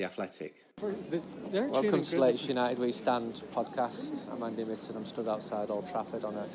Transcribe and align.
The 0.00 0.06
Athletic. 0.06 0.54
Welcome 0.80 2.00
to 2.00 2.10
the 2.10 2.18
latest 2.18 2.48
United 2.48 2.78
We 2.78 2.90
Stand 2.90 3.34
podcast. 3.54 4.32
I'm 4.32 4.42
Andy 4.42 4.64
Mitten. 4.64 4.96
I'm 4.96 5.04
stood 5.04 5.28
outside 5.28 5.68
Old 5.68 5.90
Trafford 5.90 6.24
on 6.24 6.36
a 6.36 6.46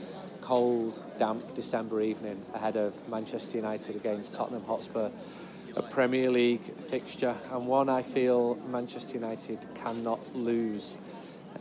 cold, 0.42 1.00
damp 1.20 1.54
December 1.54 2.02
evening 2.02 2.44
ahead 2.56 2.76
of 2.76 3.08
Manchester 3.08 3.58
United 3.58 3.98
against 3.98 4.34
Tottenham 4.34 4.64
Hotspur, 4.64 5.12
a 5.76 5.82
Premier 5.84 6.32
League 6.32 6.64
fixture 6.64 7.36
and 7.52 7.68
one 7.68 7.88
I 7.88 8.02
feel 8.02 8.56
Manchester 8.72 9.14
United 9.14 9.64
cannot 9.76 10.36
lose 10.36 10.98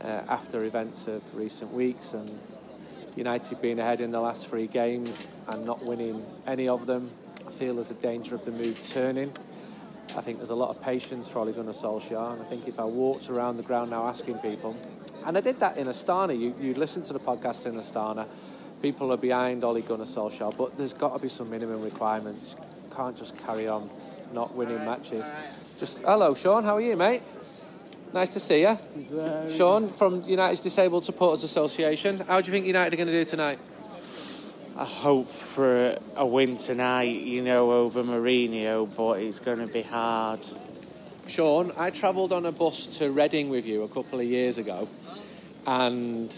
uh, 0.01 0.07
after 0.27 0.63
events 0.63 1.05
of 1.05 1.35
recent 1.35 1.71
weeks 1.71 2.15
and 2.15 2.39
United 3.15 3.61
being 3.61 3.77
ahead 3.77 4.01
in 4.01 4.09
the 4.09 4.21
last 4.21 4.47
three 4.47 4.65
games 4.65 5.27
and 5.49 5.63
not 5.63 5.85
winning 5.85 6.25
any 6.47 6.67
of 6.67 6.87
them. 6.87 7.11
I 7.47 7.51
feel 7.51 7.75
there's 7.75 7.91
a 7.91 7.93
danger 7.93 8.33
of 8.33 8.43
the 8.43 8.49
mood 8.49 8.75
turning. 8.89 9.31
I 10.17 10.21
think 10.21 10.37
there's 10.37 10.49
a 10.49 10.55
lot 10.55 10.69
of 10.69 10.81
patience 10.81 11.27
for 11.27 11.39
Ole 11.39 11.51
Gunnar 11.51 11.73
Solskjaer, 11.73 12.33
and 12.33 12.41
I 12.41 12.45
think 12.45 12.67
if 12.67 12.79
I 12.79 12.85
walked 12.85 13.29
around 13.29 13.57
the 13.57 13.63
ground 13.63 13.89
now 13.89 14.07
asking 14.07 14.39
people, 14.39 14.75
and 15.25 15.37
I 15.37 15.41
did 15.41 15.59
that 15.59 15.77
in 15.77 15.87
Astana, 15.87 16.39
you, 16.39 16.55
you 16.59 16.73
listen 16.73 17.01
to 17.03 17.13
the 17.13 17.19
podcast 17.19 17.65
in 17.65 17.73
Astana, 17.73 18.25
people 18.81 19.11
are 19.11 19.17
behind 19.17 19.63
Ole 19.63 19.81
Gunnar 19.81 20.05
Solskjaer, 20.05 20.57
but 20.57 20.77
there's 20.77 20.93
got 20.93 21.15
to 21.15 21.21
be 21.21 21.27
some 21.27 21.49
minimum 21.49 21.81
requirements. 21.81 22.55
You 22.83 22.95
can't 22.95 23.17
just 23.17 23.37
carry 23.37 23.67
on 23.67 23.89
not 24.33 24.55
winning 24.55 24.77
matches. 24.85 25.29
Just 25.79 25.99
hello, 25.99 26.33
Sean. 26.33 26.63
How 26.63 26.75
are 26.75 26.81
you, 26.81 26.95
mate? 26.95 27.21
Nice 28.13 28.29
to 28.29 28.39
see 28.39 28.61
you, 28.61 28.77
Sean 29.49 29.89
from 29.89 30.23
United's 30.23 30.61
Disabled 30.61 31.03
Supporters 31.03 31.43
Association. 31.43 32.19
How 32.19 32.39
do 32.39 32.47
you 32.47 32.53
think 32.53 32.65
United 32.65 32.93
are 32.93 32.97
going 32.97 33.07
to 33.07 33.13
do 33.13 33.25
tonight? 33.25 33.59
I 34.77 34.83
hope 34.83 35.27
for 35.29 35.97
a 36.17 36.25
win 36.25 36.57
tonight, 36.57 37.21
you 37.21 37.41
know, 37.41 37.71
over 37.71 38.03
Mourinho, 38.03 38.89
but 38.97 39.21
it's 39.21 39.39
going 39.39 39.65
to 39.65 39.71
be 39.71 39.81
hard. 39.81 40.41
Sean, 41.27 41.71
I 41.77 41.89
travelled 41.91 42.33
on 42.33 42.45
a 42.45 42.51
bus 42.51 42.87
to 42.97 43.09
Reading 43.09 43.49
with 43.49 43.65
you 43.65 43.83
a 43.83 43.87
couple 43.87 44.19
of 44.19 44.25
years 44.25 44.57
ago, 44.57 44.87
and 45.65 46.29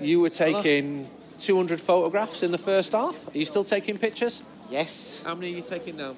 you 0.00 0.18
were 0.20 0.30
taking 0.30 1.08
200 1.38 1.80
photographs 1.80 2.42
in 2.42 2.50
the 2.50 2.58
first 2.58 2.92
half. 2.92 3.32
Are 3.34 3.38
you 3.38 3.44
still 3.44 3.64
taking 3.64 3.98
pictures? 3.98 4.42
Yes, 4.68 5.22
How 5.24 5.36
many 5.36 5.52
are 5.52 5.56
you 5.58 5.62
taking 5.62 5.96
now? 5.96 6.14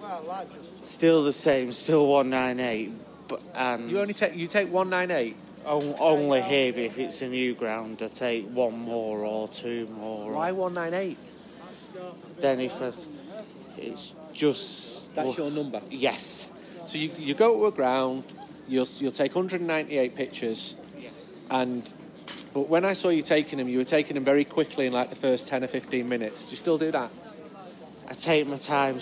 still 0.80 1.22
the 1.22 1.33
same, 1.33 1.70
still 1.72 2.06
198, 2.08 2.92
but 3.28 3.42
and 3.55 3.91
You 3.91 4.00
only 4.00 4.14
take 4.14 4.34
you 4.34 4.46
take 4.46 4.72
198. 4.72 5.36
on- 5.66 5.94
only 6.00 6.41
here 6.41 6.72
if 6.74 6.98
it's 6.98 7.20
a 7.20 7.28
new 7.28 7.52
ground, 7.52 8.00
I 8.02 8.06
take 8.08 8.46
one 8.48 8.78
more 8.78 9.19
or 9.19 9.48
two 9.48 9.86
more. 9.89 10.33
Why 10.33 10.52
198? 10.52 11.19
Then 12.41 12.60
if 12.60 12.80
I, 12.82 12.92
it's 13.78 14.12
just 14.32 15.14
That's 15.14 15.36
your 15.36 15.50
number. 15.50 15.80
yes, 15.91 16.48
So 16.86 16.98
you, 16.98 17.10
you 17.18 17.34
go 17.34 17.58
to 17.58 17.66
a 17.66 17.72
ground, 17.72 18.27
you'll 18.68 18.86
you'll 18.98 19.12
take 19.12 19.34
198 19.34 20.14
pictures, 20.14 20.74
and 21.50 21.88
but 22.55 22.68
when 22.68 22.84
I 22.84 22.92
saw 22.94 23.08
you 23.10 23.22
taking 23.22 23.58
them, 23.58 23.68
you 23.68 23.78
were 23.78 23.84
taking 23.84 24.14
them 24.14 24.24
very 24.24 24.44
quickly 24.44 24.86
in 24.86 24.92
like 24.92 25.10
the 25.10 25.16
first 25.16 25.48
10 25.48 25.64
or 25.64 25.66
15 25.66 26.08
minutes. 26.08 26.44
Do 26.44 26.50
you 26.50 26.56
still 26.56 26.78
do 26.78 26.90
that? 26.92 27.10
I 28.10 28.14
take 28.14 28.46
my 28.46 28.56
time. 28.56 28.96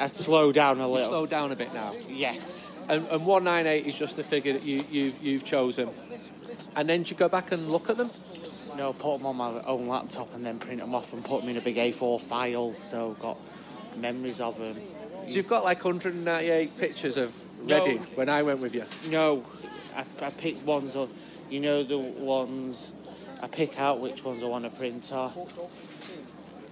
I 0.00 0.06
slow 0.08 0.50
down 0.52 0.80
a 0.80 0.86
You 0.86 0.92
little. 0.94 1.08
slow 1.08 1.26
down 1.26 1.52
a 1.52 1.56
bit 1.56 1.72
now. 1.72 1.92
Yes, 2.08 2.68
And, 2.88 3.06
and 3.08 3.24
198 3.24 3.86
is 3.86 3.96
just 3.96 4.16
the 4.16 4.24
figure 4.24 4.54
that 4.54 4.64
you, 4.64 4.82
you, 4.90 5.12
you've 5.22 5.44
chosen. 5.44 5.88
And 6.74 6.88
then 6.88 7.04
do 7.04 7.10
you 7.10 7.16
go 7.16 7.28
back 7.28 7.52
and 7.52 7.68
look 7.68 7.88
at 7.90 7.96
them? 7.96 8.10
No, 8.76 8.92
put 8.92 9.18
them 9.18 9.26
on 9.26 9.36
my 9.36 9.62
own 9.66 9.88
laptop 9.88 10.34
and 10.34 10.44
then 10.44 10.58
print 10.58 10.80
them 10.80 10.94
off 10.94 11.12
and 11.12 11.24
put 11.24 11.40
them 11.40 11.50
in 11.50 11.56
a 11.56 11.60
big 11.60 11.76
A4 11.76 12.20
file. 12.20 12.72
So 12.72 13.10
I've 13.10 13.18
got 13.18 13.38
memories 13.96 14.40
of 14.40 14.58
them. 14.58 14.74
So 15.26 15.34
you've 15.34 15.48
got 15.48 15.64
like 15.64 15.84
198 15.84 16.74
pictures 16.78 17.16
of 17.16 17.34
No. 17.64 17.84
When 18.14 18.28
I 18.28 18.42
went 18.42 18.60
with 18.60 18.74
you. 18.74 18.84
No, 19.10 19.44
I, 19.94 20.04
I 20.22 20.30
pick 20.30 20.66
ones 20.66 20.96
of, 20.96 21.10
you 21.50 21.60
know, 21.60 21.82
the 21.82 21.98
ones, 21.98 22.92
I 23.42 23.48
pick 23.48 23.78
out 23.78 24.00
which 24.00 24.24
ones 24.24 24.42
I 24.42 24.46
want 24.46 24.64
to 24.64 24.70
print 24.70 25.12
off. 25.12 25.34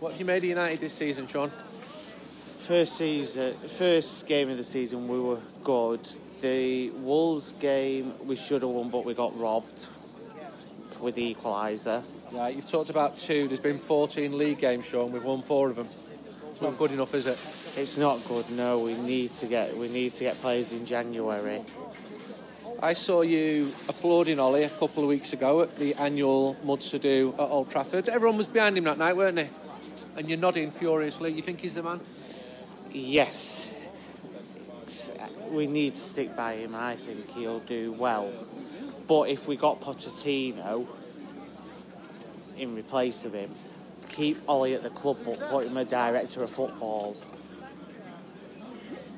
What 0.00 0.12
have 0.12 0.20
you 0.20 0.26
made 0.26 0.38
of 0.38 0.44
United 0.44 0.80
this 0.80 0.94
season, 0.94 1.26
Sean? 1.26 1.50
First 1.50 2.98
season, 2.98 3.54
first 3.54 4.26
game 4.26 4.50
of 4.50 4.56
the 4.56 4.62
season, 4.62 5.08
we 5.08 5.18
were 5.18 5.40
good. 5.64 6.06
The 6.40 6.90
Wolves 6.90 7.52
game, 7.52 8.14
we 8.26 8.36
should 8.36 8.62
have 8.62 8.70
won, 8.70 8.90
but 8.90 9.04
we 9.04 9.14
got 9.14 9.36
robbed 9.38 9.88
with 11.00 11.14
the 11.14 11.34
equaliser. 11.34 12.02
Yeah, 12.32 12.48
you've 12.48 12.68
talked 12.70 12.90
about 12.90 13.16
two. 13.16 13.46
There's 13.46 13.60
been 13.60 13.78
14 13.78 14.36
league 14.36 14.58
games, 14.58 14.86
Sean. 14.86 15.12
We've 15.12 15.24
won 15.24 15.42
four 15.42 15.70
of 15.70 15.76
them. 15.76 15.86
It's 16.50 16.62
not 16.62 16.76
good 16.76 16.90
enough, 16.90 17.14
is 17.14 17.26
it? 17.26 17.38
It's 17.80 17.96
not 17.96 18.24
good. 18.26 18.50
No, 18.50 18.80
we 18.82 18.94
need 18.94 19.30
to 19.30 19.46
get, 19.46 19.74
we 19.76 19.88
need 19.88 20.12
to 20.14 20.24
get 20.24 20.34
players 20.36 20.72
in 20.72 20.84
January. 20.86 21.62
I 22.82 22.92
saw 22.92 23.22
you 23.22 23.68
applauding 23.88 24.38
Ollie 24.38 24.64
a 24.64 24.68
couple 24.68 25.02
of 25.02 25.08
weeks 25.08 25.32
ago 25.32 25.62
at 25.62 25.76
the 25.76 25.94
annual 25.94 26.56
Mud 26.64 26.80
Sadu 26.80 27.34
at 27.34 27.40
Old 27.40 27.70
Trafford. 27.70 28.08
Everyone 28.08 28.38
was 28.38 28.46
behind 28.46 28.78
him 28.78 28.84
that 28.84 28.98
night, 28.98 29.16
weren't 29.16 29.36
they? 29.36 29.48
And 30.16 30.28
you're 30.28 30.38
nodding 30.38 30.70
furiously. 30.70 31.32
You 31.32 31.42
think 31.42 31.60
he's 31.60 31.74
the 31.74 31.82
man? 31.82 32.00
Yes, 32.90 33.72
we 35.50 35.66
need 35.66 35.94
to 35.94 36.00
stick 36.00 36.36
by 36.36 36.54
him. 36.54 36.74
I 36.74 36.94
think 36.94 37.30
he'll 37.30 37.60
do 37.60 37.92
well. 37.92 38.32
But 39.08 39.30
if 39.30 39.48
we 39.48 39.56
got 39.56 39.80
Pochettino 39.80 40.86
in 42.58 42.76
replace 42.76 43.24
of 43.24 43.32
him, 43.32 43.50
keep 44.10 44.36
Ollie 44.46 44.74
at 44.74 44.82
the 44.82 44.90
club, 44.90 45.16
but 45.24 45.40
put 45.48 45.66
him 45.66 45.76
a 45.78 45.84
director 45.84 46.42
of 46.42 46.50
football. 46.50 47.14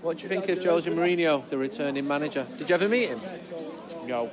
What 0.00 0.18
do 0.18 0.22
you 0.22 0.28
think 0.28 0.48
of 0.48 0.62
Jose 0.62 0.88
Mourinho, 0.90 1.46
the 1.48 1.58
returning 1.58 2.06
manager? 2.06 2.46
Did 2.56 2.68
you 2.68 2.74
ever 2.76 2.88
meet 2.88 3.08
him? 3.08 3.20
No, 4.06 4.30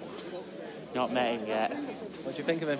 not 0.93 1.11
met 1.11 1.39
him 1.39 1.47
yet. 1.47 1.73
What 2.23 2.35
do 2.35 2.41
you 2.41 2.47
think 2.47 2.61
of 2.61 2.69
him? 2.69 2.79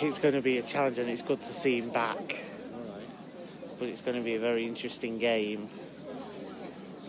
It's 0.00 0.20
going 0.20 0.34
to 0.34 0.40
be 0.40 0.58
a 0.58 0.62
challenge, 0.62 1.00
and 1.00 1.10
it's 1.10 1.22
good 1.22 1.40
to 1.40 1.52
see 1.52 1.80
him 1.80 1.90
back. 1.90 2.40
But 3.80 3.88
it's 3.88 4.00
going 4.00 4.16
to 4.16 4.22
be 4.22 4.36
a 4.36 4.38
very 4.38 4.64
interesting 4.64 5.18
game. 5.18 5.68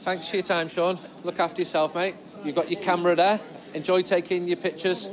Thanks 0.02 0.28
for 0.28 0.38
your 0.38 0.44
time, 0.44 0.68
Sean. 0.68 0.98
Look 1.24 1.40
after 1.40 1.62
yourself, 1.62 1.94
mate. 1.94 2.16
You've 2.44 2.56
got 2.56 2.72
your 2.72 2.80
camera 2.82 3.16
there. 3.16 3.40
Enjoy 3.74 4.02
taking 4.02 4.48
your 4.48 4.58
pictures. 4.58 5.10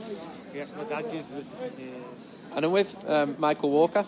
Yes, 0.55 0.73
my 0.77 0.85
dad 0.85 1.05
is. 1.13 1.33
And 2.55 2.65
I'm 2.65 2.73
with 2.73 3.09
um, 3.09 3.35
Michael 3.39 3.71
Walker. 3.71 4.05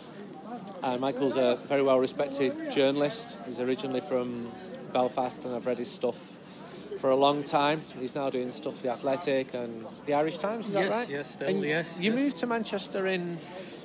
And 0.82 1.00
Michael's 1.00 1.36
a 1.36 1.56
very 1.66 1.82
well 1.82 1.98
respected 1.98 2.52
journalist. 2.70 3.36
He's 3.44 3.60
originally 3.60 4.00
from 4.00 4.50
Belfast, 4.92 5.44
and 5.44 5.54
I've 5.54 5.66
read 5.66 5.78
his 5.78 5.90
stuff 5.90 6.16
for 7.00 7.10
a 7.10 7.16
long 7.16 7.42
time. 7.42 7.80
He's 7.98 8.14
now 8.14 8.30
doing 8.30 8.50
stuff 8.50 8.76
for 8.76 8.82
The 8.82 8.90
Athletic 8.90 9.54
and 9.54 9.84
The 10.06 10.14
Irish 10.14 10.38
Times, 10.38 10.66
is 10.66 10.72
that 10.72 10.80
Yes, 10.84 10.92
right? 11.00 11.08
yes, 11.08 11.30
still, 11.32 11.48
And 11.48 11.62
yes, 11.64 11.96
You 12.00 12.12
yes. 12.12 12.20
moved 12.22 12.36
to 12.38 12.46
Manchester 12.46 13.06
in 13.06 13.36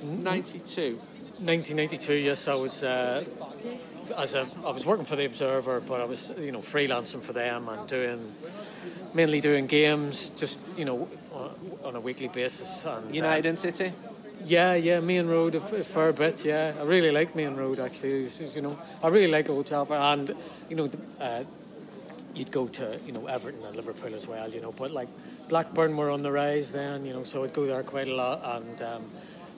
92. 0.02 0.98
1992, 1.40 2.14
yes, 2.14 2.46
I 2.48 2.54
was 2.54 2.82
uh, 2.84 3.24
as 4.16 4.34
a 4.34 4.46
I 4.64 4.70
was 4.70 4.86
working 4.86 5.04
for 5.04 5.16
the 5.16 5.24
Observer, 5.26 5.80
but 5.80 6.00
I 6.00 6.04
was 6.04 6.32
you 6.38 6.52
know 6.52 6.60
freelancing 6.60 7.22
for 7.22 7.32
them 7.32 7.68
and 7.68 7.86
doing 7.88 8.20
mainly 9.14 9.40
doing 9.40 9.66
games, 9.66 10.30
just 10.30 10.58
you 10.76 10.84
know 10.84 11.08
on, 11.84 11.96
a 11.96 12.00
weekly 12.00 12.28
basis. 12.28 12.84
And, 12.84 13.06
uh, 13.06 13.12
United 13.12 13.46
and 13.46 13.58
City. 13.58 13.92
yeah, 14.44 14.74
yeah, 14.74 15.00
Maine 15.00 15.26
Road 15.26 15.54
a, 15.54 15.58
f- 15.58 15.72
a 15.72 15.84
fair 15.84 16.12
bit. 16.12 16.44
Yeah, 16.44 16.74
I 16.78 16.82
really 16.84 17.10
like 17.10 17.34
Maine 17.34 17.56
Road 17.56 17.78
actually. 17.78 18.26
You 18.54 18.62
know, 18.62 18.78
I 19.02 19.08
really 19.08 19.30
like 19.30 19.48
Old 19.50 19.66
Trafford, 19.66 19.96
and 19.96 20.32
you 20.68 20.76
know, 20.76 20.86
the, 20.86 20.98
uh, 21.20 21.44
you'd 22.34 22.50
go 22.50 22.66
to 22.68 22.98
you 23.06 23.12
know 23.12 23.26
Everton 23.26 23.62
and 23.64 23.76
Liverpool 23.76 24.14
as 24.14 24.26
well. 24.26 24.48
You 24.50 24.60
know, 24.60 24.72
but 24.72 24.90
like 24.90 25.08
Blackburn 25.48 25.96
were 25.96 26.10
on 26.10 26.22
the 26.22 26.32
rise 26.32 26.72
then. 26.72 27.04
You 27.04 27.12
know, 27.12 27.24
so 27.24 27.44
I'd 27.44 27.52
go 27.52 27.66
there 27.66 27.82
quite 27.82 28.08
a 28.08 28.14
lot 28.14 28.40
and. 28.56 28.82
Um, 28.82 29.04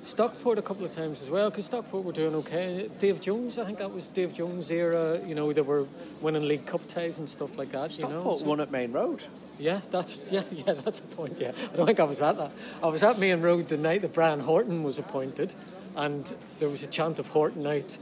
Stockport 0.07 0.57
a 0.59 0.63
couple 0.63 0.85
of 0.85 0.95
times 0.95 1.21
as 1.21 1.31
well 1.31 1.51
because 1.51 1.65
Stockport 1.67 2.05
were 2.05 2.13
doing 2.13 2.35
okay. 2.37 2.89
Dave 2.99 3.21
Jones, 3.21 3.59
I 3.59 3.65
think 3.65 3.79
that 3.79 3.93
was 3.93 4.07
Dave 4.09 4.33
Jones' 4.33 4.71
era. 4.71 5.19
You 5.27 5.35
know, 5.35 5.53
they 5.53 5.63
were 5.63 5.85
winning 6.21 6.47
League 6.47 6.65
Cup 6.65 6.87
ties 6.87 7.19
and 7.19 7.29
stuff 7.29 7.59
like 7.59 7.71
that. 7.71 7.99
You 7.99 8.05
know, 8.05 8.11
Stockport 8.11 8.41
So- 8.41 8.47
won 8.47 8.61
at 8.61 8.71
Maine 8.71 8.93
Road. 8.93 9.25
yeah, 9.59 9.81
that's 9.91 10.31
yeah, 10.31 10.43
yeah, 10.53 10.75
that's 10.75 11.01
a 11.01 11.03
point. 11.03 11.39
Yeah, 11.41 11.51
I 11.73 11.77
don't 11.77 11.87
think 11.87 11.99
I 12.01 12.05
was 12.05 12.23
at 12.23 12.37
that. 12.39 12.53
I 12.83 12.87
was 12.87 13.03
at 13.03 13.19
Maine 13.19 13.41
Road 13.41 13.67
the 13.69 13.77
night 13.79 14.03
that 14.03 14.13
Brian 14.13 14.41
Horton 14.41 14.85
was 14.85 14.99
appointed, 14.99 15.55
and 15.97 16.33
there 16.61 16.69
was 16.69 16.83
a 16.85 16.87
chant 16.87 17.19
of 17.19 17.27
Horton 17.29 17.65
night, 17.65 17.99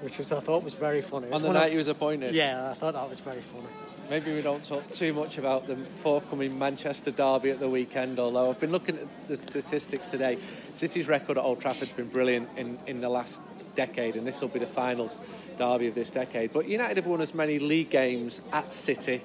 which 0.00 0.16
was 0.16 0.30
I 0.32 0.38
thought 0.40 0.62
was 0.62 0.74
very 0.74 1.00
funny. 1.00 1.30
On 1.32 1.40
the 1.40 1.46
one 1.48 1.56
of- 1.56 1.62
night 1.62 1.72
he 1.72 1.76
was 1.76 1.88
appointed. 1.88 2.34
yeah, 2.36 2.70
I 2.70 2.74
thought 2.74 2.94
that 2.94 3.08
was 3.08 3.18
very 3.20 3.40
funny. 3.40 3.66
Maybe 4.10 4.32
we 4.32 4.40
don't 4.40 4.66
talk 4.66 4.86
too 4.86 5.12
much 5.12 5.38
about 5.38 5.66
the 5.66 5.76
forthcoming 5.76 6.58
Manchester 6.58 7.10
derby 7.10 7.50
at 7.50 7.60
the 7.60 7.68
weekend. 7.68 8.18
Although 8.18 8.50
I've 8.50 8.60
been 8.60 8.72
looking 8.72 8.96
at 8.96 9.28
the 9.28 9.36
statistics 9.36 10.06
today, 10.06 10.38
City's 10.64 11.08
record 11.08 11.36
at 11.36 11.44
Old 11.44 11.60
Trafford's 11.60 11.92
been 11.92 12.08
brilliant 12.08 12.48
in, 12.56 12.78
in 12.86 13.00
the 13.00 13.08
last 13.08 13.40
decade, 13.74 14.16
and 14.16 14.26
this 14.26 14.40
will 14.40 14.48
be 14.48 14.58
the 14.58 14.66
final 14.66 15.10
derby 15.56 15.88
of 15.88 15.94
this 15.94 16.10
decade. 16.10 16.52
But 16.52 16.68
United 16.68 16.96
have 16.96 17.06
won 17.06 17.20
as 17.20 17.34
many 17.34 17.58
league 17.58 17.90
games 17.90 18.40
at 18.52 18.72
City, 18.72 19.20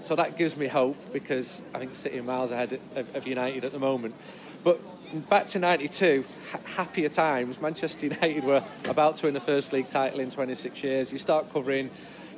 so 0.00 0.14
that 0.16 0.36
gives 0.36 0.56
me 0.56 0.66
hope 0.66 0.96
because 1.12 1.62
I 1.74 1.78
think 1.78 1.94
City 1.94 2.18
are 2.18 2.22
miles 2.22 2.52
ahead 2.52 2.78
of, 2.94 3.16
of 3.16 3.26
United 3.26 3.64
at 3.64 3.72
the 3.72 3.78
moment. 3.78 4.14
But 4.62 4.80
back 5.28 5.46
to 5.48 5.58
92, 5.58 6.24
happier 6.76 7.08
times. 7.08 7.60
Manchester 7.60 8.06
United 8.12 8.44
were 8.44 8.62
about 8.88 9.16
to 9.16 9.26
win 9.26 9.34
the 9.34 9.40
first 9.40 9.72
league 9.72 9.88
title 9.88 10.20
in 10.20 10.30
26 10.30 10.82
years. 10.84 11.10
You 11.10 11.18
start 11.18 11.52
covering 11.52 11.90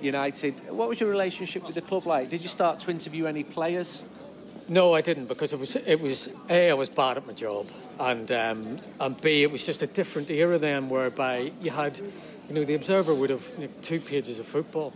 United. 0.05 0.55
What 0.69 0.89
was 0.89 1.01
your 1.01 1.11
relationship 1.11 1.67
with 1.67 1.75
the 1.75 1.81
club 1.81 2.07
like? 2.07 2.31
Did 2.31 2.43
you 2.43 2.49
start 2.49 2.79
to 2.81 2.91
interview 2.91 3.27
any 3.27 3.45
players? 3.45 4.05
No, 4.69 4.95
I 4.95 5.03
didn't 5.03 5.27
because 5.27 5.53
it 5.53 5.59
was 5.59 5.77
it 5.77 6.01
was 6.01 6.31
a 6.49 6.71
I 6.71 6.75
was 6.75 6.89
bad 6.89 7.19
at 7.19 7.27
my 7.27 7.35
job, 7.35 7.67
and 8.01 8.31
um, 8.33 8.79
and 8.99 9.21
b 9.21 9.43
it 9.43 9.53
was 9.53 9.67
just 9.67 9.83
a 9.83 9.87
different 9.87 10.31
era 10.31 10.59
then, 10.59 10.89
whereby 10.89 11.51
you 11.61 11.71
had, 11.71 12.01
you 12.49 12.55
know, 12.55 12.65
the 12.65 12.75
Observer 12.75 13.15
would 13.15 13.31
have 13.31 13.47
you 13.59 13.67
know, 13.67 13.73
two 13.83 14.01
pages 14.01 14.39
of 14.39 14.47
football 14.47 14.95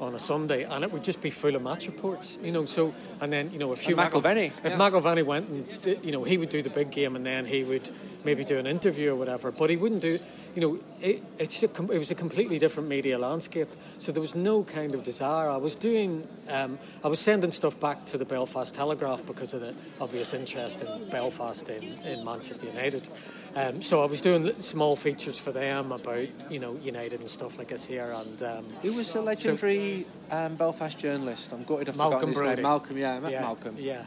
on 0.00 0.14
a 0.14 0.18
Sunday, 0.18 0.62
and 0.62 0.84
it 0.84 0.92
would 0.92 1.02
just 1.02 1.20
be 1.20 1.30
full 1.30 1.56
of 1.56 1.62
match 1.62 1.86
reports, 1.86 2.38
you 2.42 2.52
know. 2.52 2.64
So, 2.64 2.94
and 3.20 3.32
then 3.32 3.50
you 3.50 3.58
know, 3.58 3.72
if 3.72 3.88
you 3.88 3.96
McIlvanney, 3.96 4.52
if 4.64 4.64
yeah. 4.64 4.78
McIlvanney 4.78 5.24
went 5.24 5.48
and 5.48 6.04
you 6.04 6.12
know 6.12 6.22
he 6.22 6.38
would 6.38 6.48
do 6.48 6.62
the 6.62 6.70
big 6.70 6.92
game, 6.92 7.16
and 7.16 7.26
then 7.26 7.44
he 7.44 7.64
would 7.64 7.90
maybe 8.24 8.44
do 8.44 8.56
an 8.58 8.66
interview 8.66 9.12
or 9.12 9.16
whatever, 9.16 9.50
but 9.50 9.70
he 9.70 9.76
wouldn't 9.76 10.02
do, 10.02 10.18
you 10.54 10.60
know, 10.60 10.78
it, 11.00 11.22
it's 11.38 11.62
a, 11.62 11.66
it 11.66 11.98
was 11.98 12.10
a 12.10 12.14
completely 12.14 12.58
different 12.58 12.88
media 12.88 13.18
landscape. 13.18 13.68
So 13.98 14.12
there 14.12 14.20
was 14.20 14.34
no 14.34 14.64
kind 14.64 14.94
of 14.94 15.02
desire. 15.02 15.48
I 15.48 15.56
was 15.56 15.76
doing, 15.76 16.26
um, 16.50 16.78
I 17.04 17.08
was 17.08 17.20
sending 17.20 17.50
stuff 17.50 17.78
back 17.78 18.04
to 18.06 18.18
the 18.18 18.24
Belfast 18.24 18.74
Telegraph 18.74 19.24
because 19.26 19.54
of 19.54 19.60
the 19.60 19.74
obvious 20.00 20.34
interest 20.34 20.82
in 20.82 21.10
Belfast 21.10 21.68
in, 21.68 21.84
in 22.04 22.24
Manchester 22.24 22.66
United. 22.66 23.06
Um, 23.54 23.82
so 23.82 24.02
I 24.02 24.06
was 24.06 24.20
doing 24.20 24.46
small 24.54 24.96
features 24.96 25.38
for 25.38 25.52
them 25.52 25.92
about 25.92 26.28
you 26.50 26.58
know 26.58 26.76
United 26.82 27.20
and 27.20 27.30
stuff 27.30 27.58
like 27.58 27.68
this 27.68 27.86
here. 27.86 28.12
And 28.14 28.42
um, 28.42 28.64
who 28.82 28.94
was 28.94 29.12
the 29.12 29.22
legendary 29.22 30.06
so, 30.30 30.36
um, 30.36 30.56
Belfast 30.56 30.98
journalist? 30.98 31.52
I'm 31.52 31.64
gutted 31.64 31.88
I've 31.88 31.96
Malcolm 31.96 32.30
his 32.30 32.40
name. 32.40 32.62
Malcolm, 32.62 32.98
yeah, 32.98 33.14
I 33.14 33.20
met 33.20 33.32
yeah, 33.32 33.40
Malcolm. 33.40 33.76
Yeah. 33.78 34.04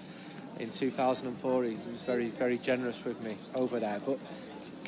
In 0.59 0.69
2004, 0.69 1.63
he 1.63 1.69
was 1.89 2.01
very, 2.01 2.27
very 2.27 2.57
generous 2.57 3.03
with 3.03 3.23
me 3.23 3.35
over 3.55 3.79
there. 3.79 3.99
But 4.05 4.19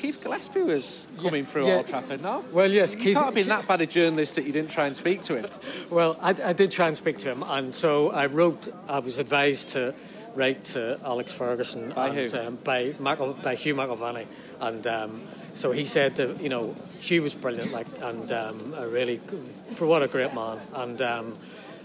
Keith 0.04 0.22
Gillespie 0.22 0.60
was 0.60 1.08
coming 1.16 1.44
yeah, 1.44 1.50
through 1.50 1.66
yeah. 1.66 1.76
Old 1.76 1.86
Trafford, 1.86 2.20
no? 2.22 2.44
Well, 2.52 2.70
yes. 2.70 2.92
You 2.92 3.00
Keith, 3.00 3.14
can't 3.14 3.24
have 3.24 3.34
been 3.34 3.48
that 3.48 3.66
bad 3.66 3.80
a 3.80 3.86
journalist 3.86 4.34
that 4.34 4.44
you 4.44 4.52
didn't 4.52 4.70
try 4.70 4.86
and 4.86 4.94
speak 4.94 5.22
to 5.22 5.38
him. 5.38 5.46
well, 5.90 6.18
I, 6.20 6.34
I 6.44 6.52
did 6.52 6.70
try 6.70 6.88
and 6.88 6.94
speak 6.94 7.16
to 7.18 7.32
him, 7.32 7.42
and 7.46 7.74
so 7.74 8.10
I 8.10 8.26
wrote. 8.26 8.68
I 8.86 8.98
was 8.98 9.18
advised 9.18 9.70
to 9.70 9.94
write 10.34 10.62
to 10.64 11.00
Alex 11.02 11.32
Ferguson 11.32 11.88
by 11.92 12.08
and, 12.08 12.30
who? 12.30 12.38
Um, 12.38 12.56
by, 12.56 12.92
by 12.92 13.54
Hugh 13.54 13.74
McIlvanney, 13.74 14.26
and 14.60 14.86
um, 14.86 15.22
so 15.54 15.72
he 15.72 15.86
said, 15.86 16.16
that, 16.16 16.38
you 16.38 16.50
know, 16.50 16.74
Hugh 17.00 17.22
was 17.22 17.32
brilliant, 17.32 17.72
like, 17.72 17.86
and 18.02 18.30
um, 18.30 18.74
a 18.76 18.86
really, 18.86 19.16
for 19.16 19.86
what 19.86 20.02
a 20.02 20.08
great 20.08 20.34
man, 20.34 20.58
and 20.74 21.00
um, 21.00 21.34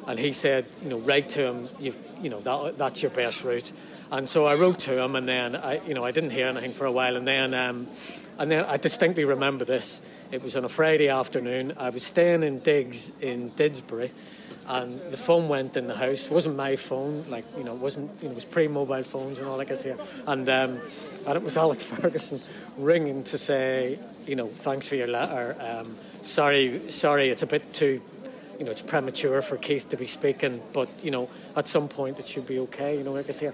and 0.08 0.20
he 0.20 0.34
said, 0.34 0.66
you 0.82 0.90
know, 0.90 1.00
write 1.00 1.30
to 1.30 1.46
him, 1.46 1.70
you've, 1.80 1.98
you 2.22 2.30
know, 2.30 2.40
that, 2.42 2.78
that's 2.78 3.02
your 3.02 3.12
best 3.12 3.44
route, 3.44 3.72
and 4.12 4.28
so 4.28 4.46
I 4.46 4.56
wrote 4.56 4.80
to 4.80 5.04
him, 5.04 5.16
and 5.16 5.28
then 5.28 5.56
I, 5.56 5.82
you 5.86 5.94
know, 5.94 6.04
I 6.04 6.12
didn't 6.12 6.32
hear 6.32 6.48
anything 6.48 6.72
for 6.72 6.86
a 6.86 6.92
while, 6.92 7.16
and 7.16 7.28
then, 7.28 7.54
um, 7.54 7.88
and 8.38 8.52
then 8.52 8.66
I 8.66 8.78
distinctly 8.78 9.26
remember 9.26 9.66
this. 9.66 10.02
It 10.32 10.44
was 10.44 10.56
on 10.56 10.64
a 10.64 10.70
Friday 10.70 11.10
afternoon. 11.10 11.74
I 11.78 11.90
was 11.90 12.04
staying 12.04 12.44
in 12.44 12.60
Diggs 12.60 13.12
in 13.20 13.50
Didsbury 13.52 14.12
and 14.70 15.00
the 15.00 15.18
phone 15.18 15.50
went 15.50 15.76
in 15.76 15.88
the 15.88 15.96
house. 15.96 16.28
It 16.28 16.32
wasn't 16.32 16.56
my 16.56 16.76
phone, 16.76 17.26
like 17.28 17.44
you 17.58 17.64
know, 17.64 17.74
it 17.74 17.80
wasn't 17.80 18.12
you 18.22 18.28
know, 18.28 18.34
it 18.34 18.36
was 18.36 18.46
pre-mobile 18.46 19.04
phones 19.04 19.40
and 19.40 19.48
all 19.48 19.58
that 19.58 19.70
of 19.70 19.78
stuff. 19.78 20.28
And 20.28 20.48
um, 20.48 20.80
and 21.26 21.36
it 21.36 21.44
was 21.44 21.58
Alex 21.58 21.84
Ferguson 21.86 22.40
ringing 22.78 23.24
to 23.24 23.38
say, 23.38 23.98
you 24.28 24.36
know, 24.36 24.48
thanks 24.48 24.88
for 24.88 24.96
your 24.96 25.08
letter. 25.08 25.56
Um, 25.60 25.96
sorry, 26.22 26.92
sorry, 26.92 27.30
it's 27.30 27.42
a 27.42 27.48
bit 27.48 27.74
too, 27.74 28.00
you 28.60 28.66
know, 28.66 28.72
it's 28.72 28.84
premature 28.84 29.42
for 29.42 29.58
Keith 29.58 29.90
to 29.90 29.98
be 29.98 30.06
speaking, 30.06 30.62
but 30.72 31.04
you 31.04 31.10
know, 31.10 31.30
at 31.56 31.68
some 31.68 31.88
point 31.88 32.20
it 32.20 32.28
should 32.28 32.46
be 32.46 32.60
okay. 32.60 32.98
You 32.98 33.04
know, 33.04 33.14
like 33.14 33.28
I 33.28 33.32
say. 33.32 33.52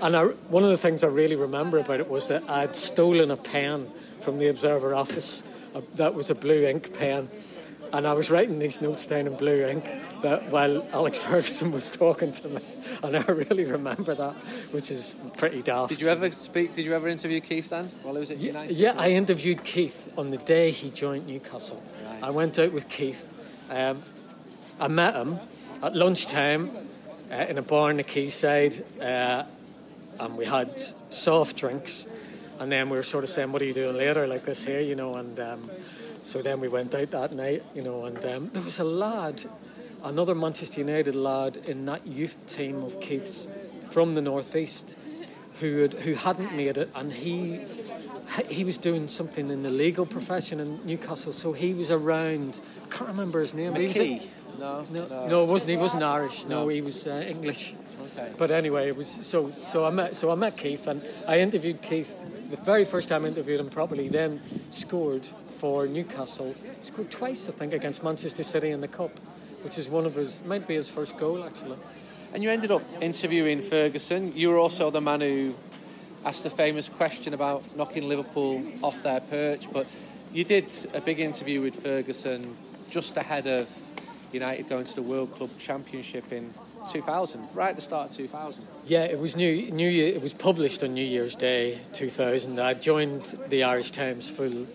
And 0.00 0.16
I, 0.16 0.24
one 0.24 0.62
of 0.64 0.70
the 0.70 0.76
things 0.76 1.02
I 1.02 1.08
really 1.08 1.36
remember 1.36 1.78
about 1.78 2.00
it 2.00 2.08
was 2.08 2.28
that 2.28 2.48
I'd 2.48 2.76
stolen 2.76 3.30
a 3.30 3.36
pen 3.36 3.88
from 4.20 4.38
the 4.38 4.48
Observer 4.48 4.94
office. 4.94 5.42
Uh, 5.74 5.82
that 5.96 6.14
was 6.14 6.30
a 6.30 6.34
blue 6.34 6.64
ink 6.66 6.96
pen 6.98 7.28
and 7.92 8.06
I 8.06 8.12
was 8.12 8.30
writing 8.30 8.58
these 8.58 8.80
notes 8.80 9.06
down 9.06 9.26
in 9.26 9.36
blue 9.36 9.64
ink 9.64 9.84
that 10.22 10.50
while 10.50 10.86
Alex 10.92 11.18
Ferguson 11.22 11.72
was 11.72 11.90
talking 11.90 12.32
to 12.32 12.48
me, 12.48 12.62
and 13.02 13.16
I 13.16 13.22
really 13.26 13.64
remember 13.64 14.14
that, 14.14 14.34
which 14.70 14.90
is 14.90 15.14
pretty 15.36 15.62
daft. 15.62 15.90
Did 15.90 16.00
you 16.00 16.08
ever 16.08 16.30
speak? 16.30 16.74
Did 16.74 16.84
you 16.84 16.94
ever 16.94 17.08
interview 17.08 17.40
Keith 17.40 17.70
then 17.70 17.86
while 18.02 18.14
he 18.14 18.20
was 18.20 18.30
at 18.30 18.38
United? 18.38 18.76
Yeah, 18.76 18.94
I 18.96 19.10
interviewed 19.10 19.64
Keith 19.64 20.12
on 20.16 20.30
the 20.30 20.38
day 20.38 20.70
he 20.70 20.90
joined 20.90 21.26
Newcastle. 21.26 21.82
Right. 22.04 22.24
I 22.24 22.30
went 22.30 22.58
out 22.58 22.72
with 22.72 22.88
Keith. 22.88 23.24
Um, 23.70 24.02
I 24.80 24.88
met 24.88 25.14
him 25.14 25.38
at 25.82 25.94
lunchtime 25.94 26.70
uh, 27.30 27.46
in 27.48 27.58
a 27.58 27.62
bar 27.62 27.90
in 27.90 27.98
the 27.98 28.04
quayside, 28.04 28.74
uh, 29.00 29.44
and 30.20 30.36
we 30.36 30.44
had 30.46 30.70
soft 31.08 31.56
drinks. 31.56 32.06
And 32.60 32.72
then 32.72 32.90
we 32.90 32.96
were 32.96 33.04
sort 33.04 33.24
of 33.24 33.30
saying, 33.30 33.52
"What 33.52 33.62
are 33.62 33.66
you 33.66 33.72
doing 33.72 33.96
later, 33.96 34.26
like 34.26 34.42
this 34.42 34.64
here?" 34.64 34.80
You 34.80 34.96
know, 34.96 35.14
and. 35.14 35.38
Um, 35.38 35.70
so 36.28 36.42
then 36.42 36.60
we 36.60 36.68
went 36.68 36.94
out 36.94 37.10
that 37.12 37.32
night, 37.32 37.62
you 37.74 37.80
know, 37.80 38.04
and 38.04 38.22
um, 38.26 38.50
there 38.50 38.60
was 38.60 38.78
a 38.78 38.84
lad, 38.84 39.42
another 40.04 40.34
Manchester 40.34 40.80
United 40.80 41.14
lad 41.14 41.56
in 41.56 41.86
that 41.86 42.06
youth 42.06 42.38
team 42.46 42.82
of 42.82 43.00
Keith's 43.00 43.48
from 43.88 44.14
the 44.14 44.20
northeast, 44.20 44.94
who 45.60 45.78
had, 45.78 45.94
who 45.94 46.12
hadn't 46.12 46.54
made 46.54 46.76
it, 46.76 46.90
and 46.94 47.14
he 47.14 47.62
he 48.50 48.62
was 48.62 48.76
doing 48.76 49.08
something 49.08 49.48
in 49.48 49.62
the 49.62 49.70
legal 49.70 50.04
profession 50.04 50.60
in 50.60 50.84
Newcastle. 50.84 51.32
So 51.32 51.54
he 51.54 51.72
was 51.72 51.90
around. 51.90 52.60
I 52.84 52.94
can't 52.94 53.08
remember 53.08 53.40
his 53.40 53.54
name. 53.54 53.72
McKee. 53.72 54.28
No, 54.58 54.84
no, 54.90 55.06
no, 55.06 55.26
no, 55.28 55.44
it 55.44 55.46
wasn't. 55.48 55.70
He 55.70 55.76
wasn't 55.76 56.02
Irish. 56.02 56.44
No, 56.44 56.62
no 56.62 56.68
he 56.68 56.80
was 56.80 57.06
uh, 57.06 57.24
English. 57.28 57.74
Okay. 58.12 58.32
But 58.36 58.50
anyway, 58.50 58.88
it 58.88 58.96
was 58.96 59.18
so. 59.22 59.50
So 59.50 59.84
I 59.84 59.90
met. 59.90 60.16
So 60.16 60.30
I 60.30 60.34
met 60.34 60.56
Keith, 60.56 60.86
and 60.86 61.02
I 61.26 61.40
interviewed 61.40 61.82
Keith 61.82 62.50
the 62.50 62.56
very 62.56 62.84
first 62.84 63.08
time 63.08 63.24
I 63.24 63.28
interviewed 63.28 63.60
him 63.60 63.70
properly. 63.70 64.08
Then 64.08 64.40
scored 64.70 65.24
for 65.58 65.86
Newcastle. 65.86 66.54
Scored 66.80 67.10
twice, 67.10 67.48
I 67.48 67.52
think, 67.52 67.72
against 67.72 68.02
Manchester 68.04 68.42
City 68.42 68.70
in 68.70 68.80
the 68.80 68.88
Cup, 68.88 69.10
which 69.62 69.76
is 69.76 69.88
one 69.88 70.06
of 70.06 70.14
his, 70.14 70.42
might 70.44 70.66
be 70.68 70.74
his 70.74 70.88
first 70.88 71.18
goal, 71.18 71.44
actually. 71.44 71.76
And 72.32 72.42
you 72.42 72.50
ended 72.50 72.70
up 72.70 72.82
interviewing 73.00 73.60
Ferguson. 73.60 74.36
You 74.36 74.50
were 74.50 74.58
also 74.58 74.90
the 74.90 75.00
man 75.00 75.20
who 75.20 75.54
asked 76.24 76.44
the 76.44 76.50
famous 76.50 76.88
question 76.88 77.34
about 77.34 77.76
knocking 77.76 78.08
Liverpool 78.08 78.62
off 78.82 79.02
their 79.02 79.20
perch, 79.20 79.70
but 79.72 79.86
you 80.32 80.44
did 80.44 80.66
a 80.94 81.00
big 81.00 81.18
interview 81.18 81.60
with 81.60 81.82
Ferguson 81.82 82.56
just 82.90 83.16
ahead 83.16 83.46
of 83.46 83.72
United 84.32 84.68
going 84.68 84.84
to 84.84 84.94
the 84.94 85.02
World 85.02 85.32
Club 85.32 85.50
Championship 85.58 86.32
in 86.32 86.52
2000, 86.90 87.48
right 87.54 87.70
at 87.70 87.76
the 87.76 87.80
start 87.80 88.10
of 88.10 88.16
2000. 88.16 88.66
Yeah, 88.86 89.04
it 89.04 89.18
was 89.18 89.36
New 89.36 89.70
New 89.70 89.88
Year. 89.88 90.14
It 90.14 90.22
was 90.22 90.34
published 90.34 90.82
on 90.84 90.94
New 90.94 91.04
Year's 91.04 91.34
Day 91.34 91.78
2000. 91.92 92.60
I 92.60 92.74
joined 92.74 93.36
the 93.48 93.64
Irish 93.64 93.90
Times 93.90 94.30
full 94.30 94.66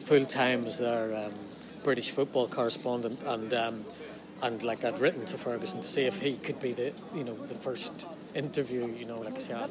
full 0.00 0.24
time 0.24 0.64
as 0.66 0.78
their 0.78 1.26
um, 1.26 1.32
British 1.82 2.10
football 2.10 2.46
correspondent, 2.46 3.22
and 3.26 3.52
um, 3.54 3.84
and 4.42 4.62
like 4.62 4.84
I'd 4.84 4.98
written 4.98 5.24
to 5.26 5.38
Ferguson 5.38 5.80
to 5.80 5.86
see 5.86 6.02
if 6.02 6.20
he 6.20 6.34
could 6.34 6.60
be 6.60 6.72
the 6.72 6.92
you 7.14 7.24
know 7.24 7.34
the 7.34 7.54
first 7.54 7.92
interview. 8.34 8.86
You 8.86 9.06
know, 9.06 9.20
like 9.20 9.34
I 9.34 9.38
said, 9.38 9.70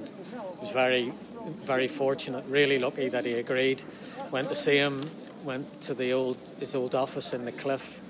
was 0.61 0.71
very 0.71 1.11
very 1.45 1.87
fortunate, 1.87 2.45
really 2.47 2.79
lucky 2.79 3.09
that 3.09 3.25
he 3.25 3.33
agreed. 3.33 3.81
Went 4.31 4.49
to 4.49 4.55
see 4.55 4.77
him, 4.77 5.01
went 5.43 5.81
to 5.81 5.93
the 5.93 6.13
old 6.13 6.37
his 6.59 6.75
old 6.75 6.95
office 6.95 7.33
in 7.33 7.45
the 7.45 7.51
Cliff, 7.51 8.01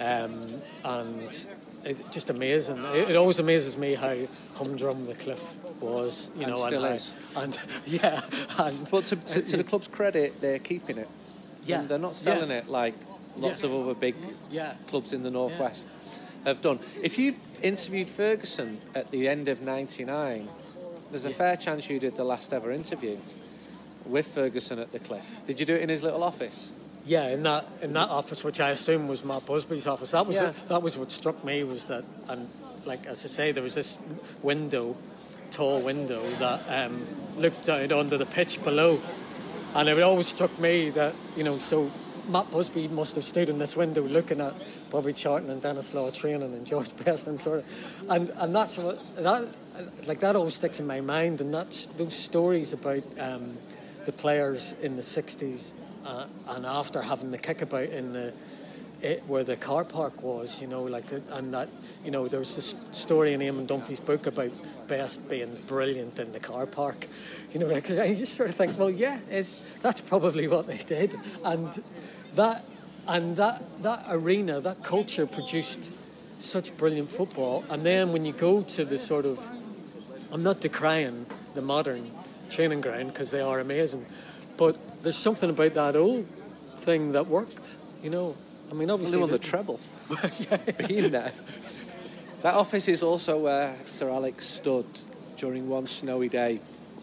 um, 0.00 0.40
and 0.84 1.46
it, 1.84 2.02
just 2.10 2.30
amazing. 2.30 2.78
It, 2.78 3.10
it, 3.10 3.16
always 3.16 3.38
amazes 3.38 3.76
me 3.76 3.94
how 3.94 4.16
humdrum 4.54 5.06
the 5.06 5.14
Cliff 5.14 5.46
was, 5.80 6.30
you 6.36 6.42
and 6.42 6.54
know, 6.54 6.64
and, 6.64 6.76
how, 6.76 7.42
and 7.42 7.58
yeah, 7.86 8.20
and 8.58 8.88
but 8.90 9.04
to, 9.04 9.16
to, 9.16 9.42
to, 9.42 9.56
the 9.56 9.64
club's 9.68 9.88
credit, 9.88 10.40
they're 10.40 10.58
keeping 10.58 10.98
it. 10.98 11.08
Yeah. 11.64 11.80
And 11.80 11.88
they're 11.88 11.98
not 11.98 12.14
selling 12.14 12.50
yeah. 12.50 12.58
it 12.58 12.68
like 12.68 12.94
lots 13.36 13.62
yeah. 13.62 13.68
of 13.68 13.74
other 13.74 13.94
big 13.94 14.14
yeah. 14.50 14.74
clubs 14.86 15.12
in 15.12 15.22
the 15.22 15.30
northwest 15.30 15.88
have 16.44 16.60
done. 16.60 16.78
If 17.02 17.18
you've 17.18 17.38
interviewed 17.62 18.08
Ferguson 18.08 18.78
at 18.94 19.10
the 19.10 19.28
end 19.28 19.48
of 19.48 19.62
'99, 19.62 20.48
there's 21.10 21.24
a 21.24 21.30
fair 21.30 21.56
chance 21.56 21.88
you 21.88 21.98
did 21.98 22.16
the 22.16 22.24
last 22.24 22.52
ever 22.52 22.70
interview 22.70 23.16
with 24.06 24.26
Ferguson 24.26 24.78
at 24.78 24.92
the 24.92 24.98
Cliff. 24.98 25.40
Did 25.46 25.60
you 25.60 25.66
do 25.66 25.74
it 25.74 25.82
in 25.82 25.88
his 25.88 26.02
little 26.02 26.22
office? 26.22 26.72
Yeah, 27.08 27.30
in 27.30 27.42
that 27.44 27.64
in 27.80 27.94
that 27.94 28.10
office, 28.10 28.44
which 28.44 28.60
I 28.60 28.68
assume 28.68 29.08
was 29.08 29.24
Matt 29.24 29.46
Busby's 29.46 29.86
office. 29.86 30.10
That 30.10 30.26
was 30.26 30.36
yeah. 30.36 30.52
that 30.66 30.82
was 30.82 30.98
what 30.98 31.10
struck 31.10 31.42
me 31.42 31.64
was 31.64 31.84
that, 31.84 32.04
and 32.28 32.46
like 32.84 33.06
as 33.06 33.24
I 33.24 33.28
say, 33.28 33.50
there 33.50 33.62
was 33.62 33.74
this 33.74 33.96
window, 34.42 34.94
tall 35.50 35.80
window 35.80 36.20
that 36.22 36.60
um, 36.68 37.00
looked 37.38 37.66
out 37.70 37.90
onto 37.92 38.18
the 38.18 38.26
pitch 38.26 38.62
below, 38.62 38.98
and 39.74 39.88
it 39.88 40.02
always 40.02 40.26
struck 40.26 40.58
me 40.60 40.90
that, 40.90 41.14
you 41.34 41.44
know, 41.44 41.56
so 41.56 41.90
Matt 42.28 42.50
Busby 42.50 42.88
must 42.88 43.14
have 43.14 43.24
stood 43.24 43.48
in 43.48 43.58
this 43.58 43.74
window 43.74 44.02
looking 44.02 44.42
at 44.42 44.52
Bobby 44.90 45.14
Charlton 45.14 45.48
and 45.48 45.62
Denis 45.62 45.94
Law 45.94 46.10
training 46.10 46.52
and 46.52 46.66
George 46.66 46.94
Best 47.04 47.26
and 47.26 47.40
sort 47.40 47.60
of, 47.60 48.10
and 48.10 48.28
and 48.36 48.54
that's 48.54 48.76
what 48.76 48.98
that 49.16 49.48
like 50.06 50.20
that 50.20 50.36
always 50.36 50.56
sticks 50.56 50.78
in 50.78 50.86
my 50.86 51.00
mind, 51.00 51.40
and 51.40 51.54
that's 51.54 51.86
those 51.96 52.14
stories 52.14 52.74
about 52.74 53.02
um, 53.18 53.56
the 54.04 54.12
players 54.12 54.74
in 54.82 54.96
the 54.96 55.02
'60s 55.02 55.74
uh, 56.08 56.26
and 56.48 56.66
after 56.66 57.02
having 57.02 57.30
the 57.30 57.38
kickabout 57.38 57.90
in 57.90 58.12
the 58.12 58.32
it, 59.02 59.22
where 59.26 59.44
the 59.44 59.56
car 59.56 59.84
park 59.84 60.22
was, 60.22 60.60
you 60.60 60.66
know, 60.66 60.82
like, 60.82 61.04
and 61.12 61.54
that, 61.54 61.68
you 62.04 62.10
know, 62.10 62.26
there 62.28 62.40
was 62.40 62.56
this 62.56 62.74
story 62.90 63.32
in 63.32 63.40
Eamon 63.40 63.66
Dunphy's 63.66 64.00
book 64.00 64.26
about 64.26 64.50
Best 64.88 65.28
being 65.28 65.54
brilliant 65.66 66.18
in 66.18 66.32
the 66.32 66.40
car 66.40 66.66
park, 66.66 67.06
you 67.52 67.60
know, 67.60 67.66
like, 67.66 67.90
I 67.90 68.14
just 68.14 68.34
sort 68.34 68.48
of 68.48 68.56
think, 68.56 68.78
well, 68.78 68.90
yeah, 68.90 69.20
that's 69.82 70.00
probably 70.00 70.48
what 70.48 70.66
they 70.66 70.78
did, 70.78 71.14
and 71.44 71.68
that, 72.34 72.64
and 73.06 73.36
that, 73.36 73.62
that 73.82 74.04
arena, 74.08 74.60
that 74.60 74.82
culture 74.82 75.26
produced 75.26 75.92
such 76.40 76.76
brilliant 76.76 77.10
football, 77.10 77.64
and 77.70 77.84
then 77.84 78.12
when 78.12 78.24
you 78.24 78.32
go 78.32 78.62
to 78.62 78.84
the 78.84 78.98
sort 78.98 79.26
of, 79.26 79.46
I'm 80.32 80.42
not 80.42 80.60
decrying 80.60 81.26
the 81.54 81.62
modern 81.62 82.10
training 82.50 82.80
ground 82.80 83.12
because 83.12 83.30
they 83.30 83.40
are 83.40 83.60
amazing, 83.60 84.06
but 84.56 84.76
there's 85.02 85.16
something 85.16 85.50
about 85.50 85.74
that 85.74 85.96
old 85.96 86.26
thing 86.76 87.12
that 87.12 87.26
worked, 87.26 87.76
you 88.02 88.10
know. 88.10 88.36
I 88.70 88.74
mean, 88.74 88.90
obviously. 88.90 89.22
on 89.22 89.30
the 89.30 89.38
treble. 89.38 89.80
Being 90.86 91.10
there. 91.10 91.32
That 92.42 92.54
office 92.54 92.86
is 92.88 93.02
also 93.02 93.40
where 93.40 93.74
Sir 93.86 94.10
Alex 94.10 94.46
stood 94.46 94.86
during 95.38 95.68
one 95.68 95.86
snowy 95.86 96.28
day 96.28 96.60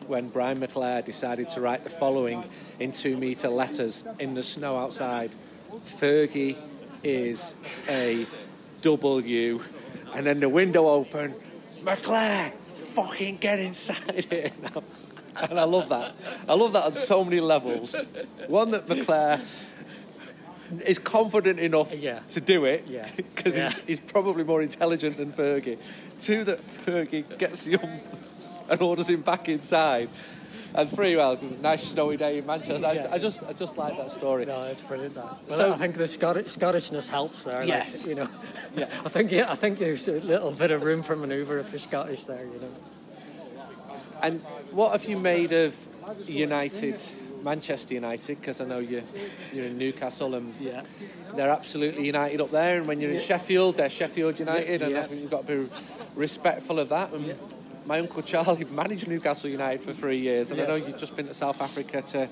when 0.07 0.29
Brian 0.29 0.59
McClair 0.59 1.03
decided 1.03 1.49
to 1.49 1.61
write 1.61 1.83
the 1.83 1.89
following 1.89 2.43
in 2.79 2.91
two 2.91 3.17
metre 3.17 3.49
letters 3.49 4.03
in 4.19 4.35
the 4.35 4.43
snow 4.43 4.77
outside 4.77 5.35
Fergie 5.71 6.55
is 7.03 7.55
a 7.89 8.25
W. 8.81 9.59
And 10.13 10.25
then 10.25 10.39
the 10.39 10.49
window 10.49 10.87
opened. 10.87 11.35
McClair, 11.83 12.51
fucking 12.53 13.37
get 13.37 13.59
inside 13.59 14.25
here 14.29 14.51
now. 14.61 14.83
And 15.35 15.59
I 15.59 15.63
love 15.63 15.89
that. 15.89 16.13
I 16.47 16.53
love 16.53 16.73
that 16.73 16.83
on 16.83 16.93
so 16.93 17.23
many 17.23 17.39
levels. 17.39 17.95
One 18.47 18.71
that 18.71 18.87
McClair 18.87 19.39
is 20.85 20.99
confident 20.99 21.59
enough 21.59 21.93
yeah. 21.97 22.19
to 22.29 22.41
do 22.41 22.65
it 22.65 22.85
because 23.17 23.55
yeah. 23.55 23.69
he's, 23.69 23.83
he's, 23.85 23.99
probably 23.99 24.43
more 24.43 24.61
intelligent 24.61 25.17
than 25.17 25.31
Fergie. 25.31 25.77
Two, 26.21 26.43
that 26.45 26.59
Fergie 26.59 27.37
gets 27.37 27.65
him 27.65 27.79
um, 27.83 27.99
and 28.69 28.81
orders 28.81 29.09
him 29.09 29.21
back 29.21 29.49
inside. 29.49 30.09
And 30.73 30.89
three, 30.89 31.15
well, 31.15 31.33
it's 31.33 31.43
a 31.43 31.61
nice 31.61 31.83
snowy 31.83 32.17
day 32.17 32.39
in 32.39 32.45
Manchester. 32.45 32.93
Yeah. 32.93 33.07
I, 33.09 33.13
I, 33.13 33.17
just, 33.17 33.41
I 33.43 33.53
just 33.53 33.77
like 33.77 33.95
that 33.97 34.11
story. 34.11 34.45
No, 34.45 34.61
it's 34.63 34.81
brilliant. 34.81 35.15
That. 35.15 35.23
Well, 35.47 35.57
so, 35.57 35.73
I 35.73 35.77
think 35.77 35.95
the 35.95 36.07
Scottish, 36.07 36.47
Scottishness 36.47 37.07
helps 37.07 37.45
there. 37.45 37.63
Yes, 37.63 37.99
like, 37.99 38.09
you 38.09 38.15
know. 38.15 38.27
Yeah. 38.75 38.85
I 39.05 39.09
think, 39.09 39.31
yeah, 39.31 39.45
I 39.49 39.55
think 39.55 39.77
there's 39.77 40.07
a 40.09 40.19
little 40.19 40.51
bit 40.51 40.71
of 40.71 40.83
room 40.83 41.01
for 41.01 41.15
manoeuvre 41.15 41.61
if 41.61 41.71
you're 41.71 41.79
Scottish 41.79 42.25
there, 42.25 42.43
you 42.43 42.59
know. 42.59 42.71
And 44.21 44.41
what 44.71 44.91
have 44.91 45.09
you 45.09 45.17
made 45.17 45.51
of 45.51 45.75
United? 46.27 47.01
Manchester 47.45 47.93
United 47.93 48.41
because 48.41 48.59
I 48.59 48.65
know 48.65 48.79
you 48.79 49.03
you're 49.53 49.65
in 49.65 49.77
Newcastle 49.77 50.33
and 50.33 50.53
yeah. 50.59 50.81
they're 51.35 51.51
absolutely 51.51 52.07
United 52.07 52.41
up 52.41 52.51
there. 52.51 52.79
And 52.79 52.87
when 52.87 52.99
you're 52.99 53.11
in 53.11 53.19
Sheffield, 53.19 53.77
they're 53.77 53.89
Sheffield 53.89 54.39
United, 54.39 54.81
yeah. 54.81 54.87
and 54.87 54.97
I 54.97 55.03
think 55.03 55.21
you've 55.21 55.31
got 55.31 55.47
to 55.47 55.63
be 55.63 55.69
respectful 56.15 56.79
of 56.79 56.89
that. 56.89 57.13
And 57.13 57.35
my 57.85 57.99
uncle 57.99 58.23
Charlie 58.23 58.65
managed 58.71 59.07
Newcastle 59.07 59.49
United 59.49 59.81
for 59.81 59.93
three 59.93 60.17
years, 60.17 60.49
and 60.49 60.59
yes. 60.59 60.67
I 60.67 60.71
know 60.71 60.87
you've 60.87 60.99
just 60.99 61.15
been 61.15 61.27
to 61.27 61.33
South 61.33 61.61
Africa 61.61 62.01
to 62.01 62.27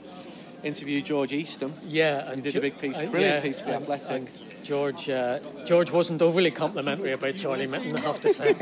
interview 0.64 1.02
George 1.02 1.32
Eastham. 1.32 1.74
Yeah, 1.86 2.30
and 2.30 2.42
did 2.42 2.56
a 2.56 2.62
big 2.62 2.80
piece, 2.80 3.02
brilliant 3.02 3.44
piece 3.44 3.62
for 3.62 3.70
Athletic. 3.70 4.28
George 4.64 5.10
uh, 5.10 5.40
George 5.66 5.92
wasn't 5.92 6.22
overly 6.22 6.50
complimentary 6.50 7.12
about 7.12 7.36
Charlie 7.36 7.68
Mitten, 7.68 7.96
I 7.98 8.00
have 8.00 8.20
to 8.22 8.30
say. 8.30 8.54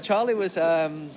Charlie 0.02 0.34
was. 0.34 0.56
Um, 0.56 1.10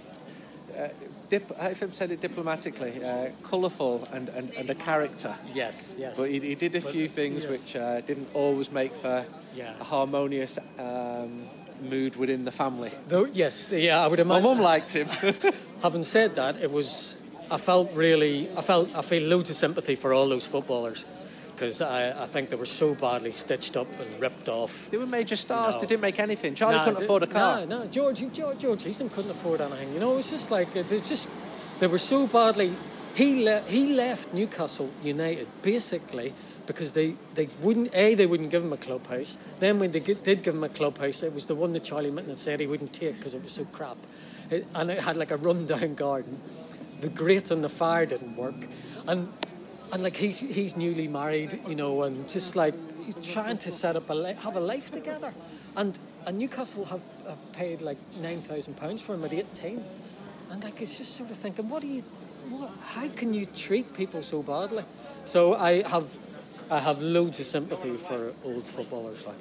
uh, 0.77 0.89
dip, 1.29 1.51
I've 1.59 1.93
said 1.93 2.11
it 2.11 2.21
diplomatically, 2.21 3.03
uh, 3.03 3.29
colourful 3.43 4.07
and, 4.11 4.29
and, 4.29 4.51
and, 4.51 4.69
a 4.69 4.75
character. 4.75 5.35
Yes, 5.53 5.95
yes. 5.97 6.17
But 6.17 6.29
he, 6.29 6.39
he 6.39 6.55
did 6.55 6.75
a 6.75 6.81
few 6.81 7.07
things 7.07 7.43
yes. 7.43 7.51
which 7.51 7.75
uh, 7.75 8.01
didn't 8.01 8.27
always 8.33 8.71
make 8.71 8.93
for 8.93 9.25
yeah. 9.55 9.73
a 9.79 9.83
harmonious 9.83 10.59
um, 10.77 11.43
mood 11.89 12.15
within 12.15 12.45
the 12.45 12.51
family. 12.51 12.91
Though, 13.07 13.25
yes, 13.25 13.71
yeah, 13.71 14.03
I 14.03 14.07
would 14.07 14.19
imagine. 14.19 14.43
My 14.43 14.49
mum 14.53 14.61
liked 14.61 14.93
him. 14.93 15.07
Having 15.83 16.03
said 16.03 16.35
that, 16.35 16.57
it 16.57 16.71
was. 16.71 17.17
I 17.49 17.57
felt 17.57 17.95
really. 17.95 18.49
I 18.57 18.61
felt. 18.61 18.95
I 18.95 19.01
feel 19.01 19.27
loads 19.27 19.49
of 19.49 19.55
sympathy 19.55 19.95
for 19.95 20.13
all 20.13 20.29
those 20.29 20.45
footballers 20.45 21.05
because 21.61 21.79
I, 21.79 22.09
I, 22.09 22.25
think 22.25 22.49
they 22.49 22.55
were 22.55 22.65
so 22.65 22.95
badly 22.95 23.29
stitched 23.29 23.77
up 23.77 23.87
and 23.99 24.19
ripped 24.19 24.49
off. 24.49 24.89
They 24.89 24.97
were 24.97 25.05
major 25.05 25.35
stars. 25.35 25.75
No. 25.75 25.81
They 25.81 25.85
didn't 25.85 26.01
make 26.01 26.19
anything. 26.19 26.55
Charlie 26.55 26.79
couldn't 26.79 26.95
they, 26.95 27.03
afford 27.05 27.21
a 27.21 27.27
car. 27.27 27.67
No, 27.67 27.83
no. 27.83 27.87
George, 27.87 28.23
George, 28.33 28.57
George 28.57 28.87
Eastham 28.87 29.11
couldn't 29.11 29.29
afford 29.29 29.61
anything. 29.61 29.93
You 29.93 29.99
know, 29.99 30.13
it 30.13 30.15
was 30.15 30.29
just 30.31 30.49
like 30.49 30.75
it's 30.75 31.07
just 31.07 31.29
they 31.79 31.85
were 31.85 31.99
so 31.99 32.25
badly. 32.25 32.73
He 33.13 33.45
le- 33.45 33.61
he 33.61 33.93
left 33.93 34.33
Newcastle 34.33 34.89
United 35.03 35.47
basically 35.61 36.33
because 36.65 36.93
they, 36.93 37.13
they 37.35 37.47
wouldn't 37.61 37.93
a 37.93 38.15
they 38.15 38.25
wouldn't 38.25 38.49
give 38.49 38.63
him 38.63 38.73
a 38.73 38.77
clubhouse. 38.77 39.37
Then 39.59 39.77
when 39.77 39.91
they 39.91 39.99
did 39.99 40.41
give 40.41 40.55
him 40.55 40.63
a 40.63 40.69
clubhouse, 40.69 41.21
it 41.21 41.31
was 41.31 41.45
the 41.45 41.53
one 41.53 41.73
that 41.73 41.83
Charlie 41.83 42.09
Mitten 42.09 42.35
said 42.37 42.59
he 42.59 42.65
wouldn't 42.65 42.91
take 42.91 43.17
because 43.17 43.35
it 43.35 43.43
was 43.43 43.51
so 43.51 43.65
crap, 43.65 43.97
it, 44.49 44.65
and 44.73 44.89
it 44.89 45.03
had 45.03 45.15
like 45.15 45.29
a 45.29 45.37
rundown 45.37 45.93
garden. 45.93 46.39
The 47.01 47.09
grate 47.09 47.51
on 47.51 47.61
the 47.61 47.69
fire 47.69 48.07
didn't 48.07 48.35
work, 48.35 48.55
and 49.07 49.27
and 49.91 50.03
like 50.03 50.15
he's 50.15 50.39
he's 50.39 50.75
newly 50.75 51.07
married, 51.07 51.59
you 51.67 51.75
know, 51.75 52.03
and 52.03 52.27
just 52.29 52.55
like 52.55 52.73
he's 53.03 53.15
trying 53.33 53.57
to 53.59 53.71
set 53.71 53.95
up 53.95 54.09
a 54.09 54.13
li- 54.13 54.35
have 54.43 54.55
a 54.55 54.59
life 54.59 54.91
together, 54.91 55.33
and 55.75 55.97
and 56.25 56.37
Newcastle 56.37 56.85
have, 56.85 57.01
have 57.27 57.51
paid 57.53 57.81
like 57.81 57.97
nine 58.21 58.41
thousand 58.41 58.75
pounds 58.75 59.01
for 59.01 59.15
him 59.15 59.23
at 59.23 59.33
eighteen, 59.33 59.83
and 60.51 60.63
like 60.63 60.81
it's 60.81 60.97
just 60.97 61.15
sort 61.15 61.29
of 61.29 61.37
thinking, 61.37 61.69
what 61.69 61.81
do 61.81 61.87
you, 61.87 62.01
what, 62.49 62.71
how 62.83 63.07
can 63.09 63.33
you 63.33 63.45
treat 63.45 63.93
people 63.93 64.21
so 64.21 64.41
badly? 64.43 64.83
So 65.25 65.55
I 65.55 65.81
have 65.83 66.15
I 66.69 66.79
have 66.79 67.01
loads 67.01 67.39
of 67.39 67.45
sympathy 67.45 67.97
for 67.97 68.33
old 68.43 68.67
footballers 68.67 69.25
like. 69.25 69.35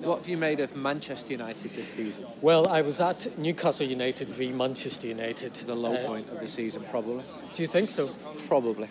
What 0.00 0.18
have 0.18 0.28
you 0.28 0.36
made 0.36 0.60
of 0.60 0.76
Manchester 0.76 1.32
United 1.32 1.72
this 1.72 1.88
season? 1.88 2.24
Well, 2.40 2.68
I 2.68 2.82
was 2.82 3.00
at 3.00 3.36
Newcastle 3.36 3.84
United 3.84 4.28
v 4.28 4.52
Manchester 4.52 5.08
United. 5.08 5.54
The 5.54 5.74
low 5.74 5.92
uh, 5.92 6.06
point 6.06 6.30
of 6.30 6.38
the 6.38 6.46
season, 6.46 6.84
probably. 6.88 7.24
Do 7.54 7.62
you 7.62 7.66
think 7.66 7.90
so? 7.90 8.06
Probably. 8.46 8.86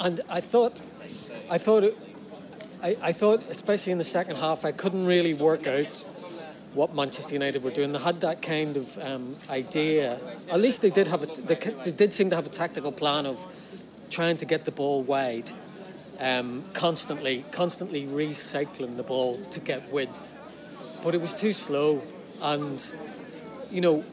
And 0.00 0.20
I 0.30 0.40
thought, 0.40 0.80
I 1.50 1.58
thought, 1.58 1.84
I, 2.82 2.96
I 3.02 3.12
thought, 3.12 3.44
especially 3.50 3.92
in 3.92 3.98
the 3.98 4.04
second 4.04 4.36
half, 4.36 4.64
I 4.64 4.72
couldn't 4.72 5.04
really 5.04 5.34
work 5.34 5.66
out 5.66 6.04
what 6.72 6.94
Manchester 6.94 7.34
United 7.34 7.62
were 7.62 7.70
doing. 7.70 7.92
They 7.92 7.98
had 7.98 8.22
that 8.22 8.40
kind 8.40 8.78
of 8.78 8.96
um, 8.98 9.36
idea. 9.50 10.18
At 10.50 10.60
least 10.60 10.80
they 10.80 10.88
did 10.88 11.06
have 11.08 11.22
a, 11.22 11.26
they, 11.26 11.54
they, 11.54 11.92
did 11.92 12.14
seem 12.14 12.30
to 12.30 12.36
have 12.36 12.46
a 12.46 12.50
tactical 12.50 12.92
plan 12.92 13.26
of 13.26 13.44
trying 14.08 14.38
to 14.38 14.46
get 14.46 14.64
the 14.64 14.72
ball 14.72 15.02
wide, 15.02 15.50
um, 16.18 16.64
constantly, 16.72 17.44
constantly 17.50 18.06
recycling 18.06 18.96
the 18.96 19.02
ball 19.02 19.36
to 19.50 19.60
get 19.60 19.92
width. 19.92 20.34
But 21.04 21.14
it 21.14 21.20
was 21.20 21.34
too 21.34 21.52
slow, 21.52 22.02
and 22.40 22.92
you 23.70 23.82
know, 23.82 24.04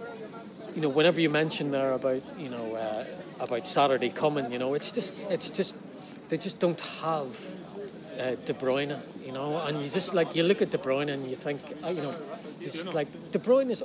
you 0.77 0.83
know, 0.83 0.89
whenever 0.89 1.19
you 1.19 1.31
mention 1.31 1.71
there 1.71 1.93
about 1.93 2.21
you 2.37 2.51
know 2.51 2.75
uh, 2.75 3.03
about 3.39 3.65
Saturday 3.65 4.09
coming. 4.09 4.51
You 4.51 4.59
know, 4.59 4.75
it's 4.75 4.91
just 4.91 5.11
it's 5.27 5.49
just 5.49 5.75
they 6.29 6.37
just 6.37 6.59
don't 6.59 6.79
have 7.01 7.35
uh, 8.19 8.35
De 8.45 8.53
Bruyne. 8.53 8.95
You 9.25 9.31
know, 9.31 9.59
and 9.65 9.81
you 9.81 9.89
just 9.89 10.13
like 10.13 10.35
you 10.35 10.43
look 10.43 10.61
at 10.61 10.69
De 10.69 10.77
Bruyne 10.77 11.11
and 11.11 11.27
you 11.27 11.35
think, 11.35 11.59
uh, 11.83 11.87
you 11.87 12.03
know, 12.03 12.13
he's 12.59 12.85
like 12.85 13.07
De 13.31 13.39
Bruyne 13.39 13.71
is 13.71 13.83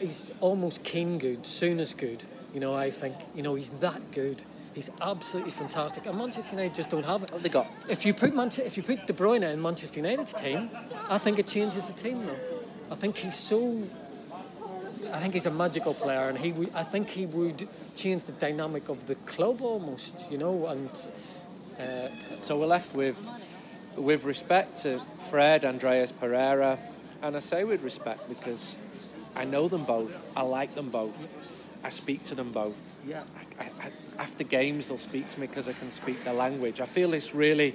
he's 0.00 0.32
almost 0.40 0.82
Kane 0.82 1.18
good, 1.18 1.46
soon 1.46 1.78
as 1.78 1.94
good. 1.94 2.24
You 2.52 2.58
know, 2.58 2.74
I 2.74 2.90
think 2.90 3.14
you 3.36 3.44
know 3.44 3.54
he's 3.54 3.70
that 3.78 4.00
good. 4.10 4.42
He's 4.74 4.90
absolutely 5.00 5.52
fantastic, 5.52 6.04
and 6.06 6.18
Manchester 6.18 6.56
United 6.56 6.74
just 6.74 6.90
don't 6.90 7.06
have 7.06 7.22
it. 7.22 7.30
What 7.30 7.44
they 7.44 7.48
got? 7.48 7.68
If 7.88 8.04
you 8.04 8.12
put 8.12 8.34
Manchester, 8.34 8.66
if 8.66 8.76
you 8.76 8.82
put 8.82 9.06
De 9.06 9.12
Bruyne 9.12 9.52
in 9.52 9.62
Manchester 9.62 10.00
United's 10.00 10.34
team, 10.34 10.68
I 11.08 11.18
think 11.18 11.38
it 11.38 11.46
changes 11.46 11.86
the 11.86 11.92
team. 11.92 12.26
Though, 12.26 12.36
I 12.90 12.96
think 12.96 13.16
he's 13.18 13.36
so 13.36 13.84
I 15.12 15.18
think 15.18 15.34
he's 15.34 15.46
a 15.46 15.50
magical 15.50 15.94
player, 15.94 16.28
and 16.28 16.38
he 16.38 16.50
I 16.74 16.82
think 16.82 17.08
he 17.08 17.26
would 17.26 17.68
change 17.96 18.24
the 18.24 18.32
dynamic 18.32 18.88
of 18.88 19.06
the 19.06 19.14
club 19.14 19.60
almost, 19.60 20.30
you 20.30 20.38
know. 20.38 20.66
And 20.66 20.90
uh, 21.78 22.08
so 22.38 22.58
we're 22.58 22.66
left 22.66 22.94
with, 22.94 23.18
with 23.96 24.24
respect 24.24 24.82
to 24.82 24.98
Fred, 24.98 25.64
Andreas 25.64 26.12
Pereira, 26.12 26.78
and 27.22 27.36
I 27.36 27.40
say 27.40 27.64
with 27.64 27.82
respect 27.82 28.28
because 28.28 28.78
I 29.36 29.44
know 29.44 29.68
them 29.68 29.84
both, 29.84 30.22
I 30.36 30.42
like 30.42 30.74
them 30.74 30.90
both, 30.90 31.34
I 31.84 31.88
speak 31.88 32.22
to 32.24 32.34
them 32.34 32.52
both. 32.52 32.88
Yeah. 33.06 33.24
I, 33.58 33.64
I, 33.64 33.90
after 34.18 34.44
games, 34.44 34.88
they'll 34.88 34.98
speak 34.98 35.28
to 35.30 35.40
me 35.40 35.46
because 35.46 35.68
I 35.68 35.72
can 35.72 35.90
speak 35.90 36.24
their 36.24 36.34
language. 36.34 36.80
I 36.80 36.86
feel 36.86 37.10
this 37.10 37.34
really 37.34 37.74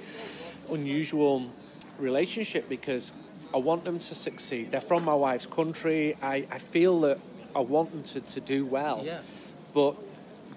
unusual 0.70 1.50
relationship 1.98 2.68
because 2.68 3.12
I 3.52 3.58
want 3.58 3.84
them 3.84 3.98
to 3.98 4.14
succeed. 4.14 4.70
They're 4.70 4.80
from 4.80 5.04
my 5.04 5.14
wife's 5.14 5.46
country. 5.46 6.16
I, 6.22 6.46
I 6.50 6.58
feel 6.58 7.00
that 7.00 7.18
I 7.54 7.60
want 7.60 7.90
them 7.90 8.02
to, 8.02 8.20
to 8.20 8.40
do 8.40 8.64
well. 8.64 9.02
Yeah. 9.04 9.20
But 9.74 9.96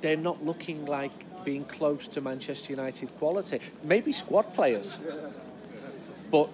they're 0.01 0.17
not 0.17 0.43
looking 0.43 0.85
like 0.85 1.11
being 1.43 1.65
close 1.65 2.07
to 2.09 2.21
Manchester 2.21 2.71
United 2.71 3.15
quality. 3.17 3.59
Maybe 3.83 4.11
squad 4.11 4.53
players, 4.53 4.99
but 6.31 6.49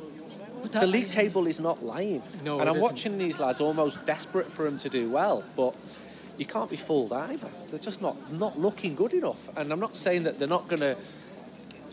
the 0.72 0.88
league 0.88 1.10
table 1.10 1.48
is 1.48 1.60
not 1.60 1.84
lying. 1.84 2.22
No, 2.44 2.60
and 2.60 2.70
I'm 2.70 2.78
isn't. 2.78 2.92
watching 2.92 3.18
these 3.18 3.40
lads 3.40 3.62
almost 3.62 4.06
desperate 4.06 4.48
for 4.52 4.66
them 4.66 4.78
to 4.80 4.90
do 4.90 5.10
well, 5.10 5.44
but 5.56 5.76
you 6.38 6.46
can't 6.46 6.70
be 6.70 6.76
fooled 6.76 7.14
either. 7.14 7.50
They're 7.70 7.80
just 7.80 8.02
not 8.02 8.16
not 8.34 8.58
looking 8.60 8.96
good 8.96 9.14
enough. 9.14 9.56
And 9.58 9.72
I'm 9.72 9.80
not 9.80 9.96
saying 9.96 10.24
that 10.24 10.40
they're 10.40 10.48
not 10.48 10.68
going 10.68 10.82
to 10.82 10.96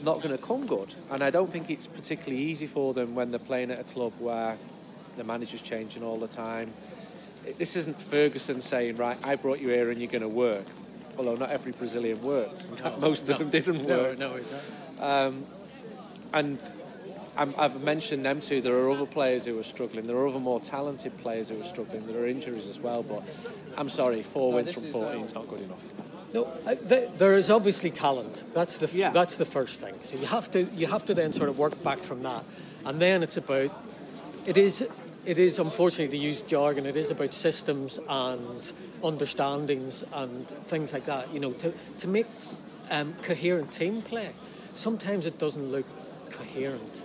not 0.04 0.22
going 0.22 0.36
to 0.36 0.42
come 0.42 0.66
good. 0.66 0.94
And 1.10 1.22
I 1.22 1.30
don't 1.30 1.50
think 1.50 1.70
it's 1.70 1.86
particularly 1.86 2.42
easy 2.42 2.66
for 2.66 2.94
them 2.94 3.14
when 3.14 3.30
they're 3.30 3.38
playing 3.40 3.70
at 3.70 3.80
a 3.80 3.84
club 3.84 4.12
where 4.18 4.56
the 5.16 5.24
manager's 5.24 5.62
changing 5.62 6.02
all 6.02 6.18
the 6.18 6.28
time. 6.28 6.72
This 7.58 7.76
isn't 7.76 8.00
Ferguson 8.02 8.60
saying, 8.60 8.96
right, 8.96 9.16
I 9.24 9.36
brought 9.36 9.60
you 9.60 9.68
here 9.68 9.90
and 9.90 10.00
you're 10.00 10.10
going 10.10 10.22
to 10.22 10.28
work. 10.28 10.66
Although 11.18 11.36
not 11.36 11.50
every 11.50 11.72
Brazilian 11.72 12.20
worked. 12.22 12.62
Fact, 12.78 12.98
most 13.00 13.28
of 13.28 13.38
them 13.38 13.48
didn't 13.50 13.86
No, 13.86 13.96
work. 14.02 14.18
no, 14.18 14.34
exactly. 14.34 14.74
Um, 15.00 15.44
and 16.34 16.58
I'm, 17.38 17.54
I've 17.58 17.82
mentioned 17.84 18.26
them 18.26 18.40
too. 18.40 18.60
There 18.60 18.76
are 18.76 18.90
other 18.90 19.06
players 19.06 19.46
who 19.46 19.58
are 19.58 19.62
struggling. 19.62 20.06
There 20.06 20.16
are 20.16 20.26
other 20.28 20.40
more 20.40 20.60
talented 20.60 21.16
players 21.18 21.48
who 21.48 21.58
are 21.60 21.64
struggling. 21.64 22.06
There 22.06 22.22
are 22.22 22.26
injuries 22.26 22.66
as 22.66 22.78
well. 22.78 23.02
But 23.02 23.22
I'm 23.78 23.88
sorry, 23.88 24.22
four 24.22 24.52
wins 24.52 24.72
from 24.72 24.82
14 24.84 25.22
is 25.22 25.34
not 25.34 25.48
good 25.48 25.60
enough. 25.60 26.15
No, 26.36 26.46
I, 26.66 26.74
there 27.16 27.34
is 27.34 27.50
obviously 27.50 27.90
talent. 27.90 28.44
That's 28.52 28.76
the 28.78 28.88
Yeah. 28.92 29.10
that's 29.10 29.36
the 29.38 29.46
first 29.46 29.80
thing. 29.80 29.94
So 30.02 30.18
you 30.18 30.26
have 30.26 30.50
to 30.50 30.64
you 30.76 30.86
have 30.86 31.04
to 31.06 31.14
then 31.14 31.32
sort 31.32 31.48
of 31.48 31.58
work 31.58 31.82
back 31.82 31.98
from 31.98 32.22
that, 32.24 32.44
and 32.84 33.00
then 33.00 33.22
it's 33.22 33.38
about 33.38 33.70
it 34.44 34.56
is 34.56 34.86
it 35.24 35.38
is 35.38 35.58
unfortunately 35.58 36.16
to 36.18 36.22
use 36.22 36.42
jargon. 36.42 36.84
It 36.86 36.94
is 36.96 37.10
about 37.10 37.32
systems 37.32 37.98
and 38.08 38.72
understandings 39.02 40.04
and 40.12 40.46
things 40.68 40.92
like 40.92 41.06
that. 41.06 41.32
You 41.32 41.40
know, 41.40 41.52
to 41.54 41.72
to 41.98 42.08
make 42.08 42.26
um, 42.90 43.14
coherent 43.22 43.72
team 43.72 44.02
play. 44.02 44.30
Sometimes 44.74 45.24
it 45.26 45.38
doesn't 45.38 45.72
look 45.72 45.86
coherent, 46.30 47.02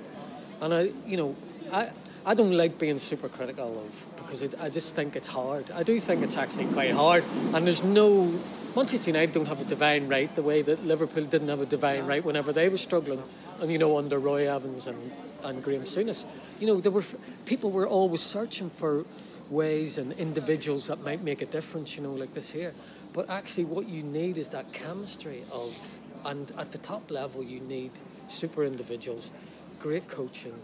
and 0.61 0.73
I 0.73 0.91
you 1.07 1.17
know 1.17 1.35
I. 1.71 1.89
I 2.23 2.35
don't 2.35 2.55
like 2.55 2.77
being 2.77 2.99
super 2.99 3.29
critical 3.29 3.79
of 3.79 4.05
because 4.17 4.43
it, 4.43 4.53
I 4.61 4.69
just 4.69 4.93
think 4.93 5.15
it's 5.15 5.27
hard. 5.27 5.71
I 5.71 5.81
do 5.81 5.99
think 5.99 6.21
it's 6.21 6.37
actually 6.37 6.67
quite 6.67 6.91
hard, 6.91 7.23
and 7.55 7.65
there's 7.65 7.83
no 7.83 8.31
Manchester 8.75 9.09
United 9.09 9.33
don't 9.33 9.47
have 9.47 9.59
a 9.59 9.65
divine 9.65 10.07
right 10.07 10.33
the 10.33 10.41
way 10.41 10.61
that 10.61 10.85
Liverpool 10.85 11.25
didn't 11.25 11.49
have 11.49 11.59
a 11.59 11.65
divine 11.65 12.05
right 12.05 12.23
whenever 12.23 12.53
they 12.53 12.69
were 12.69 12.77
struggling, 12.77 13.21
and 13.59 13.69
you 13.69 13.77
know 13.77 13.97
under 13.97 14.17
Roy 14.17 14.49
Evans 14.49 14.87
and, 14.87 15.11
and 15.43 15.61
Graham 15.61 15.81
Souness, 15.81 16.25
you 16.59 16.67
know 16.67 16.79
there 16.79 16.91
were 16.91 17.03
people 17.45 17.69
were 17.69 17.85
always 17.85 18.21
searching 18.21 18.69
for 18.69 19.05
ways 19.51 19.97
and 19.97 20.13
individuals 20.13 20.87
that 20.87 21.03
might 21.03 21.21
make 21.21 21.41
a 21.41 21.45
difference, 21.45 21.97
you 21.97 22.01
know, 22.01 22.11
like 22.11 22.33
this 22.33 22.49
here. 22.49 22.73
But 23.13 23.29
actually, 23.29 23.65
what 23.65 23.87
you 23.87 24.03
need 24.03 24.37
is 24.37 24.47
that 24.49 24.71
chemistry 24.71 25.43
of, 25.51 25.99
and 26.25 26.49
at 26.57 26.71
the 26.71 26.77
top 26.77 27.11
level, 27.11 27.43
you 27.43 27.59
need 27.59 27.91
super 28.27 28.63
individuals, 28.63 29.31
great 29.79 30.07
coaching, 30.07 30.57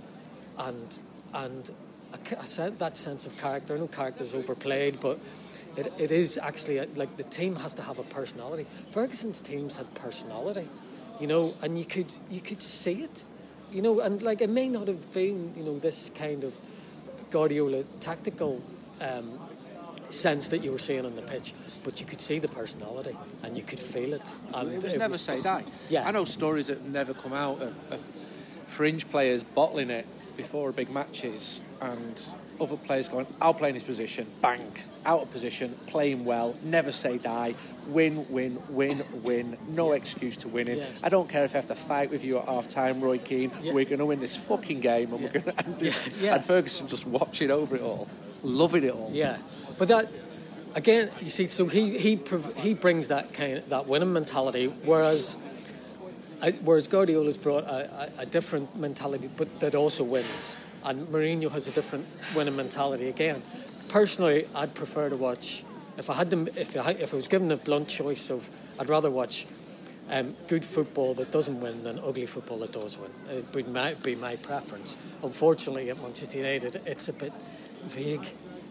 and 0.57 0.99
and 1.33 1.69
a, 2.13 2.35
a 2.35 2.69
that 2.71 2.95
sense 2.95 3.25
of 3.25 3.37
character. 3.37 3.75
I 3.75 3.79
know 3.79 3.87
character's 3.87 4.33
overplayed, 4.33 4.99
but 5.01 5.19
it, 5.77 5.93
it 5.98 6.12
is 6.12 6.38
actually 6.38 6.79
a, 6.79 6.86
like 6.96 7.15
the 7.17 7.24
team 7.24 7.55
has 7.57 7.74
to 7.75 7.81
have 7.81 8.00
a 8.00 8.03
personality. 8.03 8.65
Ferguson's 8.91 9.41
teams 9.41 9.75
had 9.75 9.93
personality, 9.96 10.67
you 11.19 11.27
know, 11.27 11.53
and 11.62 11.77
you 11.77 11.86
could 11.86 12.12
you 12.29 12.41
could 12.41 12.62
see 12.62 13.03
it, 13.03 13.24
you 13.72 13.81
know, 13.81 14.00
and 14.00 14.22
like 14.22 14.41
it 14.41 14.50
may 14.50 14.67
not 14.69 14.88
have 14.88 15.13
been 15.13 15.53
you 15.55 15.63
know 15.63 15.77
this 15.79 16.12
kind 16.15 16.43
of 16.43 16.53
Guardiola 17.29 17.84
tactical 18.00 18.62
um, 19.01 19.39
sense 20.10 20.50
that 20.50 20.63
you 20.63 20.72
were 20.72 20.79
seeing 20.79 21.05
on 21.05 21.15
the 21.15 21.22
pitch, 21.22 21.53
but 21.84 22.00
you 22.00 22.05
could 22.05 22.22
see 22.22 22.39
the 22.39 22.48
personality 22.48 23.15
and 23.43 23.57
you 23.57 23.63
could 23.63 23.79
feel 23.79 24.13
it. 24.13 24.22
And 24.53 24.74
It 24.74 24.84
was 24.84 24.98
never 24.98 25.17
say 25.17 25.41
die. 25.41 25.63
Yeah. 25.89 26.07
I 26.07 26.12
know 26.12 26.25
stories 26.25 26.67
that 26.67 26.84
never 26.86 27.13
come 27.13 27.34
out 27.34 27.62
of, 27.62 27.91
of 27.91 28.00
fringe 28.65 29.10
players 29.10 29.43
bottling 29.43 29.89
it 29.89 30.05
before 30.38 30.72
big 30.72 30.89
matches 30.91 31.62
and 31.81 32.34
other 32.61 32.77
players 32.77 33.09
going, 33.09 33.27
I'll 33.41 33.53
play 33.53 33.69
in 33.69 33.73
this 33.73 33.83
position, 33.83 34.27
bang, 34.41 34.61
out 35.05 35.21
of 35.21 35.31
position, 35.31 35.73
playing 35.87 36.25
well, 36.25 36.55
never 36.63 36.91
say 36.91 37.17
die, 37.17 37.55
win, 37.87 38.25
win, 38.29 38.57
win, 38.69 38.95
win, 39.23 39.57
no 39.69 39.93
excuse 39.93 40.37
to 40.37 40.47
winning. 40.47 40.77
Yeah. 40.77 40.85
I 41.03 41.09
don't 41.09 41.29
care 41.29 41.43
if 41.45 41.53
I 41.53 41.57
have 41.57 41.67
to 41.67 41.75
fight 41.75 42.09
with 42.11 42.23
you 42.25 42.37
at 42.39 42.45
half 42.45 42.67
time, 42.67 43.01
Roy 43.01 43.17
Keane, 43.17 43.51
Yeah. 43.61 43.73
we're 43.73 43.86
going 43.86 43.99
to 43.99 44.05
win 44.05 44.19
this 44.19 44.36
fucking 44.36 44.79
game 44.82 45.13
and 45.13 45.23
we're 45.23 45.29
going 45.29 45.45
to 45.45 45.65
end 45.65 45.82
it. 45.82 46.12
Yeah. 46.19 46.36
And 46.36 46.43
Ferguson 46.43 46.88
just 46.88 47.05
watching 47.08 47.51
over 47.51 47.75
it 47.75 47.82
all, 47.82 48.08
loving 48.43 48.84
it 48.84 48.91
all. 48.93 49.10
Yeah, 49.13 49.38
but 49.79 49.88
that 49.89 50.05
again, 50.75 51.10
you 51.21 51.29
see, 51.29 51.47
so 51.47 51.65
he 51.67 51.97
he 51.97 52.19
he 52.58 52.73
brings 52.73 53.08
that 53.08 53.34
kind 53.34 53.58
of, 53.58 53.69
that 53.69 53.88
winning 53.88 54.13
mentality, 54.13 54.67
whereas 54.67 55.36
I, 56.41 56.51
whereas 56.63 56.88
Guardiola's 56.88 57.38
brought 57.38 57.63
a, 57.63 58.12
a, 58.19 58.21
a 58.21 58.25
different 58.27 58.75
mentality, 58.77 59.27
but 59.38 59.60
that 59.60 59.73
also 59.73 60.03
wins, 60.03 60.60
and 60.88 61.08
Mourinho 61.08 61.52
has 61.52 61.67
a 61.67 61.71
different 61.71 62.06
winning 62.36 62.56
mentality 62.56 63.10
again. 63.10 63.41
Personally, 63.89 64.47
I'd 64.56 64.73
prefer 64.73 65.10
to 65.10 65.15
watch 65.15 65.63
if 65.97 66.10
I 66.10 66.13
had 66.15 66.30
them 66.30 66.47
if 66.47 66.78
I, 66.78 66.91
if 66.91 67.13
I 67.13 67.17
was 67.17 67.28
given 67.28 67.52
a 67.52 67.58
blunt 67.58 67.89
choice 67.89 68.30
of 68.30 68.50
I'd 68.80 68.89
rather 68.89 69.12
watch. 69.12 69.45
Um, 70.10 70.36
good 70.47 70.63
football 70.63 71.13
that 71.15 71.34
doesn't 71.34 71.60
win 71.60 71.84
than 71.84 72.00
ugly 72.00 72.26
football 72.28 72.60
that 72.60 72.71
does 72.71 72.97
win. 72.97 73.12
It 73.30 73.54
would 73.54 74.04
be 74.04 74.15
my 74.15 74.38
preference. 74.38 74.95
Unfortunately, 75.21 75.89
at 75.89 76.02
Manchester 76.02 76.38
United, 76.38 76.82
it's 76.86 77.10
a 77.10 77.13
bit 77.13 77.34
vague. 77.84 78.26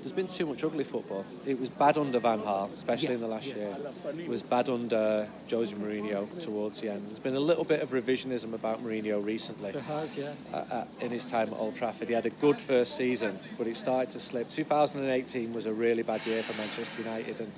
There's 0.07 0.15
been 0.15 0.29
too 0.29 0.47
much 0.47 0.63
ugly 0.63 0.85
football. 0.85 1.25
It 1.45 1.59
was 1.59 1.69
bad 1.69 1.99
under 1.99 2.21
Van 2.21 2.39
Gaal, 2.39 2.73
especially 2.73 3.09
Yeah, 3.09 3.15
in 3.15 3.21
the 3.23 3.27
last 3.27 3.47
yeah. 3.49 3.55
year. 3.57 3.77
It 4.21 4.29
was 4.29 4.41
bad 4.41 4.69
under 4.69 5.29
Jose 5.51 5.75
Mourinho 5.75 6.45
towards 6.45 6.81
the 6.81 6.91
end. 6.93 7.07
There's 7.09 7.19
been 7.19 7.35
a 7.35 7.41
little 7.41 7.65
bit 7.65 7.83
of 7.83 7.91
revisionism 7.91 8.55
about 8.55 8.85
Mourinho 8.85 9.25
recently. 9.25 9.73
There 9.73 9.83
has, 9.83 10.17
yeah. 10.17 10.33
Uh, 10.55 10.59
uh, 10.71 10.85
in 11.01 11.11
his 11.11 11.29
time 11.29 11.49
at 11.49 11.59
Old 11.59 11.75
Trafford, 11.75 12.07
he 12.07 12.15
had 12.15 12.25
a 12.25 12.31
good 12.31 12.57
first 12.57 12.97
season, 12.97 13.37
but 13.59 13.67
it 13.67 13.75
started 13.75 14.11
to 14.11 14.21
slip. 14.21 14.49
2018 14.49 15.53
was 15.53 15.67
a 15.67 15.73
really 15.75 16.05
bad 16.05 16.25
year 16.25 16.41
for 16.41 16.57
Manchester 16.57 17.03
United, 17.03 17.41
and 17.41 17.51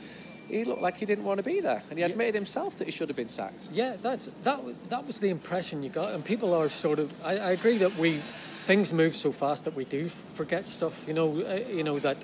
he 0.48 0.64
looked 0.64 0.80
like 0.80 0.96
he 0.96 1.04
didn't 1.04 1.26
want 1.26 1.36
to 1.36 1.44
be 1.44 1.60
there. 1.60 1.82
And 1.90 1.98
he 1.98 2.00
Yeah. 2.02 2.06
admitted 2.06 2.34
himself 2.34 2.76
that 2.78 2.86
he 2.86 2.92
should 2.92 3.08
have 3.10 3.16
been 3.16 3.28
sacked. 3.28 3.68
Yeah, 3.74 3.96
that's 4.00 4.30
that. 4.44 4.64
was- 4.64 4.74
That 4.88 5.06
was 5.06 5.18
the 5.20 5.28
impression 5.28 5.82
you 5.82 5.90
got, 5.90 6.14
and 6.14 6.24
people 6.24 6.54
are 6.54 6.70
sort 6.70 6.98
of. 6.98 7.12
I, 7.22 7.32
I 7.36 7.50
agree 7.50 7.76
that 7.76 7.94
we 7.98 8.20
things 8.64 8.92
move 8.92 9.14
so 9.16 9.32
fast 9.32 9.64
that 9.64 9.74
we 9.74 9.84
do 9.86 10.08
forget 10.08 10.68
stuff. 10.68 11.02
You 11.08 11.14
know, 11.14 11.28
uh, 11.40 11.60
you 11.74 11.82
know 11.82 11.98
that 12.00 12.18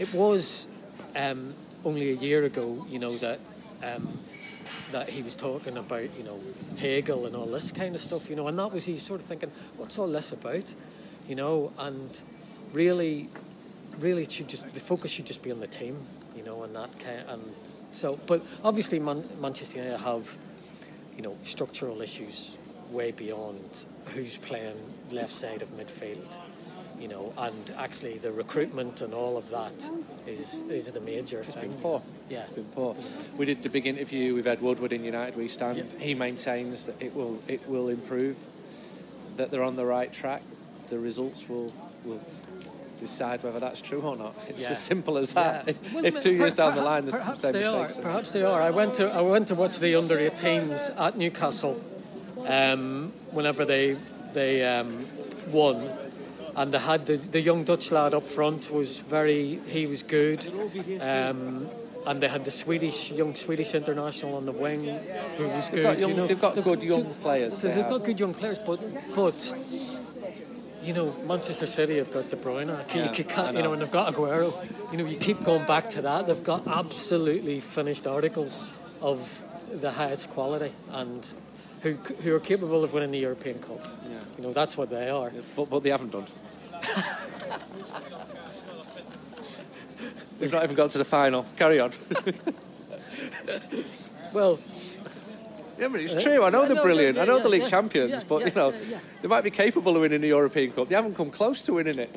it 0.00 0.12
was 0.14 0.66
um, 1.14 1.54
only 1.84 2.10
a 2.10 2.14
year 2.14 2.44
ago. 2.44 2.86
You 2.88 2.98
know 2.98 3.16
that 3.18 3.38
um, 3.84 4.08
that 4.90 5.08
he 5.08 5.22
was 5.22 5.36
talking 5.36 5.76
about. 5.76 6.08
You 6.16 6.24
know, 6.24 6.40
Hegel 6.78 7.26
and 7.26 7.36
all 7.36 7.46
this 7.46 7.70
kind 7.70 7.94
of 7.94 8.00
stuff. 8.00 8.28
You 8.28 8.36
know, 8.36 8.48
and 8.48 8.58
that 8.58 8.72
was 8.72 8.84
he 8.86 8.96
sort 8.96 9.20
of 9.20 9.26
thinking, 9.26 9.50
what's 9.76 9.98
all 9.98 10.08
this 10.08 10.32
about? 10.32 10.74
You 11.28 11.36
know, 11.36 11.72
and 11.78 12.22
really, 12.72 13.28
really, 13.98 14.26
should 14.28 14.48
just 14.48 14.72
the 14.72 14.80
focus 14.80 15.12
should 15.12 15.26
just 15.26 15.42
be 15.42 15.52
on 15.52 15.60
the 15.60 15.66
team. 15.66 15.96
You 16.34 16.44
know, 16.44 16.62
and 16.62 16.74
that 16.74 16.98
kind 16.98 17.22
and 17.28 17.42
so. 17.92 18.18
But 18.26 18.42
obviously, 18.64 18.98
Man- 18.98 19.28
Manchester 19.40 19.78
United 19.78 20.00
have 20.00 20.36
you 21.20 21.28
know, 21.28 21.36
structural 21.42 22.00
issues 22.00 22.56
way 22.90 23.12
beyond 23.12 23.84
who's 24.14 24.38
playing 24.38 24.76
left 25.10 25.32
side 25.32 25.60
of 25.60 25.70
midfield. 25.72 26.38
You 27.00 27.08
know, 27.08 27.32
and 27.38 27.70
actually 27.78 28.18
the 28.18 28.30
recruitment 28.30 29.00
and 29.00 29.14
all 29.14 29.38
of 29.38 29.48
that 29.50 29.90
is 30.26 30.62
is 30.68 30.92
the 30.92 31.00
major 31.00 31.38
It's 31.40 31.48
thing. 31.48 31.70
been 31.70 31.80
poor. 31.80 32.02
Yeah. 32.28 32.42
It's 32.42 32.52
been 32.52 32.64
poor. 32.66 32.94
We 33.38 33.46
did 33.46 33.62
the 33.62 33.70
big 33.70 33.86
interview 33.86 34.34
with 34.34 34.46
Ed 34.46 34.60
Woodward 34.60 34.92
in 34.92 35.02
United 35.02 35.34
We 35.36 35.48
Stand. 35.48 35.78
Yeah. 35.78 35.84
He 35.98 36.14
maintains 36.14 36.86
that 36.86 37.00
it 37.00 37.14
will 37.16 37.38
it 37.48 37.66
will 37.66 37.88
improve, 37.88 38.36
that 39.36 39.50
they're 39.50 39.64
on 39.64 39.76
the 39.76 39.86
right 39.86 40.12
track. 40.12 40.42
The 40.90 40.98
results 40.98 41.48
will 41.48 41.72
will 42.04 42.20
decide 42.98 43.42
whether 43.42 43.60
that's 43.60 43.80
true 43.80 44.02
or 44.02 44.14
not. 44.14 44.34
It's 44.48 44.60
Yeah. 44.60 44.70
as 44.70 44.78
simple 44.78 45.16
as 45.16 45.32
that. 45.32 45.64
Yeah. 45.66 45.70
If, 45.74 45.94
Well, 45.94 46.04
if 46.04 46.22
two 46.22 46.32
per- 46.32 46.36
years 46.36 46.52
down 46.54 46.74
the 46.76 46.82
line 46.82 47.04
there's 47.06 47.16
perhaps 47.16 47.40
the 47.40 47.46
same 47.46 47.62
they 47.62 47.64
are. 47.64 47.88
Perhaps 47.88 48.30
they 48.32 48.42
are. 48.42 48.60
I 48.60 48.70
went 48.70 48.92
to 48.96 49.04
I 49.10 49.22
went 49.22 49.48
to 49.48 49.54
watch 49.54 49.78
the 49.78 49.94
under 49.96 50.18
18s 50.18 50.90
at 50.98 51.16
Newcastle 51.16 51.80
um, 52.46 53.10
whenever 53.32 53.64
they 53.64 53.96
they 54.34 54.64
um, 54.66 55.06
won, 55.50 55.76
and 56.60 56.72
they 56.74 56.78
had 56.78 57.06
the, 57.06 57.16
the 57.16 57.40
young 57.40 57.64
Dutch 57.64 57.90
lad 57.90 58.12
up 58.12 58.22
front 58.22 58.70
was 58.70 58.98
very 58.98 59.58
he 59.66 59.86
was 59.86 60.02
good. 60.02 60.40
Um, 61.00 61.66
and 62.06 62.20
they 62.22 62.28
had 62.28 62.44
the 62.44 62.50
Swedish 62.50 63.10
young 63.12 63.34
Swedish 63.34 63.74
international 63.74 64.34
on 64.36 64.44
the 64.46 64.52
wing, 64.52 64.82
who 65.36 65.44
was 65.48 65.70
good. 65.70 65.82
got 65.82 65.98
young- 65.98 66.10
you 66.10 66.16
know. 66.16 66.26
they've 66.26 66.40
got 66.40 66.54
good 66.62 66.82
young 66.82 67.04
So- 67.04 67.22
players, 67.22 67.56
so 67.58 67.68
they've 67.68 67.88
got 67.88 68.04
good 68.04 68.20
young 68.20 68.34
players, 68.34 68.58
but 68.58 68.78
but 69.16 69.54
you 70.82 70.92
know, 70.94 71.12
Manchester 71.26 71.66
City 71.66 71.96
have 71.98 72.10
got 72.12 72.30
De 72.30 72.36
Bruyne. 72.36 72.68
You 72.94 73.00
Yeah, 73.02 73.12
you 73.16 73.52
know, 73.52 73.60
know. 73.62 73.72
and 73.74 73.82
they've 73.82 73.90
got 73.90 74.14
Aguero. 74.14 74.48
You 74.92 74.98
know, 74.98 75.04
you 75.06 75.18
keep 75.18 75.42
going 75.44 75.66
back 75.66 75.88
to 75.90 76.02
that. 76.02 76.26
They've 76.26 76.42
got 76.52 76.66
absolutely 76.66 77.60
finished 77.60 78.06
articles 78.06 78.66
of 79.02 79.18
the 79.84 79.90
highest 79.90 80.30
quality 80.30 80.72
and 80.92 81.20
who 81.82 81.92
who 82.22 82.34
are 82.34 82.40
capable 82.40 82.82
of 82.84 82.92
winning 82.94 83.12
the 83.12 83.18
European 83.28 83.58
Cup. 83.58 83.82
You 84.36 84.42
know, 84.44 84.52
that's 84.54 84.74
what 84.78 84.88
they 84.90 85.10
are. 85.10 85.30
But, 85.56 85.68
but 85.70 85.82
they 85.82 85.90
haven't 85.90 86.12
done. 86.12 86.26
They've 90.38 90.52
not 90.52 90.64
even 90.64 90.74
got 90.76 90.90
to 90.90 90.98
the 90.98 91.04
final. 91.04 91.44
Carry 91.56 91.80
on. 91.80 91.92
Well, 94.32 94.58
Yeah, 95.78 95.88
but 95.88 96.00
it's 96.00 96.14
uh, 96.14 96.20
true. 96.20 96.44
I 96.44 96.50
know 96.50 96.66
they're 96.66 96.82
brilliant. 96.82 97.18
I 97.18 97.24
know 97.24 97.40
the 97.40 97.48
league 97.48 97.68
champions, 97.68 98.22
but 98.24 98.44
you 98.44 98.52
know 98.54 98.72
they 99.22 99.28
might 99.28 99.44
be 99.44 99.50
capable 99.50 99.96
of 99.96 100.02
winning 100.02 100.20
the 100.20 100.28
European 100.28 100.72
Cup. 100.72 100.88
They 100.88 100.94
haven't 100.94 101.16
come 101.16 101.30
close 101.30 101.62
to 101.62 101.72
winning 101.74 101.98
it. 101.98 102.10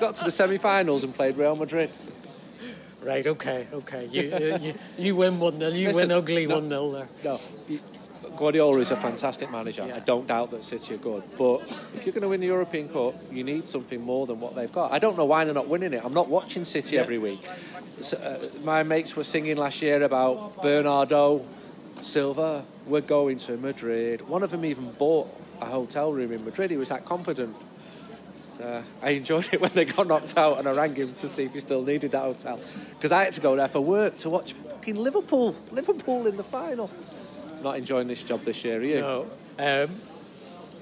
Got 0.00 0.16
to 0.16 0.24
the 0.24 0.30
semi-finals 0.30 1.04
and 1.04 1.14
played 1.14 1.36
Real 1.36 1.56
Madrid. 1.56 1.96
Right. 3.02 3.26
Okay. 3.26 3.68
Okay. 3.72 4.08
You 4.10 4.22
you, 4.22 4.58
you, 4.60 4.74
you 4.98 5.16
win 5.16 5.38
one 5.38 5.58
0 5.60 5.70
You 5.72 5.88
Listen, 5.88 6.08
win 6.08 6.12
ugly 6.12 6.46
one 6.46 6.68
no, 6.68 6.90
0 6.90 7.06
there. 7.22 7.32
No. 7.32 7.78
Guardiola 8.36 8.78
is 8.78 8.90
a 8.90 8.96
fantastic 8.96 9.50
manager. 9.50 9.84
Yeah. 9.86 9.96
I 9.96 10.00
don't 10.00 10.26
doubt 10.26 10.50
that 10.50 10.62
City 10.62 10.94
are 10.94 10.98
good. 10.98 11.22
But 11.38 11.60
if 11.94 12.04
you're 12.04 12.12
going 12.12 12.22
to 12.22 12.28
win 12.28 12.40
the 12.40 12.46
European 12.46 12.88
Cup, 12.88 13.14
you 13.32 13.44
need 13.44 13.66
something 13.66 14.00
more 14.00 14.26
than 14.26 14.40
what 14.40 14.54
they've 14.54 14.72
got. 14.72 14.92
I 14.92 14.98
don't 14.98 15.16
know 15.16 15.24
why 15.24 15.44
they're 15.44 15.54
not 15.54 15.68
winning 15.68 15.92
it. 15.92 16.04
I'm 16.04 16.14
not 16.14 16.28
watching 16.28 16.64
City 16.64 16.96
yeah. 16.96 17.02
every 17.02 17.18
week. 17.18 17.40
So, 18.00 18.16
uh, 18.16 18.38
my 18.64 18.82
mates 18.82 19.16
were 19.16 19.22
singing 19.22 19.56
last 19.56 19.80
year 19.82 20.02
about 20.02 20.60
Bernardo 20.62 21.44
Silva. 22.02 22.64
We're 22.86 23.00
going 23.00 23.38
to 23.38 23.56
Madrid. 23.56 24.28
One 24.28 24.42
of 24.42 24.50
them 24.50 24.64
even 24.64 24.90
bought 24.92 25.28
a 25.60 25.66
hotel 25.66 26.12
room 26.12 26.32
in 26.32 26.44
Madrid. 26.44 26.70
He 26.70 26.76
was 26.76 26.88
that 26.88 27.04
confident. 27.04 27.56
So 28.50 28.82
I 29.02 29.10
enjoyed 29.10 29.48
it 29.52 29.60
when 29.60 29.72
they 29.72 29.84
got 29.84 30.06
knocked 30.06 30.36
out, 30.36 30.58
and 30.58 30.68
I 30.68 30.72
rang 30.72 30.94
him 30.94 31.08
to 31.08 31.28
see 31.28 31.44
if 31.44 31.54
he 31.54 31.60
still 31.60 31.82
needed 31.82 32.12
that 32.12 32.22
hotel 32.22 32.60
because 32.90 33.10
I 33.10 33.24
had 33.24 33.32
to 33.34 33.40
go 33.40 33.56
there 33.56 33.68
for 33.68 33.80
work 33.80 34.16
to 34.18 34.30
watch 34.30 34.52
fucking 34.52 34.96
Liverpool, 34.96 35.54
Liverpool 35.72 36.26
in 36.26 36.36
the 36.36 36.44
final 36.44 36.90
not 37.64 37.76
enjoying 37.76 38.06
this 38.06 38.22
job 38.22 38.40
this 38.40 38.64
year, 38.64 38.78
are 38.78 38.84
you? 38.84 39.00
No. 39.00 39.26
Um, 39.58 39.90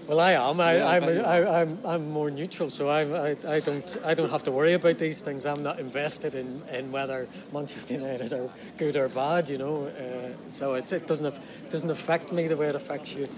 well, 0.09 0.19
I 0.19 0.33
am. 0.33 0.61
I, 0.61 0.77
yeah, 0.77 0.89
I'm, 0.89 1.05
I, 1.05 1.61
I'm, 1.61 1.79
I'm 1.87 2.11
more 2.11 2.31
neutral, 2.31 2.69
so 2.69 2.91
I'm, 2.91 3.15
I, 3.15 3.37
I 3.49 3.61
don't, 3.61 3.97
I 4.05 4.15
don't 4.15 4.31
have 4.31 4.43
to 4.43 4.51
worry 4.51 4.73
about 4.73 4.99
these 4.99 5.21
things. 5.21 5.47
I'm 5.47 5.63
not 5.63 5.79
invested 5.79 6.35
in, 6.35 6.61
in 6.73 6.91
whether 6.91 7.29
Manchester 7.53 7.95
United 7.95 8.33
are 8.33 8.51
good 8.79 8.97
or 8.97 9.09
bad, 9.09 9.49
you 9.49 9.59
know. 9.59 9.85
Uh, 9.85 10.37
so 10.49 10.75
it, 10.75 10.93
it 10.93 11.07
doesn't, 11.07 11.27
it 11.27 11.71
doesn't 11.71 11.91
affect 11.91 12.33
me 12.33 12.49
the 12.49 12.57
way 12.57 12.67
it 12.69 12.75
affects 12.75 13.15
you. 13.15 13.29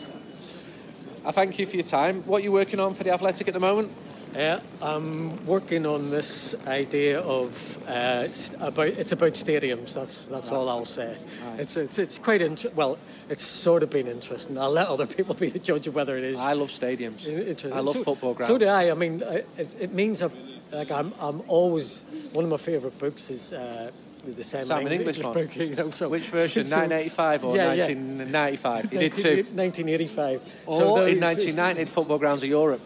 I 1.26 1.32
thank 1.32 1.58
you 1.58 1.66
for 1.66 1.76
your 1.76 1.84
time. 1.84 2.22
What 2.22 2.40
are 2.40 2.44
you 2.44 2.52
working 2.52 2.80
on 2.80 2.94
for 2.94 3.04
the 3.04 3.12
Athletic 3.12 3.46
at 3.46 3.54
the 3.54 3.60
moment? 3.60 3.92
Yeah, 4.34 4.58
I'm 4.82 5.46
working 5.46 5.86
on 5.86 6.10
this 6.10 6.56
idea 6.66 7.20
of 7.20 7.78
uh, 7.86 8.26
about 8.60 8.88
it's 8.88 9.12
about 9.12 9.32
stadiums. 9.32 9.94
That's 9.94 10.26
that's 10.26 10.50
right. 10.50 10.56
all 10.56 10.68
I'll 10.68 10.84
say. 10.84 11.16
Right. 11.44 11.60
It's 11.60 11.76
it's 11.76 11.98
it's 11.98 12.18
quite 12.18 12.42
inter- 12.42 12.70
well. 12.74 12.98
It's 13.30 13.42
sort 13.42 13.84
of 13.84 13.90
been 13.90 14.08
interesting. 14.08 14.58
I'll 14.58 14.72
let 14.72 14.88
other 14.88 15.06
people 15.06 15.34
be 15.40 15.50
the 15.50 15.60
judge 15.60 15.86
of 15.86 15.94
whether 15.94 16.16
it 16.16 16.24
is. 16.24 16.40
I 16.40 16.54
love 16.54 16.70
stadiums. 16.70 17.24
I 17.72 17.78
love 17.78 17.96
so, 17.96 18.02
football 18.02 18.34
grounds. 18.34 18.48
So 18.48 18.58
do 18.58 18.66
I. 18.66 18.90
I 18.90 18.94
mean, 18.94 19.22
it, 19.22 19.76
it 19.78 19.92
means 19.92 20.20
I've, 20.20 20.34
like 20.72 20.90
I'm 20.90 21.12
I'm 21.20 21.40
always 21.46 22.04
one 22.32 22.44
of 22.44 22.50
my 22.50 22.58
favourite 22.58 22.98
books 22.98 23.30
is. 23.30 23.52
Uh, 23.52 23.90
the 24.26 24.42
same 24.42 24.64
Simon 24.64 24.90
Inglis, 24.90 25.18
Inglis 25.18 25.34
book, 25.34 25.56
you 25.68 25.76
know, 25.76 25.90
so, 25.90 26.08
Which 26.08 26.28
version, 26.28 26.64
so, 26.64 26.76
1985 26.76 27.44
or 27.44 27.56
yeah, 27.56 27.68
1995? 27.68 28.92
You 28.94 28.98
did 28.98 29.12
two. 29.12 29.44
1985. 29.52 30.62
Or 30.64 30.76
so 30.78 30.84
in 31.04 31.20
1990, 31.20 31.84
Football 31.84 32.16
Grounds 32.16 32.42
of 32.42 32.48
Europe. 32.48 32.80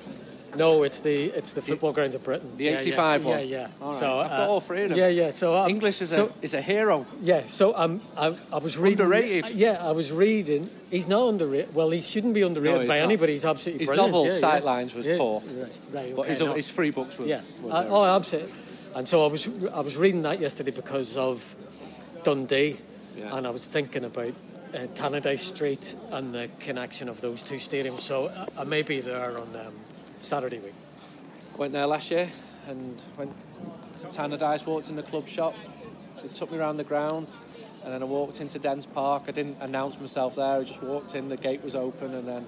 No, 0.57 0.83
it's 0.83 1.01
the 1.01 1.27
it's 1.27 1.53
the 1.53 1.63
football 1.63 1.93
grounds 1.93 2.15
of 2.15 2.25
Britain. 2.25 2.51
The 2.57 2.69
'85 2.69 3.23
yeah, 3.23 3.29
one. 3.29 3.39
Yeah, 3.39 3.45
yeah. 3.45 3.69
Right. 3.81 3.95
So 3.95 4.19
I've 4.19 4.31
got 4.31 4.49
all 4.49 4.61
three 4.61 4.83
of 4.83 4.89
them. 4.91 4.99
Yeah, 4.99 5.09
yeah. 5.09 5.31
So 5.31 5.57
um, 5.57 5.71
Inglis 5.71 6.01
is 6.01 6.11
so, 6.11 6.27
a 6.27 6.45
is 6.45 6.55
a 6.55 6.63
hero. 6.63 7.07
Yeah. 7.21 7.47
So 7.47 7.77
um, 7.77 8.01
I, 8.17 8.35
I 8.53 8.59
was 8.59 8.77
reading. 8.77 9.01
Underrated. 9.01 9.45
Uh, 9.45 9.49
yeah, 9.55 9.79
I 9.81 9.93
was 9.93 10.11
reading. 10.11 10.69
He's 10.91 11.07
not 11.07 11.29
underrated. 11.29 11.75
Well, 11.75 11.91
he 11.91 12.01
shouldn't 12.01 12.35
be 12.35 12.43
underrated 12.43 12.83
no, 12.83 12.87
by 12.87 12.99
not. 12.99 13.05
anybody. 13.05 13.33
He's 13.33 13.45
absolutely 13.45 13.81
his 13.81 13.89
brilliant. 13.89 14.13
novel 14.13 14.27
yeah, 14.27 14.33
Sightlines 14.41 14.95
was 14.95 15.07
poor. 15.07 15.41
Right. 15.41 15.71
right 15.93 16.05
okay, 16.05 16.13
but 16.17 16.27
his, 16.27 16.41
no. 16.41 16.55
his 16.55 16.69
three 16.69 16.91
books 16.91 17.19
were. 17.19 17.27
Yeah. 17.27 17.43
Were 17.63 17.73
uh, 17.73 17.85
oh, 17.89 18.17
absolutely. 18.17 18.53
And 18.97 19.07
so 19.07 19.25
I 19.25 19.29
was 19.29 19.47
I 19.75 19.81
was 19.81 19.97
reading 19.97 20.23
that 20.23 20.41
yesterday 20.41 20.73
because 20.73 21.17
of 21.17 21.55
Dundee, 22.25 22.79
and 23.17 23.47
I 23.47 23.51
was 23.51 23.65
thinking 23.65 24.05
about 24.05 24.35
uh, 24.75 24.79
Tannadice 24.95 25.39
Street 25.41 25.95
and 26.11 26.35
the 26.35 26.49
connection 26.61 27.09
of 27.09 27.21
those 27.21 27.43
two 27.43 27.57
stadiums. 27.57 28.01
So 28.01 28.27
uh, 28.27 28.47
I 28.59 28.65
may 28.65 28.83
be 28.83 29.01
there 29.01 29.39
on 29.39 29.57
um, 29.57 29.75
Saturday 30.21 30.59
week. 30.59 30.75
Went 31.57 31.73
there 31.73 31.87
last 31.87 32.11
year 32.11 32.29
and 32.67 33.03
went 33.17 33.33
to 33.97 34.07
Tannadice, 34.09 34.67
walked 34.67 34.91
in 34.91 34.97
the 34.97 35.03
club 35.03 35.27
shop. 35.27 35.55
They 36.23 36.29
took 36.29 36.51
me 36.51 36.59
around 36.59 36.77
the 36.77 36.85
ground 36.85 37.29
and 37.85 37.93
then 37.93 38.03
I 38.03 38.07
walked 38.07 38.41
into 38.41 38.59
Dens 38.59 38.87
Park. 38.87 39.25
I 39.29 39.31
didn't 39.31 39.57
announce 39.61 39.99
myself 39.99 40.37
there, 40.37 40.61
I 40.61 40.65
just 40.65 40.83
walked 40.83 41.15
in, 41.15 41.29
the 41.29 41.37
gate 41.37 41.63
was 41.63 41.75
open 41.75 42.15
and 42.15 42.27
then 42.27 42.47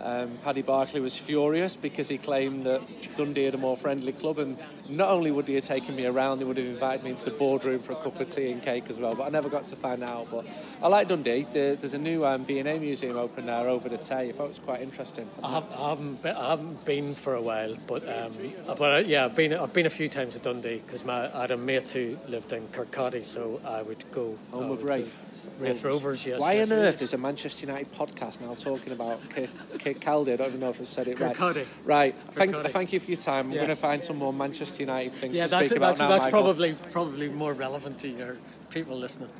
um, 0.00 0.30
Paddy 0.44 0.62
Barclay 0.62 1.00
was 1.00 1.16
furious 1.16 1.76
because 1.76 2.08
he 2.08 2.18
claimed 2.18 2.64
that 2.64 2.80
Dundee 3.16 3.44
had 3.44 3.54
a 3.54 3.58
more 3.58 3.76
friendly 3.76 4.12
club, 4.12 4.38
and 4.38 4.56
not 4.88 5.10
only 5.10 5.30
would 5.30 5.48
he 5.48 5.54
have 5.54 5.64
taken 5.64 5.96
me 5.96 6.06
around, 6.06 6.38
he 6.38 6.44
would 6.44 6.56
have 6.56 6.66
invited 6.66 7.04
me 7.04 7.10
into 7.10 7.24
the 7.24 7.32
boardroom 7.32 7.78
for 7.78 7.92
a 7.92 7.96
cup 7.96 8.20
of 8.20 8.32
tea 8.32 8.52
and 8.52 8.62
cake 8.62 8.84
as 8.88 8.98
well. 8.98 9.14
But 9.14 9.24
I 9.24 9.28
never 9.30 9.48
got 9.48 9.64
to 9.66 9.76
find 9.76 10.02
out. 10.02 10.28
But 10.30 10.46
I 10.82 10.88
like 10.88 11.08
Dundee. 11.08 11.46
There's 11.52 11.94
a 11.94 11.98
new 11.98 12.24
um, 12.24 12.44
V&A 12.44 12.78
museum 12.78 13.16
open 13.16 13.46
there 13.46 13.68
over 13.68 13.88
the 13.88 13.98
Tay. 13.98 14.28
I 14.28 14.32
thought 14.32 14.46
it 14.46 14.48
was 14.50 14.58
quite 14.60 14.82
interesting. 14.82 15.28
I, 15.42 15.50
have, 15.52 15.72
I 15.78 15.90
haven't 15.90 16.22
been, 16.22 16.36
I 16.36 16.50
haven't 16.50 16.84
been 16.84 17.14
for 17.14 17.34
a 17.34 17.42
while, 17.42 17.74
but 17.86 18.08
um, 18.08 18.32
but 18.66 18.80
uh, 18.80 19.02
yeah, 19.06 19.24
I've 19.24 19.36
been 19.36 19.52
I've 19.52 19.72
been 19.72 19.86
a 19.86 19.90
few 19.90 20.08
times 20.08 20.34
to 20.34 20.38
Dundee 20.38 20.80
because 20.84 21.06
I 21.06 21.40
had 21.40 21.50
a 21.50 21.56
mate 21.56 21.88
who 21.88 22.16
lived 22.28 22.52
in 22.52 22.62
Kirkcaldy, 22.68 23.24
so 23.24 23.60
I 23.66 23.82
would 23.82 24.04
go. 24.12 24.36
Home 24.52 24.70
of 24.70 24.84
Raith. 24.84 25.27
Rovers, 25.58 26.24
yes. 26.24 26.40
Why 26.40 26.54
yes, 26.54 26.70
on 26.70 26.78
earth 26.78 27.02
is 27.02 27.14
a 27.14 27.18
Manchester 27.18 27.66
United 27.66 27.92
podcast 27.92 28.40
now 28.40 28.54
talking 28.54 28.92
about 28.92 29.20
Kit 29.30 30.00
Caldy? 30.00 30.32
I 30.32 30.36
don't 30.36 30.48
even 30.48 30.60
know 30.60 30.70
if 30.70 30.80
I 30.80 30.84
said 30.84 31.08
it 31.08 31.18
right. 31.18 31.36
Right. 31.84 32.14
Thank, 32.14 32.54
thank 32.54 32.92
you 32.92 33.00
for 33.00 33.10
your 33.10 33.20
time. 33.20 33.50
We're 33.50 33.56
going 33.56 33.68
to 33.68 33.76
find 33.76 34.02
some 34.02 34.18
more 34.18 34.32
Manchester 34.32 34.82
United 34.82 35.12
things 35.12 35.36
yeah, 35.36 35.46
to 35.46 35.66
speak 35.66 35.76
about 35.76 35.96
that's, 35.96 36.00
now, 36.00 36.08
that's 36.08 36.24
Michael. 36.26 36.42
probably 36.42 36.74
probably 36.90 37.28
more 37.28 37.52
relevant 37.54 37.98
to 38.00 38.08
your 38.08 38.36
people 38.70 38.96
listening. 38.96 39.30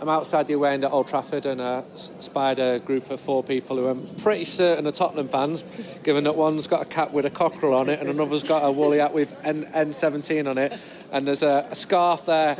I'm 0.00 0.08
outside 0.08 0.46
the 0.46 0.54
away 0.54 0.72
end 0.72 0.84
at 0.84 0.92
Old 0.92 1.08
Trafford 1.08 1.44
and 1.44 1.60
I 1.60 1.82
spied 2.20 2.58
a 2.58 2.78
group 2.78 3.10
of 3.10 3.20
four 3.20 3.44
people 3.44 3.76
who 3.76 3.86
I'm 3.86 4.06
pretty 4.16 4.46
certain 4.46 4.86
are 4.86 4.92
Tottenham 4.92 5.28
fans, 5.28 5.62
given 6.02 6.24
that 6.24 6.36
one's 6.36 6.66
got 6.66 6.80
a 6.80 6.84
cap 6.86 7.12
with 7.12 7.26
a 7.26 7.30
cockerel 7.30 7.74
on 7.74 7.90
it 7.90 8.00
and 8.00 8.08
another's 8.08 8.42
got 8.42 8.64
a 8.64 8.72
woolly 8.72 8.98
hat 8.98 9.12
with 9.12 9.38
N- 9.44 9.66
N17 9.66 10.48
on 10.48 10.56
it, 10.56 10.72
and 11.12 11.26
there's 11.26 11.42
a, 11.42 11.66
a 11.70 11.74
scarf 11.74 12.24
there, 12.24 12.54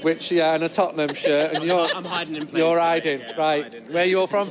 which 0.00 0.32
yeah, 0.32 0.54
and 0.54 0.64
a 0.64 0.70
Tottenham 0.70 1.12
shirt, 1.14 1.52
and 1.52 1.64
you're 1.64 1.86
I'm 1.94 2.04
hiding 2.04 2.36
in 2.36 2.46
place. 2.46 2.62
You're 2.62 2.78
hiding, 2.78 3.20
yeah, 3.20 3.36
right? 3.36 3.62
Hiding. 3.64 3.92
Where 3.92 4.04
are 4.04 4.06
you 4.06 4.20
all 4.20 4.26
from? 4.26 4.50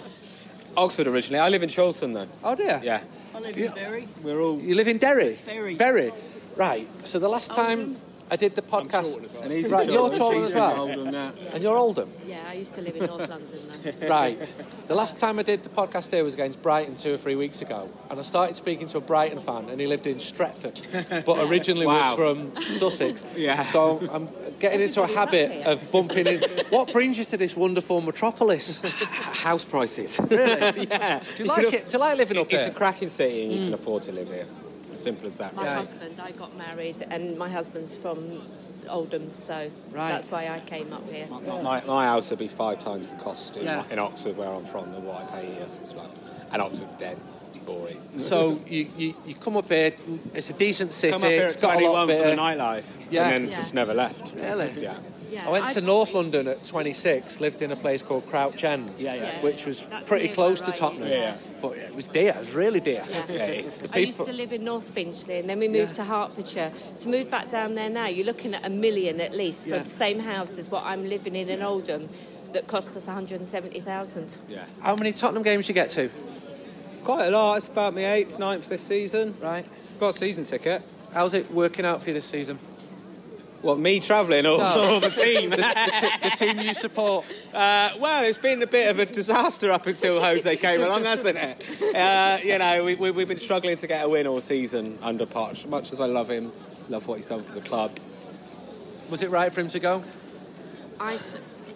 Oxford 0.76 1.08
originally. 1.08 1.40
I 1.40 1.50
live 1.50 1.64
in 1.64 1.70
Chorlton 1.70 2.14
though. 2.14 2.28
Oh 2.44 2.54
dear. 2.54 2.80
Yeah. 2.84 3.02
I 3.34 3.40
live 3.40 3.58
in 3.58 3.72
Bury. 3.74 4.08
We're 4.24 4.40
all. 4.40 4.60
You 4.60 4.76
live 4.76 4.88
in 4.88 5.00
Derry. 5.00 5.38
Bury. 5.48 5.74
Bury. 5.74 6.12
Right. 6.56 6.88
So 7.08 7.18
the 7.18 7.30
last 7.30 7.52
oh, 7.54 7.56
time. 7.56 7.98
I 8.30 8.36
did 8.36 8.56
the 8.56 8.62
podcast. 8.62 9.18
And 9.44 9.72
right, 9.72 9.88
you're 9.88 10.10
Chorlton 10.10 10.44
as 10.44 10.54
well. 10.54 10.88
And 10.88 11.64
you're 11.64 11.78
Oldham. 11.78 12.10
Yeah, 12.26 12.44
I 12.48 12.54
used 12.54 12.74
to 12.76 12.82
live 12.82 12.96
in 12.96 13.06
North 13.06 13.30
London. 13.30 13.48
Though. 13.48 14.08
Right. 14.08 14.38
The 14.88 14.96
last 14.96 15.18
time 15.18 15.40
I 15.40 15.44
did 15.44 15.64
the 15.64 15.70
podcast 15.70 16.12
here 16.12 16.24
was 16.24 16.34
against 16.34 16.62
Brighton 16.62 16.96
two 16.96 17.14
or 17.14 17.18
three 17.18 17.36
weeks 17.36 17.62
ago, 17.62 17.90
and 18.10 18.20
I 18.20 18.22
started 18.22 18.56
speaking 18.56 18.88
to 18.88 18.98
a 18.98 19.02
Brighton 19.02 19.40
fan, 19.40 19.70
and 19.70 19.80
he 19.80 19.88
lived 19.88 20.08
in 20.08 20.16
Stretford, 20.16 20.82
but 21.26 21.40
originally 21.40 21.86
wow. 21.86 22.00
was 22.00 22.16
from 22.16 22.62
Sussex. 22.78 23.24
yeah. 23.36 23.64
So 23.64 24.00
I'm 24.12 24.30
getting 24.60 24.82
into 24.82 25.02
a 25.02 25.08
habit 25.08 25.66
of 25.66 25.92
bumping 25.92 26.28
in. 26.28 26.42
What 26.70 26.92
brings 26.92 27.18
you 27.18 27.26
to 27.26 27.38
this 27.38 27.56
wonderful 27.56 28.02
metropolis? 28.02 28.80
House 29.44 29.66
prices. 29.66 30.20
Really? 30.20 30.88
yeah. 30.88 31.24
Do 31.36 31.44
you 31.44 31.50
like 31.50 31.74
it? 31.74 31.90
Do 31.90 31.94
you 31.94 32.00
like 32.00 32.18
living 32.18 32.38
up 32.38 32.46
it's 32.46 32.54
here? 32.54 32.68
It's 32.68 32.76
a 32.76 32.78
cracking 32.78 33.08
city, 33.08 33.44
and 33.44 33.52
you 33.52 33.60
mm. 33.60 33.64
can 33.66 33.74
afford 33.74 34.04
to 34.04 34.12
live 34.12 34.30
here. 34.30 34.46
As 34.98 35.04
simple 35.04 35.28
as 35.28 35.38
that. 35.38 35.56
My 35.56 35.64
yeah. 35.64 35.76
husband, 35.76 36.20
I 36.20 36.32
got 36.32 36.58
married, 36.58 37.06
and 37.12 37.38
my 37.38 37.48
husband's 37.48 37.96
from 37.96 38.42
Oldham, 38.90 39.30
so 39.30 39.54
right. 39.92 40.10
that's 40.10 40.32
why 40.32 40.50
I 40.50 40.60
came 40.62 40.92
up 40.92 41.08
here. 41.08 41.28
My, 41.28 41.62
my, 41.62 41.86
my, 41.86 42.06
house 42.06 42.32
would 42.32 42.40
be 42.40 42.48
five 42.48 42.80
times 42.80 43.10
the 43.10 43.16
cost 43.18 43.58
in, 43.58 43.66
yeah. 43.66 43.84
in, 43.92 44.00
Oxford, 44.00 44.36
where 44.36 44.50
I'm 44.50 44.66
from, 44.66 44.92
than 44.92 45.06
what 45.06 45.22
I 45.22 45.40
pay 45.40 45.54
here. 45.54 45.68
So 45.68 45.80
it's 45.82 45.94
like, 45.94 46.10
and 46.52 46.62
Oxford 46.64 46.98
dead. 46.98 47.20
Boring. 47.64 48.00
So 48.18 48.60
you, 48.66 48.88
you, 48.98 49.14
you 49.26 49.36
come 49.36 49.58
up 49.58 49.68
here. 49.68 49.92
It's 50.34 50.50
a 50.50 50.54
decent 50.54 50.94
city. 50.94 51.14
Come 51.14 51.24
up 51.24 51.30
here 51.30 51.44
it's 51.44 51.58
got 51.58 51.82
a 51.82 51.88
lot 51.88 52.08
for 52.08 52.16
the 52.16 52.36
nightlife. 52.36 52.88
Yeah, 53.12 53.28
and 53.28 53.44
then 53.44 53.50
yeah. 53.52 53.56
just 53.58 53.74
never 53.74 53.94
left. 53.94 54.34
Really? 54.36 54.72
Yeah. 54.78 54.98
Yeah, 55.30 55.48
I 55.48 55.52
went 55.52 55.66
I 55.66 55.74
to 55.74 55.82
North 55.82 56.14
London 56.14 56.48
at 56.48 56.64
26, 56.64 57.40
lived 57.42 57.62
in 57.62 57.72
a 57.72 57.76
place 57.76 58.02
called 58.02 58.26
Crouch 58.28 58.64
End, 58.64 58.90
yeah, 58.98 59.16
yeah. 59.16 59.42
which 59.42 59.66
was 59.66 59.82
That's 59.84 60.08
pretty 60.08 60.30
close 60.30 60.62
to 60.62 60.72
Tottenham. 60.72 61.10
Yeah. 61.10 61.36
But 61.62 61.78
it 61.78 61.96
was 61.96 62.08
dear, 62.08 62.30
it 62.30 62.40
was 62.40 62.54
really 62.54 62.80
dear. 62.80 63.04
Yeah. 63.30 63.62
I 63.94 63.98
used 63.98 64.24
to 64.26 64.32
live 64.32 64.54
in 64.54 64.64
North 64.64 64.90
Finchley 64.90 65.40
and 65.40 65.50
then 65.50 65.60
we 65.60 65.68
moved 65.68 65.96
to 65.96 66.04
Hertfordshire. 66.04 66.72
To 67.00 67.10
move 67.10 67.30
back 67.30 67.50
down 67.50 67.76
there 67.76 67.90
now, 67.90 68.08
you're 68.08 68.26
looking 68.26 68.54
at 68.54 68.66
a 68.66 68.70
million 68.70 69.20
at 69.20 69.34
least 69.34 69.64
for 69.64 69.80
the 69.80 69.86
same 69.86 70.20
house 70.20 70.58
as 70.58 70.70
what 70.70 70.84
I'm 70.86 71.08
living 71.08 71.36
in 71.36 71.50
in 71.50 71.62
Oldham 71.62 72.08
that 72.54 72.68
cost 72.68 72.96
us 72.96 73.08
170,000. 73.08 74.38
Yeah. 74.48 74.64
How 74.82 74.96
many 74.96 75.12
Tottenham 75.12 75.44
games 75.44 75.68
you 75.68 75.74
get 75.74 75.90
to? 75.92 76.10
Quite 77.04 77.28
a 77.28 77.32
lot. 77.32 77.58
It's 77.58 77.68
about 77.68 77.94
my 77.94 78.06
eighth, 78.14 78.40
ninth 78.40 78.68
this 78.70 78.82
season. 78.82 79.36
Right. 79.42 79.68
Got 80.00 80.16
a 80.16 80.18
season 80.18 80.44
ticket. 80.44 80.82
How's 81.14 81.34
it 81.34 81.50
working 81.52 81.86
out 81.86 82.02
for 82.02 82.10
you 82.10 82.14
this 82.14 82.26
season? 82.26 82.60
What, 83.68 83.80
me 83.80 84.00
travelling 84.00 84.46
or, 84.46 84.60
no. 84.60 84.96
or 84.96 85.02
the 85.02 85.10
team? 85.24 85.50
the, 85.50 85.58
the, 85.58 86.30
the, 86.30 86.36
team 86.38 86.60
you 86.60 86.74
support? 86.74 87.26
Uh, 87.54 87.90
well, 88.00 88.24
it's 88.24 88.38
been 88.38 88.62
a 88.62 88.68
bit 88.68 88.90
of 88.92 89.00
a 89.00 89.06
disaster 89.06 89.72
up 89.72 89.88
until 89.88 90.22
Jose 90.22 90.58
came 90.58 90.80
along, 90.80 91.04
hasn't 91.04 91.38
it? 91.38 91.96
Uh, 91.96 92.38
you 92.44 92.58
know, 92.60 92.84
we, 92.84 92.94
we, 92.94 93.10
we've 93.10 93.28
been 93.28 93.40
struggling 93.40 93.76
to 93.78 93.88
get 93.88 94.06
a 94.06 94.10
win 94.10 94.28
all 94.28 94.40
season 94.40 94.96
under 95.02 95.26
Poch. 95.26 95.68
Much 95.68 95.92
as 95.92 96.00
I 96.00 96.06
love 96.06 96.30
him, 96.30 96.52
love 96.88 97.08
what 97.08 97.16
he's 97.16 97.26
done 97.26 97.42
for 97.42 97.56
the 97.56 97.62
club. 97.62 97.98
Was 99.10 99.24
it 99.24 99.32
right 99.32 99.52
for 99.52 99.62
him 99.62 99.70
to 99.70 99.80
go? 99.80 100.04
I, 101.00 101.18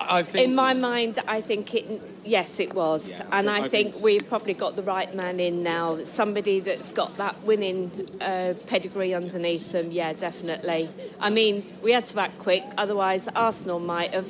I 0.09 0.23
think 0.23 0.47
in 0.47 0.55
my 0.55 0.73
mind, 0.73 1.19
I 1.27 1.41
think 1.41 1.73
it. 1.73 2.07
Yes, 2.23 2.59
it 2.59 2.73
was, 2.73 3.17
Yeah, 3.17 3.25
and 3.31 3.49
I 3.49 3.61
I, 3.61 3.67
think, 3.67 3.93
think- 3.93 4.03
we've 4.03 4.27
probably 4.29 4.53
got 4.53 4.75
the 4.75 4.83
right 4.83 5.13
man 5.15 5.39
in 5.39 5.63
now. 5.63 5.97
Somebody 6.03 6.59
that's 6.59 6.91
got 6.91 7.17
that 7.17 7.41
winning 7.43 7.89
uh, 8.21 8.53
pedigree 8.67 9.13
underneath 9.15 9.71
them. 9.71 9.91
Yeah, 9.91 10.13
definitely. 10.13 10.89
I 11.19 11.29
mean, 11.31 11.65
we 11.81 11.91
had 11.93 12.05
to 12.05 12.19
act 12.19 12.37
quick, 12.39 12.63
otherwise 12.77 13.27
Arsenal 13.35 13.79
might 13.79 14.13
have 14.13 14.27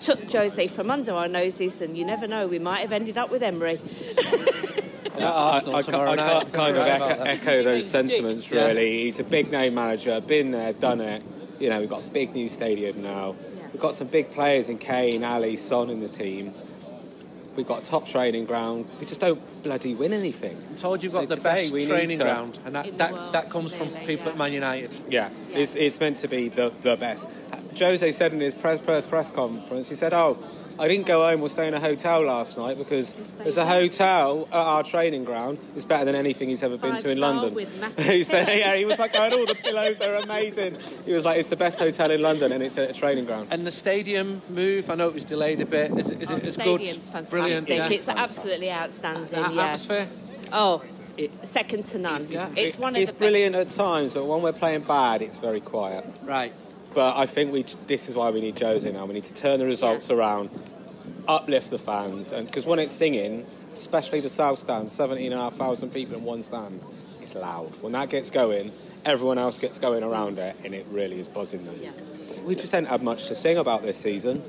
took 0.00 0.30
Jose 0.30 0.66
from 0.68 0.90
under 0.90 1.12
our 1.12 1.26
noses, 1.28 1.80
and 1.80 1.96
you 1.98 2.04
never 2.04 2.28
know, 2.28 2.46
we 2.46 2.58
might 2.60 2.80
have 2.80 2.92
ended 2.92 3.18
up 3.18 3.30
with 3.30 3.42
Emery. 3.42 3.78
at 5.16 5.22
Arsenal 5.22 6.00
I, 6.02 6.04
I, 6.04 6.12
I 6.12 6.16
can't 6.16 6.52
kind 6.52 6.76
of 6.76 6.86
echo, 6.86 7.22
echo 7.24 7.62
those 7.70 7.88
sentiments, 7.90 8.50
Yeah. 8.50 8.68
really. 8.68 9.02
He's 9.04 9.18
a 9.18 9.24
big 9.24 9.50
name 9.50 9.74
manager, 9.74 10.20
been 10.20 10.50
there, 10.50 10.72
done 10.74 11.00
it. 11.00 11.22
You 11.58 11.70
know, 11.70 11.80
we've 11.80 11.88
got 11.90 12.02
a 12.04 12.10
big 12.10 12.34
new 12.34 12.48
stadium 12.48 13.02
now. 13.02 13.34
Yeah. 13.66 13.72
We've 13.72 13.82
got 13.82 13.94
some 13.94 14.06
big 14.08 14.30
players 14.30 14.68
in 14.68 14.78
Kane, 14.78 15.22
Alli, 15.24 15.56
Son 15.56 15.90
in 15.90 16.00
the 16.00 16.08
team. 16.08 16.54
We've 17.56 17.66
got 17.66 17.82
a 17.82 17.84
top 17.84 18.06
training 18.06 18.44
ground. 18.44 18.86
We 19.00 19.06
just 19.06 19.20
don't 19.20 19.40
bloody 19.62 19.94
win 19.94 20.12
anything. 20.12 20.56
I'm 20.68 20.76
told 20.76 21.02
you've 21.02 21.12
So 21.12 21.20
got 21.20 21.28
the 21.30 21.36
today 21.36 21.70
best 21.70 21.88
training 21.88 22.18
to- 22.18 22.24
ground, 22.24 22.58
and 22.66 22.74
that, 22.74 22.98
that, 22.98 23.12
world, 23.12 23.32
that 23.32 23.50
comes 23.50 23.74
from 23.74 23.88
people 24.04 24.26
yeah. 24.26 24.32
at 24.32 24.36
Man 24.38 24.52
United. 24.52 24.96
Yeah, 25.08 25.30
Yeah. 25.50 25.58
It's, 25.58 25.74
it's 25.74 25.98
meant 25.98 26.18
to 26.18 26.28
be 26.28 26.48
the, 26.48 26.70
the 26.82 26.96
best. 26.96 27.28
Jose 27.78 28.10
said 28.12 28.32
in 28.32 28.40
his 28.40 28.54
press, 28.54 28.80
first 28.80 29.08
press 29.08 29.30
conference, 29.30 29.88
he 29.88 29.94
said, 29.94 30.12
Oh, 30.12 30.38
I 30.78 30.88
didn't 30.88 31.06
go 31.06 31.20
home 31.22 31.40
or 31.42 31.48
stay 31.48 31.68
in 31.68 31.74
a 31.74 31.80
hotel 31.80 32.22
last 32.22 32.58
night 32.58 32.76
because 32.76 33.14
there's 33.38 33.56
a 33.56 33.64
hotel 33.64 34.46
at 34.52 34.54
our 34.58 34.82
training 34.82 35.24
ground. 35.24 35.58
It's 35.74 35.84
better 35.84 36.04
than 36.04 36.14
anything 36.14 36.48
he's 36.48 36.62
ever 36.62 36.76
been 36.76 36.96
to 36.96 37.12
in 37.12 37.18
London. 37.18 37.54
with 37.54 37.98
he 38.10 38.22
said. 38.22 38.46
Yeah, 38.48 38.76
he 38.76 38.84
was 38.84 38.98
like, 38.98 39.12
Oh, 39.14 39.22
all 39.40 39.46
the 39.46 39.54
pillows 39.54 40.00
are 40.00 40.14
amazing. 40.16 40.76
He 41.04 41.12
was 41.12 41.24
like, 41.24 41.38
It's 41.38 41.48
the 41.48 41.56
best 41.56 41.78
hotel 41.78 42.10
in 42.10 42.20
London 42.20 42.52
and 42.52 42.62
it's 42.62 42.76
a 42.76 42.92
training 42.92 43.24
ground. 43.24 43.48
And 43.50 43.66
the 43.66 43.70
stadium 43.70 44.42
move, 44.50 44.90
I 44.90 44.94
know 44.96 45.08
it 45.08 45.14
was 45.14 45.24
delayed 45.24 45.60
a 45.60 45.66
bit. 45.66 45.90
Is, 45.92 46.12
is 46.12 46.30
Oh, 46.30 46.36
it 46.36 46.42
the 46.42 46.48
as 46.48 46.56
good? 46.56 46.78
stadium's 46.78 47.08
fantastic. 47.08 47.30
Brilliant. 47.30 47.68
Yeah. 47.68 47.88
It's 47.90 48.08
absolutely 48.08 48.70
outstanding. 48.70 49.34
A- 49.38 49.52
yeah. 49.52 49.62
Atmosphere. 49.64 50.06
Oh, 50.52 50.82
second 51.42 51.84
to 51.86 51.98
none. 51.98 52.26
Yeah. 52.28 52.48
It's 52.56 52.78
one 52.78 52.94
of 52.94 53.00
it's 53.00 53.10
the 53.10 53.16
brilliant 53.16 53.56
at 53.56 53.68
times, 53.68 54.14
but 54.14 54.26
when 54.26 54.42
we're 54.42 54.52
playing 54.52 54.82
bad, 54.82 55.22
it's 55.22 55.36
very 55.38 55.60
quiet. 55.60 56.04
Right. 56.22 56.52
But 56.96 57.18
I 57.18 57.26
think 57.26 57.52
we 57.52 57.62
this 57.86 58.08
is 58.08 58.14
why 58.14 58.30
we 58.30 58.40
need 58.40 58.58
Jose 58.58 58.90
now. 58.90 59.04
We 59.04 59.12
need 59.12 59.24
to 59.24 59.34
turn 59.34 59.58
the 59.58 59.66
results 59.66 60.10
around, 60.10 60.48
uplift 61.28 61.68
the 61.68 61.78
fans, 61.78 62.32
and 62.32 62.46
because 62.46 62.64
when 62.64 62.78
it's 62.78 62.90
singing, 62.90 63.44
especially 63.74 64.20
the 64.20 64.30
south 64.30 64.60
stand, 64.60 64.90
seventeen 64.90 65.32
and 65.32 65.38
a 65.38 65.44
half 65.44 65.52
thousand 65.52 65.90
people 65.90 66.16
in 66.16 66.24
one 66.24 66.40
stand, 66.40 66.80
it's 67.20 67.34
loud. 67.34 67.70
When 67.82 67.92
that 67.92 68.08
gets 68.08 68.30
going, 68.30 68.72
everyone 69.04 69.36
else 69.36 69.58
gets 69.58 69.78
going 69.78 70.04
around 70.04 70.38
it, 70.38 70.56
and 70.64 70.72
it 70.74 70.86
really 70.88 71.18
is 71.20 71.28
buzzing 71.28 71.64
them. 71.64 71.76
Yeah. 71.82 71.90
We 72.46 72.54
just 72.54 72.72
don't 72.72 72.86
have 72.86 73.02
much 73.02 73.26
to 73.26 73.34
sing 73.34 73.58
about 73.58 73.82
this 73.82 73.98
season. 73.98 74.40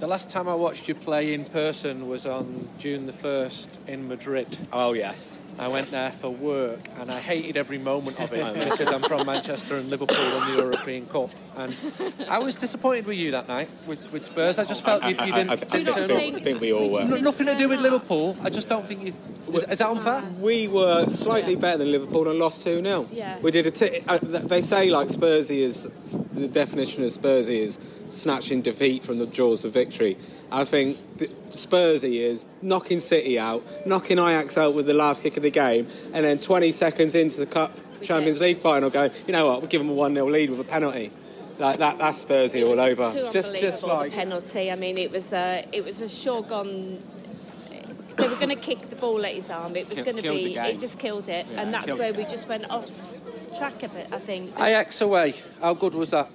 The 0.00 0.06
last 0.06 0.30
time 0.30 0.48
I 0.48 0.54
watched 0.54 0.88
you 0.88 0.94
play 0.94 1.34
in 1.34 1.44
person 1.44 2.08
was 2.08 2.24
on 2.24 2.68
June 2.78 3.04
the 3.04 3.12
1st 3.12 3.68
in 3.86 4.08
Madrid. 4.08 4.56
Oh 4.72 4.94
yes. 4.94 5.38
I 5.58 5.68
went 5.68 5.90
there 5.90 6.10
for 6.12 6.30
work 6.30 6.80
and 6.98 7.10
I 7.10 7.18
hated 7.18 7.56
every 7.56 7.78
moment 7.78 8.20
of 8.20 8.32
it 8.32 8.54
because 8.70 8.92
I'm 8.92 9.02
from 9.02 9.26
Manchester 9.26 9.76
and 9.76 9.88
Liverpool 9.88 10.16
won 10.38 10.50
the 10.50 10.56
European 10.62 11.06
Cup. 11.06 11.30
And 11.56 11.74
I 12.30 12.38
was 12.38 12.54
disappointed 12.54 13.06
with 13.06 13.16
you 13.16 13.30
that 13.30 13.48
night 13.48 13.68
with, 13.86 14.12
with 14.12 14.24
Spurs. 14.24 14.58
I 14.58 14.64
just 14.64 14.84
felt 14.84 15.02
you, 15.04 15.10
you 15.10 15.14
didn't. 15.16 15.48
I, 15.48 15.52
I, 15.52 15.56
I, 15.56 15.56
Do 15.56 15.78
you 15.78 15.84
not 15.84 15.94
think, 15.96 16.08
think- 16.08 16.36
I 16.36 16.40
think 16.40 16.60
we 16.60 16.72
all 16.72 16.90
were. 16.92 17.04
No- 17.08 17.16
nothing 17.16 17.46
to 17.46 17.54
do 17.56 17.68
with 17.68 17.80
Liverpool. 17.80 18.36
I 18.42 18.50
just 18.50 18.68
don't 18.68 18.84
think 18.84 19.02
you. 19.02 19.14
Is, 19.54 19.62
is 19.64 19.78
that 19.78 19.88
unfair? 19.88 20.22
We 20.40 20.68
were 20.68 21.06
slightly 21.08 21.54
better 21.56 21.78
than 21.78 21.92
Liverpool 21.92 22.28
and 22.28 22.38
lost 22.38 22.64
2 22.64 22.82
0. 22.82 23.08
Yeah. 23.12 23.38
We 23.40 23.50
did 23.50 23.66
a. 23.66 23.70
T- 23.70 24.00
uh, 24.08 24.18
they 24.20 24.60
say, 24.60 24.90
like, 24.90 25.08
Spursy 25.08 25.58
is. 25.58 25.88
The 26.32 26.48
definition 26.48 27.02
of 27.04 27.10
Spursy 27.12 27.60
is 27.60 27.78
snatching 28.10 28.62
defeat 28.62 29.04
from 29.04 29.18
the 29.18 29.26
jaws 29.26 29.64
of 29.64 29.72
victory. 29.72 30.16
I 30.50 30.64
think 30.64 30.96
th- 31.18 31.30
Spursy 31.30 32.20
is 32.20 32.44
knocking 32.62 33.00
City 33.00 33.38
out, 33.38 33.62
knocking 33.86 34.18
Ajax 34.18 34.56
out 34.56 34.74
with 34.74 34.86
the 34.86 34.94
last 34.94 35.22
kick 35.22 35.36
of 35.36 35.42
the 35.42 35.50
game, 35.50 35.86
and 36.14 36.24
then 36.24 36.38
20 36.38 36.70
seconds 36.70 37.14
into 37.14 37.40
the 37.40 37.46
Cup 37.46 37.76
Champions 38.02 38.40
League 38.40 38.58
final 38.58 38.90
going, 38.90 39.10
you 39.26 39.32
know 39.32 39.46
what, 39.46 39.60
we'll 39.60 39.68
give 39.68 39.80
them 39.80 39.90
a 39.90 39.94
1 39.94 40.14
0 40.14 40.28
lead 40.28 40.50
with 40.50 40.60
a 40.60 40.64
penalty. 40.64 41.10
Like 41.58 41.78
that, 41.78 41.98
that's 41.98 42.24
Spursy 42.24 42.60
It 42.60 42.68
all 42.68 42.78
over. 42.78 43.10
Too 43.10 43.28
Just, 43.32 43.56
just 43.56 43.82
like 43.82 44.10
the 44.10 44.16
penalty. 44.16 44.70
I 44.70 44.76
mean, 44.76 44.98
it 44.98 45.10
was 45.10 45.32
a, 45.32 45.66
it 45.72 45.84
was 45.84 46.00
a 46.00 46.08
sure 46.08 46.42
gone. 46.42 46.98
They 48.18 48.28
were 48.28 48.36
going 48.36 48.48
to 48.50 48.56
kick 48.56 48.80
the 48.80 48.96
ball 48.96 49.24
at 49.24 49.32
his 49.32 49.50
arm. 49.50 49.76
It 49.76 49.88
was 49.88 50.00
going 50.02 50.16
to 50.16 50.22
be. 50.22 50.56
It 50.56 50.78
just 50.78 50.98
killed 50.98 51.28
it, 51.28 51.46
and 51.54 51.72
that's 51.72 51.86
killed 51.86 51.98
where 51.98 52.12
we 52.12 52.24
just 52.24 52.48
went 52.48 52.70
off 52.70 53.14
track 53.56 53.82
a 53.82 53.88
bit. 53.88 54.08
I 54.12 54.18
think. 54.18 54.52
Ajax 54.58 55.00
away. 55.00 55.34
How 55.60 55.74
good 55.74 55.94
was 55.94 56.10
that? 56.10 56.28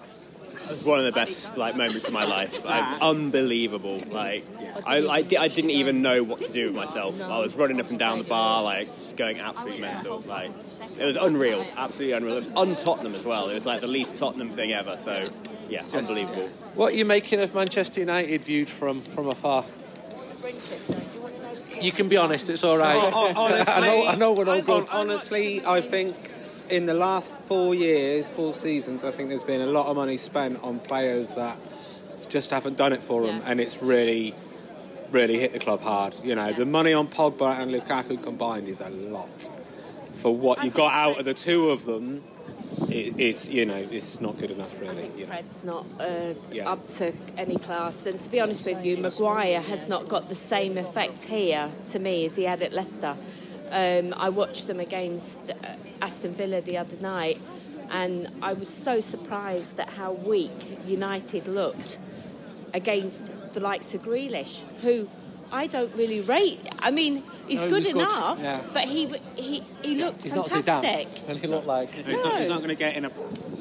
One 0.83 0.99
of 0.99 1.05
the 1.05 1.11
best 1.11 1.57
like 1.57 1.75
moments 1.75 2.05
of 2.07 2.13
my 2.13 2.25
life. 2.25 2.65
Like, 2.65 3.01
unbelievable. 3.01 4.01
Like 4.09 4.43
I, 4.85 4.97
I, 4.97 5.17
I 5.39 5.47
didn't 5.47 5.71
even 5.71 6.01
know 6.01 6.23
what 6.23 6.41
to 6.43 6.51
do 6.51 6.67
with 6.67 6.75
myself. 6.75 7.21
I 7.21 7.39
was 7.39 7.55
running 7.55 7.79
up 7.79 7.89
and 7.89 7.99
down 7.99 8.17
the 8.17 8.23
bar, 8.23 8.63
like 8.63 8.87
going 9.15 9.39
absolutely 9.39 9.81
mental. 9.81 10.19
Like 10.21 10.51
it 10.97 11.05
was 11.05 11.15
unreal, 11.15 11.65
absolutely 11.77 12.17
unreal. 12.17 12.33
It 12.33 12.47
was 12.47 12.49
un 12.55 12.75
Tottenham 12.75 13.15
as 13.15 13.25
well. 13.25 13.49
It 13.49 13.55
was 13.55 13.65
like 13.65 13.81
the 13.81 13.87
least 13.87 14.15
Tottenham 14.15 14.49
thing 14.49 14.71
ever. 14.71 14.97
So 14.97 15.23
yeah, 15.69 15.83
unbelievable. 15.93 16.47
What 16.75 16.93
are 16.93 16.95
you 16.97 17.05
making 17.05 17.39
of 17.39 17.55
Manchester 17.55 18.01
United 18.01 18.41
viewed 18.41 18.69
from, 18.69 18.99
from 18.99 19.27
afar? 19.27 19.63
You 21.81 21.91
can 21.91 22.07
be 22.07 22.17
honest, 22.17 22.49
it's 22.49 22.63
all 22.63 22.77
right. 22.77 22.97
Hon- 22.97 23.11
oh, 23.13 23.27
oh, 23.29 23.33
hon- 23.33 23.51
Honestly, 23.53 23.73
I 23.73 23.79
know, 23.87 24.07
I 24.07 24.15
know 24.15 24.33
we're 24.33 24.49
all 24.49 24.61
good. 24.61 24.87
Honestly, 24.91 25.61
I 25.65 25.81
think 25.81 26.15
in 26.71 26.85
the 26.85 26.93
last 26.93 27.31
four 27.47 27.73
years, 27.75 28.29
four 28.29 28.53
seasons, 28.53 29.03
I 29.03 29.11
think 29.11 29.29
there's 29.29 29.43
been 29.43 29.61
a 29.61 29.65
lot 29.65 29.87
of 29.87 29.95
money 29.95 30.17
spent 30.17 30.61
on 30.63 30.79
players 30.79 31.35
that 31.35 31.57
just 32.29 32.51
haven't 32.51 32.77
done 32.77 32.93
it 32.93 33.03
for 33.03 33.25
them, 33.25 33.37
Yeah. 33.37 33.43
and 33.51 33.59
it's 33.59 33.81
really, 33.81 34.33
really 35.11 35.37
hit 35.39 35.53
the 35.53 35.59
club 35.59 35.81
hard. 35.81 36.13
You 36.23 36.35
know, 36.35 36.51
the 36.53 36.65
money 36.65 36.93
on 36.93 37.07
Pogba 37.07 37.59
and 37.59 37.71
Lukaku 37.71 38.21
combined 38.23 38.67
is 38.67 38.79
a 38.81 38.89
lot. 38.89 39.49
For 40.13 40.35
what 40.35 40.63
you've 40.63 40.73
got 40.75 40.93
out 40.93 41.19
of 41.19 41.25
the 41.25 41.33
two 41.33 41.69
of 41.71 41.85
them, 41.85 42.23
it, 42.91 43.19
it's 43.19 43.47
you 43.49 43.65
know, 43.65 43.87
it's 43.91 44.21
not 44.21 44.37
good 44.37 44.51
enough, 44.51 44.79
really. 44.79 45.09
You 45.15 45.21
know. 45.21 45.25
Fred's 45.27 45.63
not 45.63 45.85
uh, 45.99 46.33
Yeah. 46.51 46.69
up 46.71 46.85
to 46.97 47.13
any 47.37 47.57
class, 47.57 48.05
and 48.05 48.19
to 48.21 48.29
be 48.29 48.39
honest 48.39 48.65
with 48.65 48.83
you, 48.85 48.97
Maguire 48.97 49.61
has 49.61 49.87
not 49.87 50.07
got 50.07 50.29
the 50.29 50.35
same 50.35 50.77
effect 50.77 51.23
here 51.23 51.69
to 51.87 51.99
me 51.99 52.25
as 52.25 52.35
he 52.35 52.43
had 52.43 52.61
at 52.61 52.73
Leicester. 52.73 53.15
Um, 53.71 54.13
I 54.17 54.29
watched 54.29 54.67
them 54.67 54.79
against 54.79 55.49
uh, 55.51 55.55
Aston 56.01 56.33
Villa 56.33 56.61
the 56.61 56.77
other 56.77 56.97
night, 57.01 57.39
and 57.91 58.27
I 58.41 58.53
was 58.53 58.67
so 58.67 58.99
surprised 58.99 59.79
at 59.79 59.91
how 59.91 60.11
weak 60.11 60.79
United 60.85 61.47
looked 61.47 61.97
against 62.73 63.31
the 63.53 63.59
likes 63.59 63.93
of 63.93 64.03
Grealish, 64.03 64.63
who 64.81 65.07
I 65.51 65.67
don't 65.67 65.93
really 65.95 66.21
rate. 66.21 66.61
I 66.81 66.91
mean, 66.91 67.23
he's 67.51 67.63
No, 67.63 67.69
good 67.69 67.83
good, 67.83 67.95
enough, 67.95 68.39
yeah. 68.41 68.61
but 68.73 68.83
he 68.83 69.07
he 69.35 69.59
he 69.83 69.95
looked 70.03 70.23
He's 70.23 70.33
fantastic. 70.33 70.65
Zidane, 71.07 71.29
and 71.29 71.37
he 71.37 71.47
looked 71.47 71.67
like. 71.67 71.89
He's 71.91 72.23
not, 72.23 72.33
No. 72.33 72.39
he's 72.39 72.49
not 72.49 72.57
going 72.57 72.69
to 72.69 72.75
get 72.75 72.95
in 72.95 73.05
a 73.05 73.09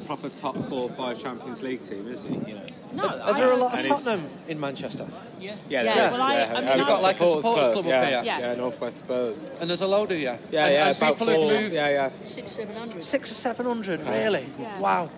proper 0.07 0.29
top 0.29 0.55
four 0.69 0.83
or 0.83 0.89
five 0.89 1.21
Champions 1.21 1.61
League 1.61 1.81
team, 1.87 2.07
is 2.07 2.23
he? 2.23 2.33
You 2.35 2.55
know. 2.55 2.61
No, 2.93 3.03
Are 3.07 3.33
I 3.33 3.39
there 3.39 3.51
a 3.53 3.55
lot 3.55 3.71
of 3.73 3.79
And 3.79 3.87
Tottenham 3.87 4.25
in 4.49 4.59
Manchester? 4.59 5.07
Yeah, 5.39 5.55
Yeah, 5.69 5.83
there 5.83 6.05
is, 6.07 6.11
well, 6.11 6.21
I- 6.23 6.35
I 6.41 6.61
mean, 6.61 6.77
We've 6.77 6.83
I- 6.85 6.87
got 6.89 7.01
like 7.01 7.21
a 7.21 7.25
supporters 7.25 7.67
club 7.71 7.85
up 7.85 7.85
yeah, 7.85 8.05
here. 8.09 8.21
Yeah. 8.25 8.39
yeah, 8.39 8.55
Northwest 8.55 8.99
Spurs. 8.99 9.45
And 9.61 9.69
there's 9.69 9.81
a 9.81 9.87
load 9.87 10.11
of 10.11 10.17
you. 10.17 10.25
Yeah, 10.25 10.33
and, 10.33 10.51
yeah, 10.51 10.87
and 10.89 10.97
about 10.97 11.13
people 11.17 11.27
four. 11.27 11.51
have 11.51 11.61
moved 11.61 11.73
Yeah, 11.73 11.89
yeah. 11.89 12.09
six 12.09 12.51
seven 12.51 12.75
hundred. 12.75 13.01
Six 13.01 13.31
or 13.31 13.35
seven 13.35 13.65
hundred, 13.65 14.01
really? 14.05 14.45
Yeah. 14.59 14.79
Wow. 14.81 15.09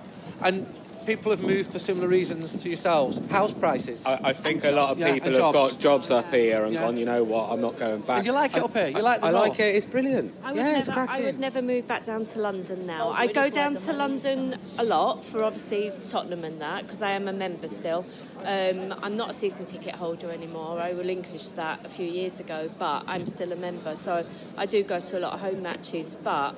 And 0.43 0.67
people 1.05 1.31
have 1.31 1.41
moved 1.41 1.71
for 1.71 1.79
similar 1.79 2.07
reasons 2.07 2.61
to 2.63 2.69
yourselves. 2.69 3.19
House 3.31 3.53
prices. 3.53 4.05
I, 4.05 4.19
I 4.29 4.33
think 4.33 4.63
a 4.63 4.71
lot 4.71 4.91
of 4.91 4.99
Yeah, 4.99 5.13
people 5.13 5.27
and 5.29 5.37
have 5.37 5.53
got 5.53 5.77
jobs 5.79 6.09
up 6.11 6.31
here 6.33 6.63
and 6.63 6.73
Yeah. 6.73 6.79
gone. 6.79 6.97
You 6.97 7.05
know 7.05 7.23
what? 7.23 7.51
I'm 7.51 7.61
not 7.61 7.77
going 7.77 8.01
back. 8.01 8.17
And 8.17 8.25
you 8.25 8.31
like 8.33 8.55
it 8.55 8.61
I- 8.61 8.65
up 8.65 8.73
here? 8.73 8.87
You 8.87 8.97
I- 8.97 9.01
like 9.01 9.21
the 9.21 9.27
I 9.27 9.31
north? 9.31 9.49
like 9.49 9.59
it. 9.59 9.75
It's 9.75 9.85
brilliant. 9.85 10.33
I 10.43 10.51
would, 10.51 10.57
yeah, 10.57 10.77
it's 10.77 10.87
never, 10.87 11.05
I 11.09 11.21
would 11.21 11.39
never 11.39 11.61
move 11.61 11.87
back 11.87 12.03
down 12.05 12.25
to 12.25 12.39
London 12.39 12.85
now. 12.87 13.09
I 13.09 13.27
go 13.27 13.49
down 13.49 13.75
to 13.75 13.93
London 13.93 14.55
a 14.79 14.83
lot 14.83 15.23
for 15.23 15.43
obviously 15.43 15.91
Tottenham 16.09 16.43
and 16.43 16.61
that 16.61 16.83
because 16.83 17.01
I 17.01 17.11
am 17.11 17.27
a 17.27 17.33
member 17.33 17.67
still. 17.67 18.05
Um, 18.45 18.93
I'm 19.01 19.15
not 19.15 19.29
a 19.29 19.33
season 19.33 19.65
ticket 19.65 19.95
holder 19.95 20.29
anymore. 20.29 20.79
I 20.79 20.91
relinquished 20.91 21.55
that 21.55 21.85
a 21.85 21.89
few 21.89 22.05
years 22.05 22.39
ago, 22.39 22.69
but 22.77 23.03
I'm 23.07 23.25
still 23.25 23.51
a 23.51 23.55
member. 23.55 23.95
So 23.95 24.25
I 24.57 24.65
do 24.65 24.83
go 24.83 24.99
to 24.99 25.17
a 25.17 25.21
lot 25.21 25.33
of 25.33 25.39
home 25.41 25.61
matches, 25.61 26.17
but 26.23 26.55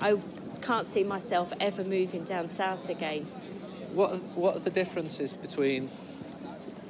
I 0.00 0.16
can't 0.62 0.84
see 0.86 1.04
myself 1.04 1.52
ever 1.60 1.84
moving 1.84 2.24
down 2.24 2.48
south 2.48 2.88
again. 2.90 3.26
What 3.94 4.16
What 4.34 4.56
are 4.56 4.60
the 4.60 4.70
differences 4.70 5.32
between 5.32 5.88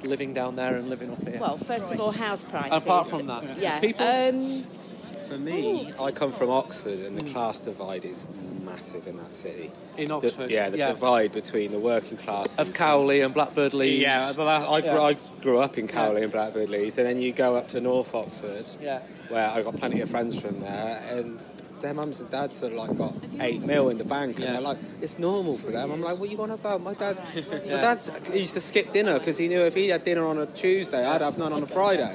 living 0.03 0.33
down 0.33 0.55
there 0.55 0.75
and 0.75 0.89
living 0.89 1.11
up 1.11 1.27
here? 1.27 1.39
Well, 1.39 1.57
first 1.57 1.91
of 1.91 1.99
all, 1.99 2.11
house 2.11 2.43
prices. 2.43 2.83
Apart 2.83 3.07
from 3.07 3.27
that, 3.27 3.43
yeah. 3.59 3.79
people- 3.79 4.05
Um, 4.07 4.63
For 5.27 5.37
me, 5.37 5.93
I 5.99 6.09
come 6.11 6.31
from 6.31 6.49
Oxford, 6.49 6.99
and 6.99 7.15
the 7.15 7.23
class 7.31 7.59
divide 7.59 8.03
is 8.03 8.23
massive 8.65 9.05
in 9.07 9.17
that 9.17 9.31
city. 9.33 9.69
in 9.97 10.07
The- 10.07 10.13
Oxford, 10.15 10.49
yeah, 10.49 10.69
the 10.69 10.77
divide 10.77 11.31
between 11.33 11.71
the 11.71 11.77
working 11.79 12.17
class 12.17 12.47
of 12.57 12.73
Cowley 12.73 13.21
and 13.21 13.31
Blackbird 13.33 13.73
Leys. 13.75 14.01
Yeah, 14.01 14.31
but 14.35 14.47
I, 14.47 14.65
I, 14.65 14.81
grew, 14.81 14.89
Yeah. 14.91 15.01
I 15.01 15.17
grew 15.41 15.59
up 15.59 15.77
in 15.77 15.87
Cowley 15.87 16.23
and 16.23 16.31
Blackbird 16.31 16.69
Leys, 16.69 16.97
and 16.97 17.05
then 17.05 17.19
you 17.19 17.31
go 17.33 17.55
up 17.55 17.67
to 17.69 17.81
North 17.81 18.15
Oxford, 18.15 18.65
Yeah. 18.81 18.99
where 19.27 19.49
I 19.49 19.61
got 19.61 19.75
plenty 19.75 19.99
of 20.01 20.09
friends 20.09 20.39
from 20.39 20.61
there, 20.61 21.03
and 21.11 21.37
their 21.81 21.93
mums 21.93 22.19
and 22.19 22.29
dads 22.29 22.63
are 22.63 22.69
like 22.69 22.97
got 22.97 23.13
eight 23.39 23.65
mil 23.65 23.89
in 23.89 23.97
the 23.97 24.03
bank, 24.03 24.39
and 24.39 24.47
they're 24.47 24.61
like, 24.61 24.77
it's 25.01 25.17
normal 25.19 25.57
for 25.57 25.71
them. 25.71 25.91
I'm 25.91 26.01
like, 26.01 26.19
what 26.19 26.29
are 26.29 26.31
you 26.31 26.41
on 26.41 26.51
about? 26.51 26.81
My 26.81 26.93
dad, 26.93 27.17
my 27.35 27.79
dad 27.79 27.99
used 28.33 28.53
to 28.53 28.61
skip 28.61 28.91
dinner 28.91 29.17
because 29.19 29.37
he 29.37 29.47
knew 29.47 29.61
if 29.61 29.75
he 29.75 29.89
had 29.89 30.03
dinner 30.03 30.25
on 30.25 30.37
a 30.37 30.45
Tuesday, 30.45 31.05
I'd 31.05 31.21
have 31.21 31.37
none 31.37 31.53
on 31.53 31.63
a 31.63 31.67
Friday. 31.67 32.11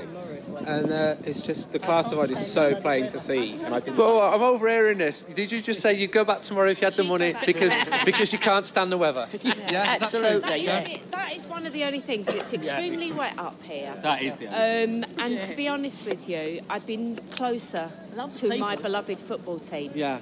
And 0.59 0.91
uh, 0.93 1.17
it's 1.25 1.41
just 1.41 1.73
the 1.73 1.79
class 1.79 2.11
divide 2.11 2.31
is 2.31 2.45
so 2.47 2.75
plain 2.75 3.07
to 3.09 3.19
see. 3.19 3.55
And 3.65 3.75
I 3.75 3.81
didn't. 3.81 3.97
Well, 3.97 4.21
I'm 4.21 4.43
overhearing 4.43 4.99
this. 4.99 5.23
Did 5.23 5.53
you 5.53 5.61
just 5.61 5.81
say 5.81 5.95
you'd 5.95 6.13
go 6.13 6.25
back 6.25 6.41
tomorrow 6.41 6.71
if 6.71 6.81
you 6.81 6.87
had 6.87 6.95
the 6.95 7.05
money 7.05 7.35
because 7.47 7.73
because 8.05 8.33
you 8.33 8.39
can't 8.39 8.67
stand 8.67 8.91
the 8.93 8.99
weather? 8.99 9.29
Yeah, 9.45 9.97
absolutely. 10.01 10.67
That 10.67 10.89
is, 10.89 10.99
that 11.11 11.35
is 11.35 11.47
one 11.47 11.67
of 11.67 11.73
the 11.73 11.85
only 11.85 12.01
things. 12.01 12.29
It's 12.29 12.53
extremely 12.53 13.13
wet 13.13 13.39
up 13.39 13.63
here. 13.63 13.95
That 14.03 14.23
is 14.23 14.37
the. 14.37 14.47
Um, 14.47 15.05
and 15.19 15.39
to 15.41 15.55
be 15.55 15.69
honest 15.69 16.05
with 16.05 16.29
you, 16.29 16.61
I've 16.71 16.87
been 16.87 17.17
closer 17.31 17.89
to 18.37 18.59
my 18.59 18.77
beloved 18.77 19.19
football 19.19 19.59
team. 19.59 19.93
Yeah. 19.95 20.21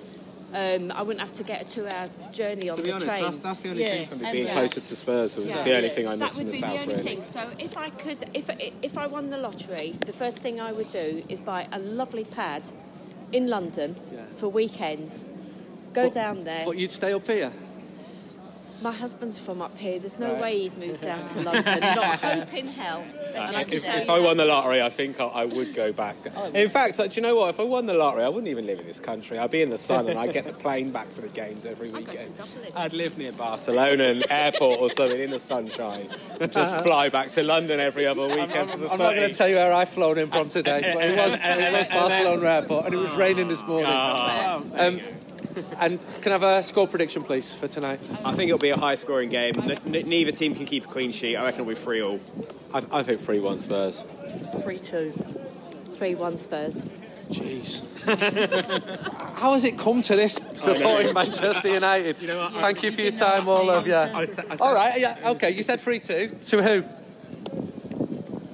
Um, 0.54 0.92
I 0.92 1.00
wouldn't 1.02 1.20
have 1.20 1.32
to 1.32 1.44
get 1.44 1.62
a 1.62 1.64
two-hour 1.64 2.08
journey 2.32 2.68
on 2.68 2.76
To 2.76 2.82
be 2.82 2.88
the 2.88 2.94
honest, 2.94 3.06
train. 3.06 3.22
that's, 3.22 3.38
that's 3.38 3.60
the 3.60 3.70
only 3.70 3.82
Yeah. 3.84 3.94
thing 3.96 4.06
for 4.06 4.16
me 4.16 4.24
And, 4.26 4.32
being 4.32 4.46
closer 4.48 4.80
to 4.80 4.96
Spurs 4.96 5.34
was 5.36 5.46
Yeah. 5.46 5.62
the 5.62 5.76
only 5.76 5.88
thing 5.88 6.06
I 6.06 6.10
that 6.16 6.18
missed 6.18 6.36
would 6.36 6.42
from 6.42 6.46
the 6.46 6.52
be 6.52 6.58
south. 6.58 6.72
the 6.74 6.80
only 6.82 6.94
really. 6.94 7.04
thing. 7.16 7.22
So 7.22 7.50
if 7.58 7.76
I 7.78 7.88
could, 7.90 8.24
if 8.34 8.50
if 8.82 8.98
I 8.98 9.06
won 9.06 9.30
the 9.30 9.38
lottery, 9.38 9.94
the 10.04 10.12
first 10.12 10.38
thing 10.38 10.60
I 10.60 10.72
would 10.72 10.92
do 10.92 11.22
is 11.28 11.40
buy 11.40 11.66
a 11.72 11.78
lovely 11.78 12.24
pad 12.24 12.62
in 13.32 13.48
London 13.48 13.96
Yeah. 14.12 14.24
for 14.38 14.48
weekends. 14.48 15.24
Go 15.94 16.10
down 16.10 16.44
there. 16.44 16.64
But 16.66 16.76
you'd 16.76 16.92
stay 16.92 17.12
up 17.14 17.26
here. 17.26 17.50
My 18.82 18.90
husband's 18.90 19.38
from 19.38 19.62
up 19.62 19.78
here. 19.78 19.98
There's 20.00 20.18
no 20.18 20.32
Right. 20.32 20.42
way 20.42 20.58
he'd 20.58 20.76
move 20.76 21.00
down 21.00 21.22
to 21.28 21.40
London. 21.40 21.80
Not 21.80 22.20
hope 22.20 22.52
in 22.54 22.66
hell. 22.66 23.04
And 23.34 23.56
I 23.56 23.60
If, 23.62 23.86
if 23.86 24.10
I 24.10 24.18
won 24.18 24.36
the 24.36 24.44
lottery, 24.44 24.82
I 24.82 24.88
think 24.88 25.20
I, 25.20 25.26
I 25.26 25.44
would 25.44 25.72
go 25.74 25.92
back. 25.92 26.16
Oh. 26.36 26.50
In 26.52 26.68
fact, 26.68 26.98
uh, 26.98 27.06
do 27.06 27.14
you 27.14 27.22
know 27.22 27.36
what? 27.36 27.50
If 27.50 27.60
I 27.60 27.62
won 27.62 27.86
the 27.86 27.94
lottery, 27.94 28.24
I 28.24 28.28
wouldn't 28.28 28.48
even 28.48 28.66
live 28.66 28.80
in 28.80 28.86
this 28.86 28.98
country. 28.98 29.38
I'd 29.38 29.52
be 29.52 29.62
in 29.62 29.70
the 29.70 29.78
sun 29.78 30.08
and 30.08 30.18
I'd 30.18 30.32
get 30.32 30.46
the 30.46 30.52
plane 30.52 30.90
back 30.90 31.08
for 31.08 31.20
the 31.20 31.28
games 31.28 31.64
every 31.64 31.88
I'd 31.88 31.92
go 31.92 32.00
to 32.00 32.06
weekend. 32.10 32.34
I'd 32.74 32.92
live 32.92 33.16
near 33.18 33.32
Barcelona 33.32 34.04
and 34.04 34.24
airport 34.28 34.80
or 34.80 34.88
something 34.90 35.20
in 35.20 35.30
the 35.30 35.38
sunshine. 35.38 36.08
and 36.40 36.52
Just 36.52 36.72
uh-huh. 36.72 36.82
fly 36.82 37.08
back 37.08 37.30
to 37.32 37.42
London 37.44 37.78
every 37.78 38.06
other 38.06 38.26
weekend 38.26 38.68
for 38.68 38.78
the 38.78 38.90
I'm 38.90 38.98
not 38.98 39.14
going 39.14 39.30
to 39.30 39.36
tell 39.36 39.48
you 39.48 39.56
where 39.56 39.72
I've 39.72 39.90
flown 39.90 40.18
in 40.18 40.26
from 40.26 40.48
today, 40.48 40.80
but 40.94 41.04
it 41.04 41.16
was, 41.16 41.38
it 41.40 41.72
was 41.72 41.86
Barcelona 41.92 42.46
Airport, 42.46 42.86
and 42.86 42.94
it 42.94 42.98
was 42.98 43.12
raining 43.12 43.46
this 43.48 43.62
morning. 43.62 43.86
Ah. 43.88 44.60
Um, 44.76 45.00
and 45.80 45.98
can 46.22 46.32
I 46.32 46.34
have 46.34 46.42
a 46.42 46.62
score 46.62 46.86
prediction, 46.88 47.22
please, 47.22 47.52
for 47.52 47.68
tonight? 47.68 48.00
I 48.24 48.32
think 48.32 48.48
it'll 48.48 48.58
be 48.58 48.70
a 48.70 48.76
high 48.78 48.94
scoring 48.94 49.28
game. 49.28 49.54
N- 49.58 49.70
n- 49.94 50.08
neither 50.08 50.32
team 50.32 50.54
can 50.54 50.66
keep 50.66 50.84
a 50.84 50.88
clean 50.88 51.10
sheet. 51.12 51.36
I 51.36 51.44
reckon 51.44 51.60
it'll 51.62 51.70
be 51.70 51.74
3 51.74 52.02
all. 52.02 52.20
I, 52.74 52.82
I 52.90 53.02
think 53.02 53.20
3 53.20 53.40
1 53.40 53.58
Spurs. 53.58 54.04
3 54.62 54.78
2. 54.78 55.10
3 55.92 56.14
1 56.14 56.36
Spurs. 56.36 56.82
Jeez. 57.30 57.82
How 59.38 59.52
has 59.54 59.64
it 59.64 59.78
come 59.78 60.02
to 60.02 60.16
this 60.16 60.38
supporting 60.54 61.14
Manchester 61.14 61.68
United? 61.68 62.16
Thank 62.16 62.82
you 62.82 62.90
for 62.92 63.00
your 63.00 63.12
time, 63.12 63.48
all 63.48 63.70
of 63.70 63.86
you. 63.86 63.94
I 63.94 64.24
said- 64.24 64.46
I 64.50 64.56
All 64.56 64.74
right, 64.74 64.98
yeah, 65.00 65.16
okay, 65.32 65.50
you 65.50 65.62
said 65.62 65.80
3 65.80 65.98
2. 66.00 66.28
To 66.28 66.62
who? 66.62 66.84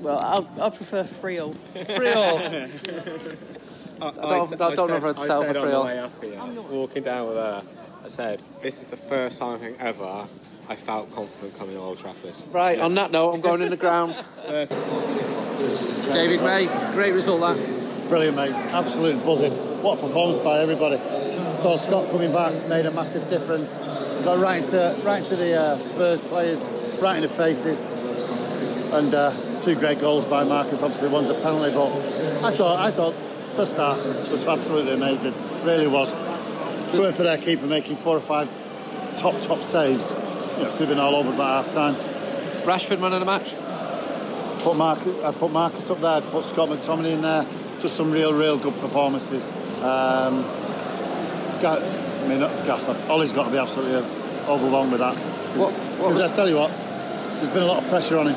Well, 0.02 0.18
I, 0.22 0.64
I 0.64 0.70
prefer 0.70 1.02
3 1.02 1.38
all. 1.38 1.52
3 1.52 2.12
all. 2.12 2.38
I, 4.00 4.10
don't- 4.10 4.60
I 4.60 4.74
don't 4.74 4.88
know 4.88 4.96
if 4.96 5.04
I'd 5.04 5.18
I 5.18 5.26
sell 5.26 5.42
said 5.42 5.56
for 5.56 5.62
on 5.62 5.70
the 5.70 5.80
way 5.80 5.98
up 5.98 6.22
here, 6.22 6.40
walking 6.70 7.02
down 7.02 7.26
with 7.28 7.36
her, 7.36 7.62
I 8.04 8.08
said, 8.08 8.40
this 8.62 8.80
is 8.82 8.88
the 8.88 8.96
first 8.96 9.38
time 9.38 9.54
I 9.56 9.58
think 9.58 9.76
ever 9.80 10.26
I 10.70 10.76
felt 10.76 11.10
confident 11.14 11.58
coming 11.58 11.74
to 11.76 11.80
Old 11.80 11.98
Trafford. 11.98 12.34
Right, 12.52 12.78
on 12.78 12.94
that 12.94 13.10
note, 13.10 13.32
I'm 13.34 13.40
going 13.40 13.62
in 13.62 13.70
the 13.70 13.76
ground. 13.76 14.22
David 16.12 16.42
May, 16.42 16.66
great 16.92 17.12
result 17.12 17.40
that. 17.40 18.06
Brilliant, 18.08 18.36
mate. 18.36 18.52
Absolute 18.72 19.22
buzzing. 19.24 19.52
What 19.82 19.98
a 19.98 20.06
performance 20.06 20.42
by 20.44 20.58
everybody. 20.60 20.96
I 20.96 21.60
thought 21.60 21.78
Scott 21.80 22.10
coming 22.10 22.32
back 22.32 22.52
made 22.68 22.86
a 22.86 22.90
massive 22.92 23.28
difference. 23.30 23.70
Got 24.24 24.38
right 24.38 24.62
into, 24.62 24.78
right 25.04 25.18
into 25.22 25.36
the 25.36 25.58
uh, 25.58 25.76
Spurs 25.76 26.20
players, 26.22 26.58
right 27.02 27.16
in 27.16 27.22
the 27.22 27.28
faces. 27.28 27.82
And 28.94 29.12
uh, 29.14 29.30
two 29.60 29.74
great 29.74 30.00
goals 30.00 30.24
by 30.30 30.44
Marcus. 30.44 30.82
Obviously, 30.82 31.10
one's 31.10 31.28
a 31.30 31.34
penalty, 31.34 31.74
but 31.74 31.90
I 32.46 32.50
thought, 32.52 32.78
I 32.80 32.90
thought 32.90 33.14
first 33.58 33.76
half 33.76 33.96
was 34.30 34.46
absolutely 34.46 34.94
amazing. 34.94 35.34
Really 35.64 35.88
was. 35.88 36.12
Going 36.92 37.12
for 37.12 37.24
their 37.24 37.38
keeper, 37.38 37.66
making 37.66 37.96
four 37.96 38.16
or 38.16 38.20
five 38.20 38.48
top, 39.18 39.34
top 39.42 39.58
saves. 39.58 40.12
You 40.12 40.62
know, 40.62 40.70
could 40.78 40.86
have 40.86 40.88
been 40.90 41.00
all 41.00 41.16
over 41.16 41.36
by 41.36 41.56
half 41.56 41.74
time. 41.74 41.94
Rashford 42.62 43.00
man 43.00 43.14
of 43.14 43.18
the 43.18 43.26
match. 43.26 43.56
Put 44.62 44.76
Marcus, 44.76 45.24
I 45.24 45.32
put 45.32 45.50
Marcus 45.50 45.90
up 45.90 45.98
there, 45.98 46.20
put 46.20 46.44
Scott 46.44 46.68
McTominay 46.68 47.14
in 47.14 47.22
there. 47.22 47.42
Just 47.82 47.96
some 47.96 48.12
real, 48.12 48.32
real 48.32 48.58
good 48.58 48.74
performances. 48.74 49.50
Um, 49.82 50.44
I 51.66 52.26
mean, 52.28 52.38
Gaffer. 52.38 52.94
Ole's 53.10 53.32
got 53.32 53.46
to 53.46 53.50
be 53.50 53.58
absolutely 53.58 53.96
overwhelmed 54.46 54.92
with 54.92 55.00
that. 55.00 55.14
Because 55.54 56.22
I 56.22 56.32
tell 56.32 56.48
you 56.48 56.58
what, 56.58 56.70
there's 56.70 57.48
been 57.48 57.64
a 57.64 57.66
lot 57.66 57.82
of 57.82 57.88
pressure 57.90 58.18
on 58.18 58.28
him, 58.28 58.36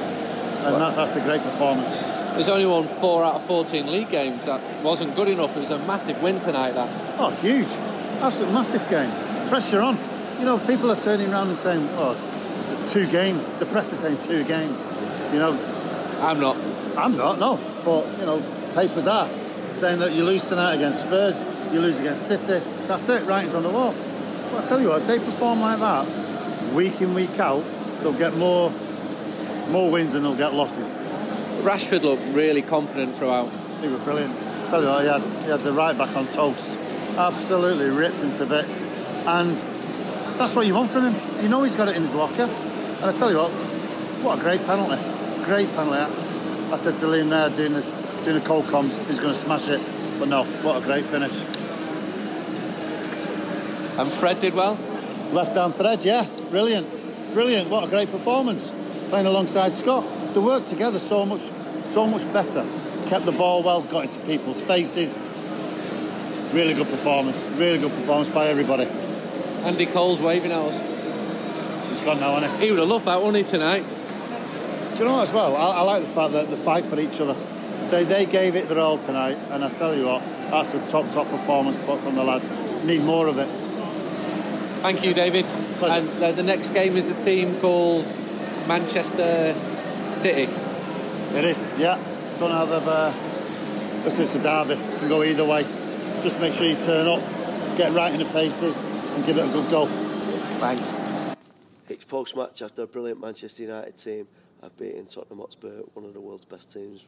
and 0.66 0.82
that, 0.82 0.96
that's 0.96 1.16
a 1.16 1.22
great 1.22 1.42
performance. 1.42 1.98
He's 2.36 2.48
only 2.48 2.66
won 2.66 2.86
4 2.86 3.24
out 3.24 3.36
of 3.36 3.44
14 3.44 3.92
league 3.92 4.10
games. 4.10 4.46
That 4.46 4.62
wasn't 4.84 5.16
good 5.16 5.28
enough. 5.28 5.56
It 5.56 5.60
was 5.60 5.72
a 5.72 5.80
massive 5.86 6.22
win 6.24 6.38
tonight, 6.38 6.72
that. 6.72 6.90
Oh, 7.20 7.32
huge, 7.42 7.68
absolute 8.22 8.54
massive 8.54 8.88
game. 8.90 9.12
Pressure 9.50 9.82
on. 9.82 9.98
You 10.40 10.46
know, 10.46 10.58
people 10.60 10.90
are 10.90 10.96
turning 10.96 11.32
around 11.32 11.48
and 11.48 11.58
saying, 11.58 11.88
"Oh, 11.94 12.16
two 12.90 13.06
games." 13.08 13.50
The 13.60 13.66
press 13.66 13.92
is 13.92 14.00
saying 14.00 14.18
two 14.24 14.44
games. 14.46 14.86
You 15.34 15.40
know, 15.40 15.52
I'm 16.22 16.40
not. 16.40 16.56
I'm 16.98 17.16
not, 17.18 17.40
no. 17.40 17.60
But, 17.86 18.06
you 18.20 18.26
know, 18.26 18.42
papers 18.76 19.08
are 19.08 19.28
saying 19.74 20.00
that 20.00 20.14
you 20.14 20.24
lose 20.24 20.48
tonight 20.48 20.76
against 20.76 21.02
Spurs, 21.02 21.40
you 21.74 21.80
lose 21.80 22.00
against 22.00 22.28
City. 22.28 22.64
That's 22.88 23.08
it, 23.10 23.24
writing's 23.24 23.56
on 23.56 23.64
the 23.64 23.70
wall. 23.70 23.94
Well, 24.52 24.64
I 24.64 24.68
tell 24.68 24.80
you 24.80 24.90
what, 24.90 25.02
if 25.02 25.08
they 25.08 25.18
perform 25.18 25.62
like 25.62 25.80
that, 25.80 26.06
week 26.76 27.02
in, 27.02 27.14
week 27.14 27.40
out, 27.40 27.64
they'll 28.02 28.18
get 28.18 28.36
more 28.36 28.70
more 29.70 29.92
wins 29.92 30.14
than 30.14 30.24
they'll 30.24 30.36
get 30.36 30.54
losses. 30.54 30.94
Rashford 31.64 32.02
looked 32.02 32.24
really 32.36 32.62
confident 32.62 33.14
throughout. 33.16 33.50
He 33.82 33.88
was 33.88 34.02
brilliant. 34.04 34.34
I 34.34 34.70
tell 34.70 34.82
you 34.82 34.88
what, 34.88 35.02
he 35.04 35.10
had, 35.10 35.22
he 35.44 35.52
had 35.52 35.60
the 35.62 35.74
right 35.74 35.98
back 35.98 36.16
on 36.16 36.28
toast. 36.28 36.70
Absolutely 37.18 37.90
ripped 37.90 38.24
into 38.24 38.46
bits. 38.46 38.84
And 39.28 39.52
that's 40.40 40.56
what 40.56 40.66
you 40.66 40.74
want 40.74 40.90
from 40.90 41.08
him. 41.08 41.44
You 41.44 41.50
know 41.50 41.64
he's 41.64 41.76
got 41.76 41.88
it 41.88 41.96
in 41.96 42.02
his 42.02 42.14
locker. 42.14 42.44
And 42.44 43.06
I 43.06 43.12
tell 43.14 43.30
you 43.30 43.38
what, 43.38 43.52
what 44.24 44.40
a 44.40 44.42
great 44.42 44.66
penalty. 44.66 44.98
Great 45.46 45.70
penalty. 45.76 46.02
I 46.72 46.78
said 46.78 46.98
to 46.98 47.06
Liam 47.06 47.30
there 47.30 47.50
doing 47.50 47.74
the, 47.74 47.82
doing 48.24 48.40
the 48.40 48.46
cold 48.46 48.66
comms, 48.66 48.98
he's 49.08 49.20
going 49.20 49.34
to 49.34 49.40
smash 49.40 49.68
it. 49.68 49.82
But 50.20 50.30
no, 50.30 50.44
what 50.64 50.82
a 50.82 50.86
great 50.86 51.06
finish. 51.06 51.38
And 54.00 54.08
Fred 54.10 54.40
did 54.40 54.54
well. 54.54 54.80
Left 55.34 55.54
down 55.54 55.74
Fred, 55.74 56.04
yeah. 56.04 56.26
Brilliant. 56.50 56.88
Brilliant. 57.34 57.70
What 57.70 57.88
a 57.88 57.90
great 57.90 58.10
performance. 58.12 58.72
Playing 59.12 59.28
alongside 59.28 59.74
Scott. 59.74 60.06
They 60.34 60.40
worked 60.40 60.68
together 60.68 60.98
so 60.98 61.26
much 61.26 61.42
so 61.84 62.08
much 62.08 62.24
better. 62.32 62.64
Kept 63.10 63.26
the 63.26 63.34
ball 63.34 63.62
well, 63.62 63.82
got 63.82 64.06
into 64.06 64.20
people's 64.20 64.62
faces. 64.62 65.18
Really 66.54 66.74
good 66.74 66.88
performance. 66.88 67.44
Really 67.60 67.78
good 67.78 67.92
performance 67.92 68.30
by 68.30 68.48
everybody. 68.48 68.88
Andy 69.68 69.86
Cole's 69.86 70.22
waving 70.22 70.52
at 70.52 70.60
us. 70.60 70.78
He's 71.90 72.00
gone 72.00 72.22
now, 72.22 72.40
hasn't 72.40 72.58
he? 72.62 72.68
He 72.68 72.72
would 72.72 72.80
have 72.80 72.88
loved 72.88 73.04
that, 73.04 73.22
wouldn't 73.22 73.46
he, 73.46 73.52
tonight? 73.52 73.84
Do 74.96 75.00
you 75.00 75.04
know 75.04 75.18
what 75.18 75.24
as 75.24 75.34
well? 75.34 75.58
I, 75.58 75.80
I 75.80 75.82
like 75.82 76.04
the 76.04 76.08
fact 76.08 76.32
that 76.32 76.50
they 76.50 76.56
fight 76.56 76.86
for 76.86 76.98
each 76.98 77.20
other. 77.20 77.34
They, 77.90 78.06
they 78.06 78.26
gave 78.26 78.56
it 78.56 78.70
their 78.70 78.80
all 78.80 78.98
tonight, 78.98 79.38
and 79.52 79.66
I 79.66 79.70
tell 79.72 79.94
you 79.94 80.08
what, 80.08 80.22
that's 80.50 80.74
a 80.74 80.80
top, 80.90 81.12
top 81.12 81.28
performance 81.28 81.76
put 81.86 82.00
from 82.00 82.16
the 82.16 82.24
lads. 82.24 82.56
Need 82.86 83.04
more 83.04 83.28
of 83.28 83.38
it. 83.38 83.48
Thank 84.80 85.04
you, 85.04 85.14
David. 85.14 85.44
Pleasure. 85.44 86.08
And 86.08 86.24
uh, 86.24 86.32
the 86.32 86.44
next 86.44 86.70
game 86.70 86.96
is 86.96 87.10
a 87.10 87.14
team 87.14 87.60
called 87.60 88.06
Manchester 88.72 89.54
City. 89.54 90.44
It 90.44 91.44
is, 91.44 91.68
yeah. 91.78 92.00
Don't 92.40 92.52
know 92.52 92.56
how 92.56 92.66
they've. 92.66 92.88
Uh, 92.88 93.12
listen, 94.06 94.22
it's 94.22 94.36
a 94.36 94.42
derby. 94.42 94.76
Can 94.98 95.10
go 95.10 95.24
either 95.24 95.46
way. 95.46 95.64
Just 96.24 96.40
make 96.40 96.54
sure 96.54 96.66
you 96.66 96.78
turn 96.78 97.06
up, 97.06 97.20
get 97.78 97.92
right 97.92 98.14
in 98.14 98.20
the 98.20 98.26
faces, 98.26 98.80
and 98.80 99.26
give 99.26 99.36
it 99.36 99.44
a 99.44 99.52
good 99.52 99.70
go. 99.72 99.88
Thanks. 100.64 101.36
It's 101.90 102.06
post 102.06 102.38
match 102.38 102.62
after 102.62 102.84
a 102.84 102.88
brilliant 102.88 103.20
Manchester 103.20 103.64
United 103.64 103.98
team. 103.98 104.26
I've 104.64 104.78
beaten 104.78 105.06
Tottenham 105.06 105.40
Hotspur, 105.40 105.82
one 105.94 106.06
of 106.06 106.14
the 106.14 106.22
world's 106.22 106.46
best 106.46 106.72
teams, 106.72 107.04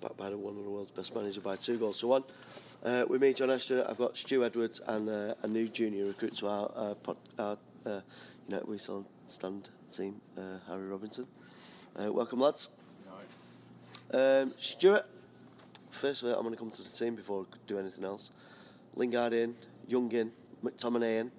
backed 0.00 0.16
by 0.16 0.30
the 0.30 0.38
one 0.38 0.56
of 0.56 0.62
the 0.62 0.70
world's 0.70 0.92
best 0.92 1.12
manager 1.12 1.40
by 1.40 1.56
two 1.56 1.76
goals 1.76 1.98
to 2.02 2.06
one. 2.06 2.22
Uh, 2.84 3.04
with 3.08 3.20
me, 3.20 3.32
John 3.32 3.50
Ashton, 3.50 3.82
I've 3.88 3.98
got 3.98 4.16
Stu 4.16 4.44
Edwards 4.44 4.80
and 4.86 5.08
uh, 5.08 5.34
a 5.42 5.48
new 5.48 5.66
junior 5.66 6.06
recruit 6.06 6.36
to 6.36 6.46
our, 6.46 6.70
uh, 6.76 6.94
pod, 6.94 7.16
our 7.36 7.58
uh, 7.84 8.00
United 8.46 8.68
We 8.68 8.78
Stand 8.78 9.06
stand 9.26 9.68
team, 9.96 10.20
uh, 10.36 10.58
Harry 10.68 10.86
Robinson. 10.86 11.26
Uh, 11.96 12.12
welcome, 12.12 12.40
lads. 12.40 12.68
Um, 14.12 14.52
Stuart, 14.58 15.06
firstly, 15.90 16.32
I'm 16.32 16.42
going 16.42 16.52
to 16.52 16.58
come 16.58 16.70
to 16.70 16.82
the 16.82 16.88
team 16.90 17.14
before 17.14 17.42
I 17.52 17.56
do 17.66 17.78
anything 17.78 18.04
else. 18.04 18.30
Lingard 18.94 19.32
in, 19.32 19.54
Young 19.88 20.10
in, 20.12 20.30
McTominay 20.62 21.20
in. 21.20 21.32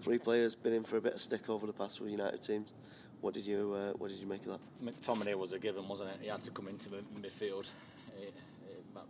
Three 0.00 0.18
players 0.18 0.54
been 0.54 0.72
in 0.72 0.82
for 0.84 0.96
a 0.96 1.00
bit 1.00 1.14
of 1.14 1.20
stick 1.20 1.48
over 1.48 1.66
the 1.66 1.72
past 1.72 1.98
for 1.98 2.06
United 2.08 2.40
teams. 2.42 2.72
What 3.20 3.34
did 3.34 3.46
you 3.46 3.74
uh, 3.74 3.92
What 3.98 4.10
did 4.10 4.18
you 4.18 4.26
make 4.26 4.46
of 4.46 4.52
that? 4.52 4.60
McTominay 4.84 5.34
was 5.34 5.52
a 5.52 5.58
given, 5.58 5.86
wasn't 5.88 6.10
it? 6.10 6.16
He 6.22 6.28
had 6.28 6.40
to 6.42 6.50
come 6.50 6.68
into 6.68 6.88
midfield, 6.90 7.70
It- 8.18 8.28
it- 8.28 8.34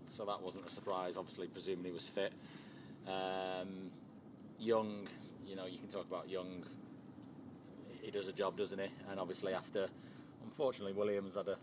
so 0.09 0.25
that 0.25 0.43
wasn't 0.43 0.67
a 0.67 0.69
surprise. 0.69 1.17
Obviously, 1.17 1.47
presuming 1.49 1.85
he 1.87 1.93
was 1.93 2.09
fit. 2.09 2.33
Um, 3.07 3.91
young, 4.59 5.07
you 5.47 5.57
know, 5.57 5.67
you 5.67 5.79
can 5.79 5.89
talk 5.89 6.07
about 6.09 6.29
young. 6.29 6.65
He 8.03 8.11
does 8.11 8.29
a 8.29 8.33
job, 8.33 8.57
doesn't 8.57 8.79
he? 8.79 8.89
And 9.11 9.21
obviously, 9.21 9.55
after, 9.55 9.89
unfortunately, 10.45 10.93
Williams 10.93 11.35
had 11.35 11.49
a 11.49 11.57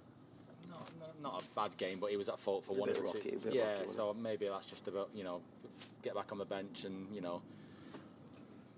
not, 0.69 0.93
not, 1.21 1.43
a 1.43 1.49
bad 1.55 1.77
game, 1.77 1.99
but 1.99 2.11
he 2.11 2.17
was 2.17 2.29
at 2.29 2.39
fault 2.39 2.65
for 2.65 2.73
one 2.73 2.89
or 2.89 2.93
two. 2.93 3.39
yeah, 3.51 3.73
rocky, 3.75 3.87
so 3.87 4.13
maybe 4.13 4.47
that's 4.47 4.65
just 4.65 4.87
about 4.87 5.09
you 5.13 5.23
know, 5.23 5.41
get 6.03 6.15
back 6.15 6.31
on 6.31 6.37
the 6.37 6.45
bench 6.45 6.85
and 6.85 7.07
you 7.13 7.21
know, 7.21 7.41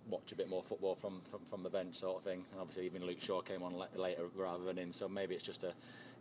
watch 0.09 0.31
a 0.31 0.35
bit 0.35 0.49
more 0.49 0.63
football 0.63 0.95
from, 0.95 1.21
from, 1.29 1.39
from 1.45 1.63
the 1.63 1.69
bench 1.69 1.95
sort 1.95 2.17
of 2.17 2.23
thing. 2.23 2.43
And 2.51 2.59
obviously 2.59 2.85
even 2.85 3.05
Luke 3.05 3.21
Shaw 3.21 3.41
came 3.41 3.63
on 3.63 3.77
le- 3.77 3.89
later 3.95 4.23
rather 4.35 4.63
than 4.63 4.77
him, 4.77 4.93
so 4.93 5.07
maybe 5.07 5.35
it's 5.35 5.43
just 5.43 5.63
a 5.63 5.73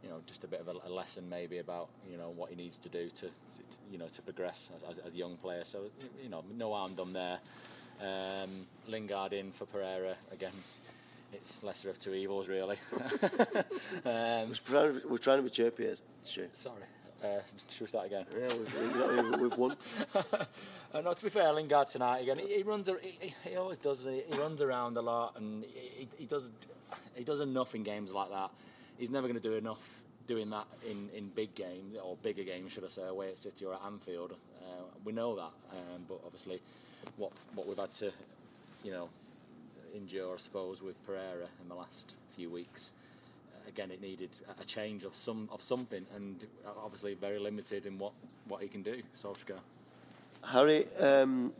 you 0.03 0.09
know 0.09 0.20
just 0.26 0.45
a 0.45 0.47
bit 0.47 0.61
of 0.61 0.68
a, 0.68 0.89
a 0.89 0.91
lesson 0.93 1.28
maybe 1.28 1.59
about 1.59 1.89
you 2.09 2.16
know 2.16 2.30
what 2.30 2.51
he 2.51 2.57
needs 2.57 2.78
to 2.78 2.89
do 2.89 3.09
to, 3.09 3.22
to, 3.22 3.26
to 3.26 3.78
you 3.91 3.99
know 3.99 4.07
to 4.07 4.22
progress 4.22 4.70
as, 4.76 4.84
as, 4.84 4.99
as 4.99 5.12
a 5.12 5.16
young 5.16 5.36
player. 5.36 5.64
So 5.64 5.84
you 6.22 6.28
know 6.28 6.45
no 6.57 6.74
harm 6.74 6.95
done 6.95 7.12
there. 7.12 7.39
Um, 8.01 8.51
Lingard 8.86 9.32
in 9.32 9.51
for 9.51 9.66
Pereira 9.66 10.14
again. 10.32 10.53
It's 11.33 11.62
lesser 11.62 11.91
of 11.91 12.01
two 12.01 12.14
evils, 12.14 12.49
really. 12.49 12.76
um, 14.05 14.49
We're 14.49 14.55
trying, 14.64 15.01
we're 15.09 15.18
trying 15.18 15.39
to 15.39 15.43
be 15.43 15.51
chirpy 15.51 15.85
here, 15.85 15.95
Stu. 16.22 16.49
Sorry. 16.53 16.83
Uh, 17.22 17.41
should 17.68 17.81
we 17.81 17.87
start 17.89 18.07
again? 18.07 18.24
Yeah, 18.33 18.47
we've, 18.47 19.31
we've, 19.31 19.41
we've 19.41 19.59
won. 19.59 19.76
uh, 20.14 21.01
no, 21.03 21.12
to 21.12 21.24
be 21.24 21.31
fair, 21.31 21.53
Lingard 21.53 21.89
tonight 21.89 22.20
again. 22.22 22.39
He, 22.39 22.59
he 22.59 22.62
runs. 22.62 22.89
He, 23.03 23.35
he 23.45 23.57
always 23.57 23.79
does. 23.79 24.05
He, 24.05 24.22
he 24.33 24.39
runs 24.39 24.62
around 24.62 24.97
a 24.97 25.03
lot, 25.03 25.35
and 25.37 25.64
he, 25.64 26.01
he, 26.01 26.09
he 26.18 26.26
does. 26.26 26.49
He 27.16 27.24
does 27.24 27.41
enough 27.41 27.74
in 27.74 27.83
games 27.83 28.12
like 28.12 28.31
that. 28.31 28.51
He's 28.99 29.11
never 29.11 29.26
going 29.26 29.41
to 29.41 29.47
do 29.47 29.55
enough 29.55 29.83
doing 30.29 30.49
that 30.51 30.66
in, 30.89 31.09
in 31.16 31.29
big 31.29 31.55
games 31.55 31.97
or 32.03 32.16
bigger 32.22 32.45
games, 32.45 32.72
should 32.72 32.85
I 32.85 32.89
say, 32.89 33.03
away 33.03 33.31
at 33.31 33.39
City 33.39 33.64
or 33.64 33.74
at 33.74 33.81
Anfield. 33.85 34.35
Uh, 34.62 34.83
we 35.05 35.12
know 35.12 35.35
that, 35.35 35.51
um, 35.72 36.05
but 36.07 36.20
obviously, 36.24 36.61
what 37.16 37.33
what 37.55 37.66
we've 37.66 37.76
had 37.76 37.93
to, 37.95 38.12
you 38.85 38.93
know, 38.93 39.09
endure, 39.95 40.34
I 40.34 40.39
suppose, 40.39 40.82
with 40.82 41.05
Pereira 41.07 41.49
in 41.62 41.68
the 41.68 41.74
last 41.74 42.14
few 42.34 42.51
weeks. 42.51 42.91
uh, 43.55 43.68
Again, 43.68 43.91
it 43.91 44.01
needed 44.01 44.30
a- 44.49 44.62
a 44.62 44.64
change 44.64 45.05
of 45.05 45.14
some 45.14 45.49
of 45.53 45.62
something, 45.62 46.07
and 46.14 46.47
uh, 46.66 46.70
obviously 46.84 47.14
very 47.14 47.39
limited 47.39 47.86
in 47.86 47.99
what, 47.99 48.12
what 48.47 48.62
he 48.62 48.68
can 48.68 48.82
do. 48.82 49.03
Solskjaer. 49.16 49.61
Harry, 50.53 50.84
um, 51.01 51.53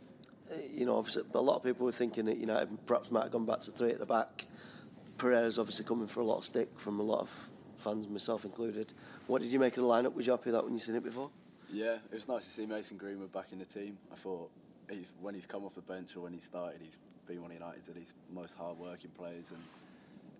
you 0.71 0.85
know, 0.85 0.97
obviously, 0.97 1.23
a 1.33 1.41
lot 1.41 1.57
of 1.57 1.63
people 1.63 1.85
were 1.85 1.91
thinking 1.91 2.25
that 2.25 2.37
United 2.37 2.69
perhaps 2.85 3.11
might 3.11 3.23
have 3.23 3.31
gone 3.31 3.45
back 3.45 3.59
to 3.61 3.71
three 3.71 3.91
at 3.91 3.99
the 3.99 4.05
back. 4.05 4.45
Pereira's 5.17 5.59
obviously 5.59 5.85
coming 5.85 6.07
for 6.07 6.21
a 6.21 6.23
lot 6.23 6.37
of 6.37 6.45
stick 6.45 6.79
from 6.79 6.99
a 6.99 7.03
lot 7.03 7.19
of 7.19 7.49
fans, 7.77 8.07
myself 8.07 8.45
included. 8.45 8.93
What 9.27 9.41
did 9.41 9.51
you 9.51 9.59
make 9.59 9.75
of 9.77 9.83
the 9.83 9.89
lineup? 9.89 10.15
Was 10.15 10.25
you 10.27 10.31
happy 10.33 10.45
with 10.45 10.53
that 10.55 10.63
when 10.63 10.73
you 10.73 10.79
seen 10.79 10.95
it 10.95 11.03
before? 11.03 11.29
Yeah, 11.71 11.95
it 12.11 12.13
was 12.13 12.27
nice 12.27 12.45
to 12.45 12.51
see 12.51 12.65
Mason 12.65 12.97
Greenwood 12.97 13.31
back 13.31 13.51
in 13.51 13.59
the 13.59 13.65
team. 13.65 13.97
I 14.11 14.15
thought 14.15 14.49
he's, 14.89 15.05
when 15.21 15.35
he's 15.35 15.45
come 15.45 15.65
off 15.65 15.75
the 15.75 15.81
bench 15.81 16.15
or 16.15 16.21
when 16.21 16.33
he 16.33 16.39
started, 16.39 16.81
he's 16.81 16.97
been 17.29 17.41
one 17.41 17.51
of 17.51 17.57
United's 17.57 17.87
his 17.87 18.11
most 18.33 18.57
hard-working 18.57 19.11
players, 19.11 19.51
and 19.51 19.61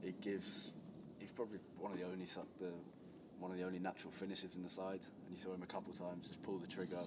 he 0.01 0.13
gives. 0.21 0.71
He's 1.19 1.29
probably 1.29 1.59
one 1.77 1.91
of 1.91 1.99
the 1.99 2.05
only 2.05 2.25
the 2.57 2.73
one 3.39 3.51
of 3.51 3.57
the 3.57 3.63
only 3.63 3.79
natural 3.79 4.11
finishers 4.11 4.55
in 4.55 4.63
the 4.63 4.69
side, 4.69 4.99
and 4.99 5.29
you 5.29 5.37
saw 5.37 5.53
him 5.53 5.61
a 5.61 5.67
couple 5.67 5.93
of 5.93 5.99
times 5.99 6.27
just 6.27 6.41
pull 6.43 6.57
the 6.57 6.67
trigger 6.67 7.05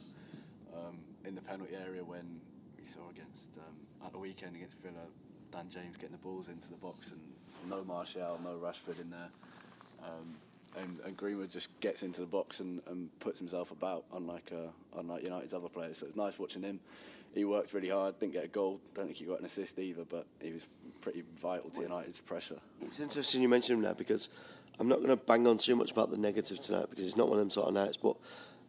um, 0.73 0.97
in 1.27 1.35
the 1.35 1.43
penalty 1.43 1.75
area 1.75 2.03
when 2.05 2.41
we 2.79 2.85
saw 2.85 3.11
against 3.11 3.51
um, 3.59 4.07
at 4.07 4.13
the 4.13 4.19
weekend 4.19 4.55
against 4.57 4.79
Villa, 4.79 5.05
Dan 5.51 5.69
James 5.69 5.97
getting 5.97 6.17
the 6.17 6.23
balls 6.23 6.49
into 6.49 6.69
the 6.69 6.77
box 6.77 7.11
and 7.11 7.21
no 7.69 7.85
Martial, 7.85 8.41
no 8.43 8.57
Rashford 8.57 9.01
in 9.01 9.11
there. 9.11 9.29
Um, 10.03 10.37
and, 10.81 10.99
and 11.05 11.17
Greenwood 11.17 11.51
just 11.51 11.69
gets 11.81 12.03
into 12.03 12.21
the 12.23 12.27
box 12.27 12.61
and, 12.61 12.81
and 12.87 13.11
puts 13.19 13.39
himself 13.39 13.71
about, 13.71 14.05
unlike 14.15 14.51
uh, 14.53 14.71
unlike 14.99 15.23
United's 15.23 15.53
other 15.53 15.69
players. 15.69 15.99
So 15.99 16.07
it's 16.07 16.17
nice 16.17 16.39
watching 16.39 16.63
him. 16.63 16.81
He 17.35 17.45
worked 17.45 17.73
really 17.73 17.89
hard, 17.89 18.19
didn't 18.19 18.35
get 18.35 18.45
a 18.45 18.49
goal, 18.49 18.81
don't 18.95 19.07
think 19.07 19.17
he 19.17 19.25
got 19.25 19.41
an 19.41 19.47
assist 19.47 19.79
either, 19.79 20.05
but 20.05 20.27
he 20.41 20.53
was 20.53 20.67
pretty 21.01 21.25
vital 21.41 21.71
to 21.71 21.83
United's 21.83 22.21
pressure. 22.21 22.59
It's 22.81 23.01
interesting 23.01 23.43
you 23.43 23.49
mention 23.49 23.77
him 23.77 23.83
now 23.83 23.95
because 23.95 24.29
I'm 24.79 24.89
not 24.89 24.99
going 24.99 25.11
to 25.11 25.17
bang 25.17 25.47
on 25.47 25.59
too 25.59 25.77
much 25.77 25.91
about 25.91 26.11
the 26.11 26.17
negatives 26.17 26.61
tonight 26.61 26.87
because 26.91 27.07
it's 27.07 27.17
not 27.17 27.29
one 27.29 27.39
of 27.39 27.45
them 27.45 27.51
sort 27.51 27.69
of 27.69 27.75
nights. 27.75 27.97
But 27.97 28.17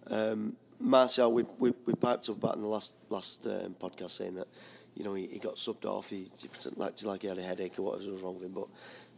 um, 0.10 0.56
Martial, 0.80 1.32
we, 1.32 1.44
we, 1.60 1.74
we 1.86 1.94
piped 1.94 2.30
up 2.30 2.38
about 2.38 2.56
in 2.56 2.62
the 2.62 2.68
last 2.68 2.94
last 3.10 3.46
um, 3.46 3.76
podcast 3.80 4.12
saying 4.12 4.36
that 4.36 4.48
you 4.96 5.04
know 5.04 5.14
he, 5.14 5.28
he 5.28 5.40
got 5.40 5.56
subbed 5.56 5.86
off, 5.86 6.10
he, 6.10 6.30
he 6.38 6.50
like 6.76 7.02
like 7.04 7.22
he 7.22 7.28
had 7.28 7.38
a 7.38 7.42
headache 7.42 7.78
or 7.80 7.84
whatever 7.84 8.12
was 8.12 8.22
wrong 8.22 8.36
with 8.36 8.44
him. 8.44 8.54
But 8.54 8.68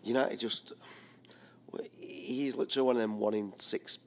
United 0.04 0.40
just 0.40 0.74
he's 2.00 2.56
literally 2.56 2.86
one 2.86 2.96
of 2.96 3.02
them 3.02 3.20
one 3.20 3.34
in 3.34 3.52
six 3.60 3.98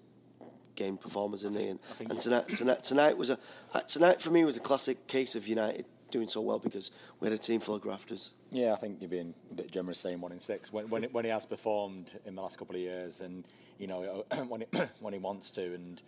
game 0.78 0.96
performers, 0.96 1.40
isn't 1.44 1.58
he? 1.58 1.68
And, 1.68 1.78
and 2.08 2.18
tonight, 2.18 2.46
tonight, 2.48 2.82
tonight 2.84 3.18
was 3.18 3.30
a 3.30 3.38
uh, 3.74 3.80
tonight 3.80 4.22
for 4.22 4.30
me 4.30 4.44
was 4.44 4.56
a 4.56 4.60
classic 4.60 5.06
case 5.08 5.34
of 5.34 5.46
United 5.48 5.84
doing 6.10 6.28
so 6.28 6.40
well 6.40 6.58
because 6.58 6.90
we 7.20 7.26
had 7.28 7.34
a 7.34 7.42
team 7.42 7.60
full 7.60 7.74
of 7.74 7.82
grafters. 7.82 8.30
Yeah, 8.50 8.72
I 8.72 8.76
think 8.76 8.98
you're 9.00 9.10
being 9.10 9.34
a 9.50 9.54
bit 9.54 9.70
generous 9.70 9.98
saying 9.98 10.20
one 10.22 10.32
in 10.32 10.40
six. 10.40 10.72
When 10.72 10.88
when, 10.88 11.02
when 11.04 11.24
he 11.24 11.30
has 11.30 11.44
performed 11.44 12.18
in 12.24 12.36
the 12.36 12.40
last 12.40 12.56
couple 12.58 12.76
of 12.76 12.80
years, 12.80 13.20
and 13.20 13.44
you 13.78 13.88
know 13.88 14.24
when 14.48 14.60
he, 14.62 14.66
when 15.00 15.12
he 15.12 15.18
wants 15.18 15.50
to, 15.52 15.74
and 15.74 16.00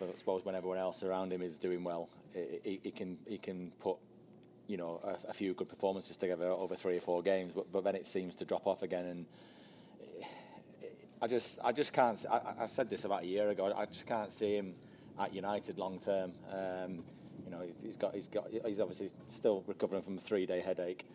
I 0.00 0.14
suppose, 0.14 0.44
when 0.44 0.54
everyone 0.54 0.78
else 0.78 1.02
around 1.02 1.32
him 1.32 1.42
is 1.42 1.56
doing 1.58 1.82
well, 1.82 2.08
he, 2.34 2.60
he- 2.64 2.80
he 2.84 2.90
can 2.90 3.18
he 3.26 3.38
can 3.38 3.72
put 3.80 3.96
you 4.68 4.76
know 4.76 5.00
a, 5.02 5.30
a 5.30 5.32
few 5.32 5.54
good 5.54 5.68
performances 5.70 6.16
together 6.18 6.46
over 6.50 6.76
three 6.76 6.98
or 6.98 7.00
four 7.00 7.22
games, 7.22 7.52
but 7.54 7.72
but 7.72 7.82
then 7.84 7.96
it 7.96 8.06
seems 8.06 8.36
to 8.36 8.44
drop 8.44 8.66
off 8.66 8.82
again 8.82 9.06
and. 9.06 9.26
I 11.22 11.28
just, 11.28 11.60
I 11.62 11.70
just 11.70 11.92
can't. 11.92 12.18
I, 12.28 12.40
I, 12.62 12.66
said 12.66 12.90
this 12.90 13.04
about 13.04 13.22
a 13.22 13.26
year 13.26 13.48
ago. 13.50 13.72
I 13.76 13.86
just 13.86 14.06
can't 14.06 14.28
see 14.28 14.56
him 14.56 14.74
at 15.20 15.32
United 15.32 15.78
long 15.78 16.00
term. 16.00 16.32
Um, 16.52 17.04
you 17.44 17.50
know, 17.50 17.60
he's, 17.64 17.76
he's 17.80 17.96
got, 17.96 18.12
he's 18.12 18.26
got, 18.26 18.48
he's 18.66 18.80
obviously 18.80 19.08
still 19.28 19.62
recovering 19.68 20.02
from 20.02 20.18
a 20.18 20.20
three-day 20.20 20.58
headache. 20.58 21.06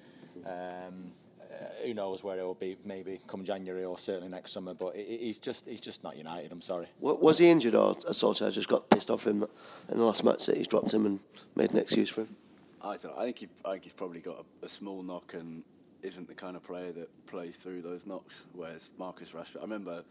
Um, 0.45 1.11
uh, 1.41 1.55
who 1.85 1.93
knows 1.93 2.23
where 2.23 2.37
he'll 2.37 2.53
be? 2.53 2.77
Maybe 2.85 3.19
come 3.27 3.43
January 3.43 3.83
or 3.83 3.97
certainly 3.97 4.29
next 4.29 4.51
summer. 4.51 4.73
But 4.73 4.95
he- 4.95 5.03
he- 5.03 5.17
he's 5.17 5.37
just, 5.39 5.67
he's 5.67 5.81
just 5.81 6.05
not 6.05 6.15
United. 6.15 6.53
I'm 6.53 6.61
sorry. 6.61 6.87
Was 7.01 7.37
he 7.39 7.49
injured 7.49 7.75
or 7.75 7.93
Solskjaer 7.93 8.53
just 8.53 8.69
got 8.69 8.89
pissed 8.89 9.11
off 9.11 9.27
him 9.27 9.43
in 9.89 9.97
the 9.97 10.03
last 10.05 10.23
match 10.23 10.45
that 10.45 10.55
he's 10.55 10.67
dropped 10.67 10.93
him 10.93 11.05
and 11.05 11.19
made 11.57 11.71
an 11.73 11.79
excuse 11.79 12.09
for 12.09 12.21
him? 12.21 12.35
I 12.81 12.95
don't 12.95 13.05
know. 13.05 13.17
I 13.17 13.25
think 13.25 13.39
he, 13.39 13.47
I 13.65 13.71
think 13.71 13.83
he's 13.83 13.93
probably 13.93 14.21
got 14.21 14.45
a, 14.61 14.65
a 14.65 14.69
small 14.69 15.03
knock 15.03 15.33
and 15.33 15.63
isn't 16.01 16.27
the 16.27 16.35
kind 16.35 16.55
of 16.55 16.63
player 16.63 16.91
that 16.91 17.25
plays 17.25 17.57
through 17.57 17.81
those 17.81 18.05
knocks. 18.05 18.45
Whereas 18.53 18.89
Marcus 18.97 19.31
Rashford, 19.31 19.57
I 19.57 19.61
remember 19.61 20.03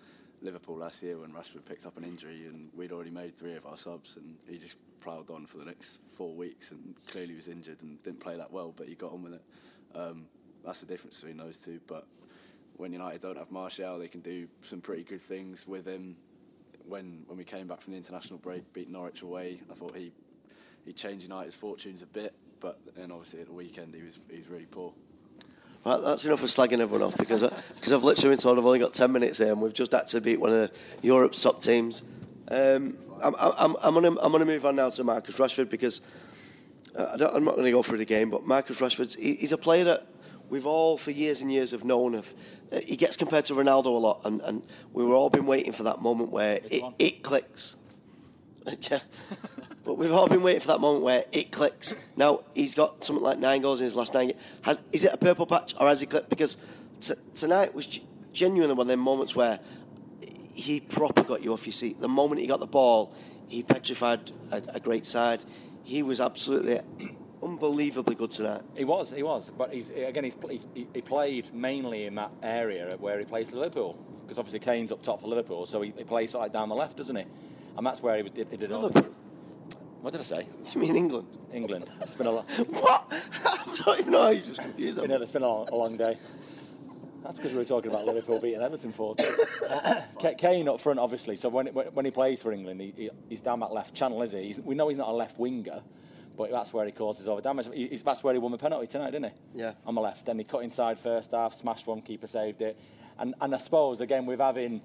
Liverpool 0.43 0.77
last 0.77 1.03
year 1.03 1.19
when 1.19 1.31
Rashford 1.31 1.65
picked 1.65 1.87
up 1.87 1.97
an 1.97 2.05
injury 2.05 2.47
and 2.47 2.71
we'd 2.75 2.93
already 2.93 3.11
made 3.11 3.37
three 3.37 3.55
of 3.55 3.67
our 3.67 3.77
subs 3.77 4.17
and 4.17 4.37
he 4.49 4.59
just 4.59 4.77
ploughed 5.01 5.31
on 5.31 5.47
for 5.47 5.59
the 5.59 5.65
next 5.65 5.99
four 6.11 6.35
weeks 6.35 6.71
and 6.71 6.95
clearly 7.07 7.35
was 7.35 7.49
injured 7.49 7.83
and 7.83 8.03
didn't 8.03 8.21
play 8.21 8.37
that 8.37 8.53
well, 8.53 8.75
but 8.77 8.89
he 8.89 8.95
got 8.95 9.13
on 9.13 9.23
with 9.23 9.35
it. 9.35 9.43
Um, 9.95 10.27
that's 10.65 10.81
the 10.81 10.87
difference 10.87 11.21
between 11.21 11.37
those 11.37 11.61
two. 11.61 11.81
But 11.87 12.07
when 12.77 12.93
United 12.93 13.23
don't 13.23 13.39
have 13.39 13.51
Martial, 13.51 13.99
they 13.99 14.09
can 14.09 14.21
do 14.21 14.49
some 14.61 14.81
pretty 14.81 15.05
good 15.05 15.21
things 15.21 15.67
with 15.67 15.87
him. 15.87 16.17
When 16.85 17.25
when 17.27 17.39
we 17.39 17.45
came 17.45 17.67
back 17.67 17.81
from 17.81 17.93
the 17.93 17.97
international 17.97 18.39
break, 18.39 18.73
beat 18.73 18.89
Norwich 18.89 19.23
away, 19.23 19.61
I 19.71 19.75
thought 19.75 19.97
he 19.97 20.13
he 20.85 20.93
changed 20.93 21.25
United's 21.25 21.55
fortunes 21.55 22.03
a 22.03 22.07
bit, 22.07 22.35
but 22.61 22.79
then 22.95 23.11
obviously 23.11 23.41
at 23.41 23.47
the 23.47 23.53
weekend 23.53 23.95
he 23.95 24.03
was 24.03 24.19
he 24.31 24.39
was 24.39 24.49
really 24.49 24.67
poor. 24.67 24.93
Right, 25.87 26.01
that's 26.03 26.25
enough 26.25 26.43
of 26.43 26.49
slagging 26.49 26.81
everyone 26.81 27.07
off 27.07 27.17
because 27.17 27.45
I, 27.45 27.49
because 27.77 27.93
I've 27.93 28.03
literally 28.03 28.35
been 28.35 28.43
told 28.43 28.59
I've 28.59 28.67
only 28.67 28.81
got 28.81 28.93
10 28.93 29.13
minutes 29.13 29.39
here 29.39 29.53
and 29.53 29.63
we've 29.63 29.73
just 29.73 29.93
had 29.93 30.09
to 30.09 30.21
beat 30.21 30.41
one 30.41 30.53
of 30.53 30.73
Europe's 31.01 31.41
top 31.41 31.63
teams. 31.63 32.03
Um, 32.49 32.97
I'm, 33.23 33.35
I'm, 33.41 33.77
I'm 33.85 33.95
going 33.95 34.13
to 34.13 34.21
I'm 34.21 34.33
gonna 34.33 34.47
move 34.47 34.67
on 34.67 34.75
now 34.75 34.89
to 34.89 35.05
Marcus 35.05 35.37
Rashford 35.37 35.71
because 35.71 36.01
uh, 36.99 37.11
I 37.15 37.17
don't, 37.17 37.37
I'm 37.37 37.45
not 37.45 37.53
going 37.53 37.67
to 37.67 37.71
go 37.71 37.85
through 37.85 37.99
the 37.99 38.05
game, 38.05 38.31
but 38.31 38.45
Marcus 38.45 38.81
Rashford, 38.81 39.17
he, 39.17 39.37
he's 39.37 39.53
a 39.53 39.57
player 39.57 39.85
that 39.85 40.09
we've 40.49 40.67
all 40.67 40.97
for 40.97 41.13
years 41.13 41.41
and 41.41 41.53
years 41.53 41.71
have 41.71 41.85
known 41.85 42.17
of. 42.17 42.35
Uh, 42.73 42.81
he 42.85 42.97
gets 42.97 43.15
compared 43.15 43.45
to 43.45 43.55
Ronaldo 43.55 43.87
a 43.87 43.91
lot, 43.91 44.23
and, 44.25 44.41
and 44.41 44.65
we 44.93 45.05
were 45.05 45.15
all 45.15 45.31
been 45.31 45.47
waiting 45.47 45.71
for 45.71 45.85
that 45.85 46.03
moment 46.03 46.33
where 46.33 46.59
it, 46.65 46.83
it 46.99 47.23
clicks. 47.23 47.77
But 49.87 49.99
we've 49.99 50.13
all 50.13 50.27
been 50.27 50.43
waiting 50.43 50.61
for 50.61 50.67
that 50.67 50.81
moment 50.81 51.05
where 51.05 51.25
it 51.31 51.53
clicks. 51.53 51.95
Now 52.17 52.41
he's 52.55 52.75
got 52.75 53.05
something 53.05 53.25
like 53.25 53.39
nine 53.39 53.63
goals 53.63 53.79
in 53.79 53.85
his 53.85 53.95
last 53.95 54.15
nine. 54.15 54.33
Has, 54.63 54.83
is 54.91 55.05
it 55.05 55.13
a 55.13 55.17
purple 55.17 55.47
patch 55.47 55.75
or 55.81 55.87
has 55.87 56.01
he 56.01 56.09
clicked? 56.09 56.29
Because 56.29 56.57
t- 56.99 57.15
tonight 57.35 57.73
was 57.73 57.87
g- 57.87 58.05
genuinely 58.33 58.75
one 58.75 58.87
of 58.87 58.89
them 58.89 58.99
moments 58.99 59.37
where 59.37 59.61
he 60.55 60.81
proper 60.81 61.23
got 61.23 61.45
you 61.45 61.53
off 61.53 61.65
your 61.67 61.73
seat. 61.73 62.01
The 62.01 62.09
moment 62.09 62.41
he 62.41 62.49
got 62.49 62.59
the 62.59 62.67
ball, 62.67 63.15
he 63.49 63.63
petrified 63.63 64.33
a, 64.51 64.61
a 64.75 64.81
great 64.81 65.07
side. 65.07 65.45
He 65.85 66.03
was 66.03 66.21
absolutely 66.21 66.81
unbelievably 67.41 68.17
good 68.17 68.33
tonight. 68.33 68.63
He 68.77 68.85
was, 68.85 69.13
he 69.13 69.23
was, 69.23 69.51
but 69.51 69.73
he's 69.73 69.91
again 69.91 70.25
he's, 70.25 70.37
he's 70.51 70.67
he 70.75 71.01
played 71.01 71.55
mainly 71.55 72.07
in 72.07 72.17
that 72.17 72.33
area 72.43 72.97
where 72.99 73.21
he 73.21 73.25
plays 73.25 73.53
Liverpool 73.53 73.97
because 74.23 74.37
obviously 74.37 74.59
Kane's 74.59 74.91
up 74.91 75.01
top 75.01 75.21
for 75.21 75.29
Liverpool, 75.29 75.65
so 75.65 75.81
he, 75.81 75.93
he 75.97 76.03
plays 76.03 76.35
of 76.35 76.53
down 76.53 76.69
the 76.69 76.75
left, 76.75 76.97
doesn't 76.97 77.15
he? 77.15 77.25
And 77.77 77.87
that's 77.87 78.03
where 78.03 78.17
he, 78.17 78.23
was, 78.25 78.33
he 78.35 78.43
did 78.43 78.65
it. 78.65 78.73
all. 78.73 78.91
What 80.07 80.13
did 80.13 80.21
I 80.21 80.25
say? 80.25 80.47
You 80.73 80.81
mean 80.83 80.95
England? 80.95 81.27
England. 81.53 81.91
It's 82.01 82.15
been 82.15 82.29
a 82.29 82.31
long. 82.31 82.45
what? 82.45 83.07
I 83.11 83.77
don't 83.85 83.99
even 83.99 84.13
know. 84.13 84.23
how 84.23 84.31
You 84.31 84.41
just 84.41 84.61
confused 84.61 84.99
It's 84.99 85.05
been, 85.05 85.11
a, 85.11 85.21
it's 85.21 85.33
been 85.33 85.43
a, 85.43 85.49
long, 85.49 85.69
a 85.69 85.75
long 85.75 85.97
day. 85.97 86.17
That's 87.25 87.35
because 87.35 87.51
we 87.51 87.59
were 87.59 87.65
talking 87.65 87.91
about 87.91 88.07
Liverpool 88.07 88.41
beating 88.41 88.63
Everton 88.63 88.93
4 88.93 89.17
2. 89.17 90.35
Kane 90.39 90.69
up 90.69 90.81
front, 90.81 91.01
obviously. 91.01 91.35
So 91.35 91.49
when, 91.49 91.67
when 91.67 92.05
he 92.05 92.13
plays 92.13 92.41
for 92.41 92.53
England, 92.53 92.81
he, 92.83 92.95
he, 92.97 93.11
he's 93.29 93.41
down 93.41 93.59
that 93.59 93.73
left 93.73 93.97
channel, 93.97 94.23
is 94.23 94.31
he? 94.31 94.45
He's, 94.45 94.61
we 94.61 94.77
know 94.77 94.87
he's 94.87 94.99
not 94.99 95.09
a 95.09 95.13
left 95.13 95.41
winger, 95.41 95.83
but 96.37 96.53
that's 96.53 96.73
where 96.73 96.87
he 96.87 96.93
causes 96.93 97.27
all 97.27 97.35
the 97.35 97.43
damage. 97.43 97.69
He's, 97.75 98.05
that's 98.05 98.23
where 98.23 98.33
he 98.33 98.39
won 98.39 98.53
the 98.53 98.59
penalty 98.59 98.87
tonight, 98.87 99.11
didn't 99.11 99.33
he? 99.33 99.61
Yeah. 99.63 99.73
On 99.87 99.97
the 99.97 100.01
left. 100.01 100.25
Then 100.25 100.39
he 100.39 100.45
cut 100.45 100.63
inside 100.63 101.01
first 101.01 101.33
half, 101.33 101.53
smashed 101.53 101.89
one, 101.89 102.01
keeper 102.01 102.29
saved 102.29 102.63
it. 102.63 102.79
And, 103.19 103.35
and 103.41 103.53
I 103.53 103.59
suppose, 103.59 104.01
again, 104.01 104.25
with 104.25 104.39
having 104.39 104.83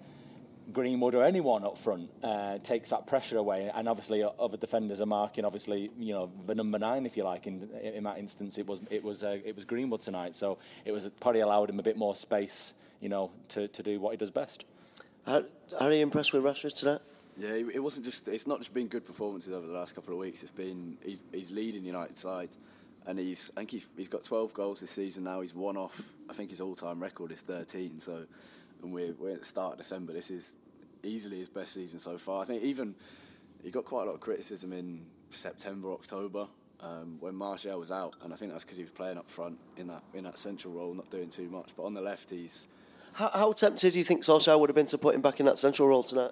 Greenwood 0.72 1.16
or 1.16 1.24
anyone 1.24 1.64
up 1.64 1.78
front 1.78 2.10
uh, 2.24 2.58
takes 2.60 2.90
that 2.90 3.08
pressure 3.08 3.38
away. 3.38 3.72
And 3.74 3.88
obviously, 3.88 4.24
other 4.40 4.58
defenders 4.58 5.02
are 5.02 5.06
marking. 5.06 5.46
Obviously, 5.46 5.92
you 5.98 6.14
know 6.14 6.32
the 6.46 6.56
number 6.56 6.80
nine, 6.80 7.06
if 7.06 7.18
you 7.18 7.24
like. 7.24 7.48
In, 7.48 7.70
in 7.82 8.04
that 8.04 8.18
instance, 8.18 8.58
it 8.58 8.68
was 8.68 8.82
it 8.92 9.04
was 9.04 9.24
uh, 9.24 9.38
it 9.44 9.56
was 9.56 9.66
Greenwood 9.66 10.02
tonight. 10.02 10.36
So 10.36 10.58
it 10.86 10.92
was 10.92 11.10
probably 11.20 11.42
allowed 11.42 11.70
him 11.70 11.80
a 11.80 11.84
bit 11.84 11.98
more 11.98 12.16
space, 12.16 12.74
you 13.00 13.10
know, 13.10 13.32
to, 13.50 13.68
to 13.68 13.84
do 13.84 14.00
what 14.00 14.12
he 14.12 14.18
does 14.18 14.32
best. 14.32 14.66
Are, 15.28 15.44
are 15.80 15.92
you 15.92 16.02
impressed 16.02 16.34
with 16.34 16.44
Rashford 16.44 16.78
tonight? 16.78 17.02
Yeah, 17.38 17.54
it 17.54 17.82
wasn't 17.82 18.06
just. 18.06 18.28
It's 18.28 18.48
not 18.48 18.60
just 18.60 18.74
been 18.74 18.88
good 18.88 19.06
performances 19.06 19.54
over 19.54 19.66
the 19.66 19.74
last 19.74 19.96
couple 19.96 20.14
of 20.14 20.20
weeks. 20.20 20.44
It's 20.44 20.52
been 20.52 20.98
he's, 21.04 21.22
he's 21.32 21.52
leading 21.52 21.82
the 21.82 21.88
United 21.88 22.18
side, 22.18 22.50
and 23.08 23.18
he's 23.18 23.52
I 23.56 23.62
think 23.62 23.72
he's 23.72 23.88
he's 23.96 24.08
got 24.08 24.24
12 24.24 24.54
goals 24.54 24.80
this 24.82 24.92
season 24.92 25.24
now. 25.24 25.42
He's 25.42 25.56
one 25.56 25.78
off. 25.78 26.14
I 26.30 26.34
think 26.34 26.50
his 26.50 26.62
all-time 26.62 27.00
record 27.00 27.32
is 27.32 27.42
13. 27.42 28.00
So, 28.00 28.26
and 28.84 28.94
we're 28.94 29.14
we're 29.14 29.32
at 29.32 29.40
the 29.40 29.46
start 29.46 29.74
of 29.74 29.80
December. 29.80 30.14
This 30.14 30.32
is 30.32 30.56
easily 31.04 31.38
his 31.38 31.50
best 31.50 31.74
season 31.74 32.00
so 32.00 32.18
far. 32.18 32.42
I 32.42 32.46
think 32.46 32.64
even 32.64 32.96
he 33.64 33.72
got 33.72 33.86
quite 33.86 34.04
a 34.04 34.06
lot 34.06 34.16
of 34.16 34.20
criticism 34.20 34.74
in 34.74 35.06
September, 35.30 35.92
October. 35.92 36.48
Um, 36.84 37.18
when 37.20 37.36
Martial 37.36 37.78
was 37.78 37.92
out, 37.92 38.16
and 38.24 38.34
I 38.34 38.36
think 38.36 38.52
that's 38.52 38.64
because 38.64 38.78
he 38.78 38.84
was 38.84 38.90
playing 38.90 39.20
up 39.20 39.30
front 39.30 39.60
in 39.78 39.86
that 39.88 40.02
in 40.16 40.24
that 40.24 40.38
central 40.38 40.74
role, 40.74 40.96
not 40.96 41.12
doing 41.12 41.30
too 41.30 41.48
much. 41.48 41.70
But 41.78 41.84
on 41.84 41.94
the 41.94 42.02
left, 42.02 42.32
he's 42.32 42.68
how, 43.14 43.30
how 43.30 43.52
tempted 43.52 43.92
do 43.94 44.00
you 44.00 44.04
think 44.04 44.24
Solskjaer 44.24 44.60
would 44.60 44.70
have 44.70 44.76
been 44.76 44.88
to 44.88 44.98
put 44.98 45.14
him 45.14 45.22
back 45.22 45.40
in 45.40 45.46
that 45.46 45.60
central 45.60 45.88
role 45.88 46.02
tonight? 46.02 46.32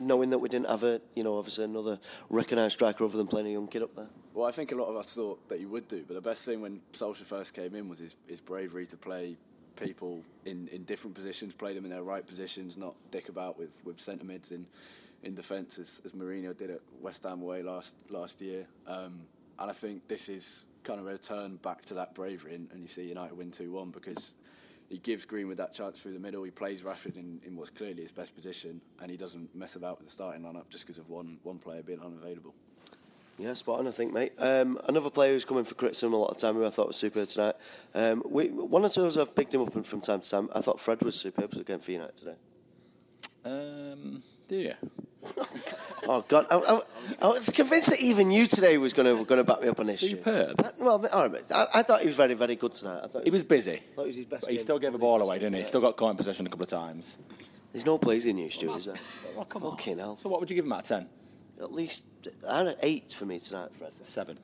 knowing 0.00 0.30
that 0.30 0.38
we 0.38 0.48
didn't 0.48 0.68
have 0.68 0.82
a, 0.82 1.00
you 1.14 1.24
know, 1.24 1.38
obviously 1.38 1.64
another 1.64 1.98
recognised 2.28 2.74
striker 2.74 3.04
other 3.04 3.16
than 3.16 3.26
playing 3.26 3.46
a 3.46 3.50
young 3.50 3.66
kid 3.66 3.82
up 3.82 3.94
there? 3.96 4.08
Well, 4.34 4.46
I 4.46 4.50
think 4.50 4.70
a 4.70 4.74
lot 4.74 4.88
of 4.88 4.96
us 4.96 5.06
thought 5.06 5.48
that 5.48 5.58
he 5.58 5.66
would 5.66 5.88
do, 5.88 6.04
but 6.06 6.14
the 6.14 6.20
best 6.20 6.44
thing 6.44 6.60
when 6.60 6.80
Solskjaer 6.92 7.24
first 7.24 7.54
came 7.54 7.74
in 7.74 7.88
was 7.88 7.98
his, 7.98 8.16
his 8.26 8.40
bravery 8.40 8.86
to 8.86 8.96
play 8.96 9.36
people 9.80 10.22
in, 10.44 10.68
in 10.68 10.84
different 10.84 11.14
positions, 11.14 11.54
play 11.54 11.74
them 11.74 11.84
in 11.84 11.90
their 11.90 12.02
right 12.02 12.26
positions, 12.26 12.76
not 12.76 12.94
dick 13.10 13.28
about 13.28 13.58
with, 13.58 13.76
with 13.84 14.00
centre 14.00 14.24
mids 14.24 14.52
in, 14.52 14.66
in 15.22 15.34
defence 15.34 15.78
as, 15.78 16.00
as 16.04 16.12
Mourinho 16.12 16.56
did 16.56 16.70
at 16.70 16.80
West 17.00 17.24
Ham 17.24 17.42
away 17.42 17.62
last 17.62 17.94
last 18.10 18.40
year. 18.40 18.66
Um, 18.86 19.20
and 19.58 19.70
I 19.70 19.74
think 19.74 20.06
this 20.08 20.28
is 20.28 20.64
kind 20.84 21.00
of 21.00 21.06
a 21.06 21.10
return 21.10 21.56
back 21.56 21.84
to 21.86 21.94
that 21.94 22.14
bravery, 22.14 22.54
and, 22.54 22.68
and 22.72 22.80
you 22.80 22.88
see 22.88 23.02
United 23.02 23.36
win 23.36 23.50
2 23.50 23.70
1 23.70 23.90
because 23.90 24.34
he 24.88 24.98
gives 24.98 25.24
Greenwood 25.24 25.58
that 25.58 25.72
chance 25.72 26.00
through 26.00 26.14
the 26.14 26.20
middle. 26.20 26.42
He 26.42 26.50
plays 26.50 26.82
Rashford 26.82 27.16
in, 27.16 27.40
in 27.44 27.56
what's 27.56 27.70
clearly 27.70 28.02
his 28.02 28.12
best 28.12 28.34
position, 28.34 28.80
and 29.00 29.10
he 29.10 29.16
doesn't 29.16 29.54
mess 29.54 29.76
about 29.76 29.98
with 29.98 30.06
the 30.06 30.12
starting 30.12 30.42
lineup 30.42 30.68
just 30.70 30.86
because 30.86 30.98
of 30.98 31.08
one 31.08 31.38
one 31.42 31.58
player 31.58 31.82
being 31.82 32.00
unavailable. 32.00 32.54
Yeah, 33.38 33.54
spot 33.54 33.78
on, 33.78 33.86
I 33.86 33.92
think, 33.92 34.12
mate. 34.12 34.32
Um, 34.40 34.80
another 34.88 35.10
player 35.10 35.32
who's 35.32 35.44
coming 35.44 35.64
for 35.64 35.76
criticism 35.76 36.12
a 36.12 36.16
lot 36.16 36.32
of 36.32 36.38
time, 36.38 36.56
who 36.56 36.66
I 36.66 36.70
thought 36.70 36.88
was 36.88 36.96
superb 36.96 37.28
tonight. 37.28 37.54
Um, 37.94 38.22
we, 38.28 38.48
one 38.48 38.84
or 38.84 38.88
two 38.88 39.02
of 39.02 39.06
us 39.08 39.14
have 39.14 39.34
picked 39.36 39.54
him 39.54 39.62
up 39.62 39.72
from 39.72 40.00
time 40.00 40.20
to 40.20 40.28
time. 40.28 40.48
I 40.54 40.60
thought 40.60 40.80
Fred 40.80 41.00
was 41.02 41.14
superb 41.14 41.52
again 41.52 41.78
for 41.78 41.92
United 41.92 42.16
today. 42.16 42.34
Um, 43.44 44.22
do 44.48 44.56
you? 44.56 44.74
oh 46.08 46.24
God, 46.28 46.46
I, 46.50 46.56
I, 46.56 46.80
I, 47.22 47.26
was 47.28 47.50
convinced 47.50 47.90
that 47.90 48.00
even 48.00 48.30
you 48.30 48.46
today 48.46 48.78
was 48.78 48.92
going 48.92 49.06
to 49.06 49.24
going 49.24 49.38
to 49.38 49.44
back 49.44 49.62
me 49.62 49.68
up 49.68 49.78
on 49.78 49.86
this. 49.86 50.00
Superb. 50.00 50.60
Uh, 50.60 50.70
well, 50.80 51.06
I, 51.52 51.66
I, 51.74 51.82
thought 51.82 52.00
he 52.00 52.06
was 52.06 52.14
very 52.14 52.34
very 52.34 52.54
good 52.54 52.72
tonight. 52.72 53.00
I 53.04 53.06
thought 53.08 53.24
he 53.24 53.30
was 53.30 53.42
busy. 53.42 53.82
Thought 53.94 54.02
he 54.02 54.06
was 54.08 54.16
his 54.16 54.26
best. 54.26 54.42
But 54.42 54.52
he 54.52 54.58
still 54.58 54.78
gave 54.78 54.92
the 54.92 54.98
ball 54.98 55.20
away, 55.20 55.38
didn't 55.38 55.54
he? 55.54 55.60
He 55.60 55.64
still 55.66 55.80
got 55.80 55.96
caught 55.96 56.10
in 56.10 56.16
possession 56.16 56.46
a 56.46 56.50
couple 56.50 56.64
of 56.64 56.70
times. 56.70 57.16
There's 57.72 57.84
no 57.84 57.98
plays 57.98 58.26
in 58.26 58.38
you, 58.38 58.50
Stu, 58.50 58.72
is 58.74 58.86
there? 58.86 58.96
Come 59.48 59.64
on. 59.64 59.72
Okay, 59.74 59.94
now. 59.94 60.16
So 60.20 60.28
what 60.28 60.40
would 60.40 60.50
you 60.50 60.56
give 60.56 60.64
him 60.64 60.72
out 60.72 60.80
of 60.80 60.86
ten? 60.86 61.08
At 61.60 61.72
least 61.72 62.04
I 62.48 62.64
had 62.64 62.76
eight 62.82 63.12
for 63.12 63.26
me 63.26 63.38
tonight, 63.38 63.72
Fred. 63.74 63.90
Seven. 63.90 64.38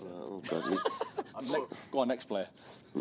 Oh, 0.00 0.42
God, 0.48 0.78
Go 1.92 2.00
on, 2.00 2.08
next 2.08 2.24
player. 2.24 2.48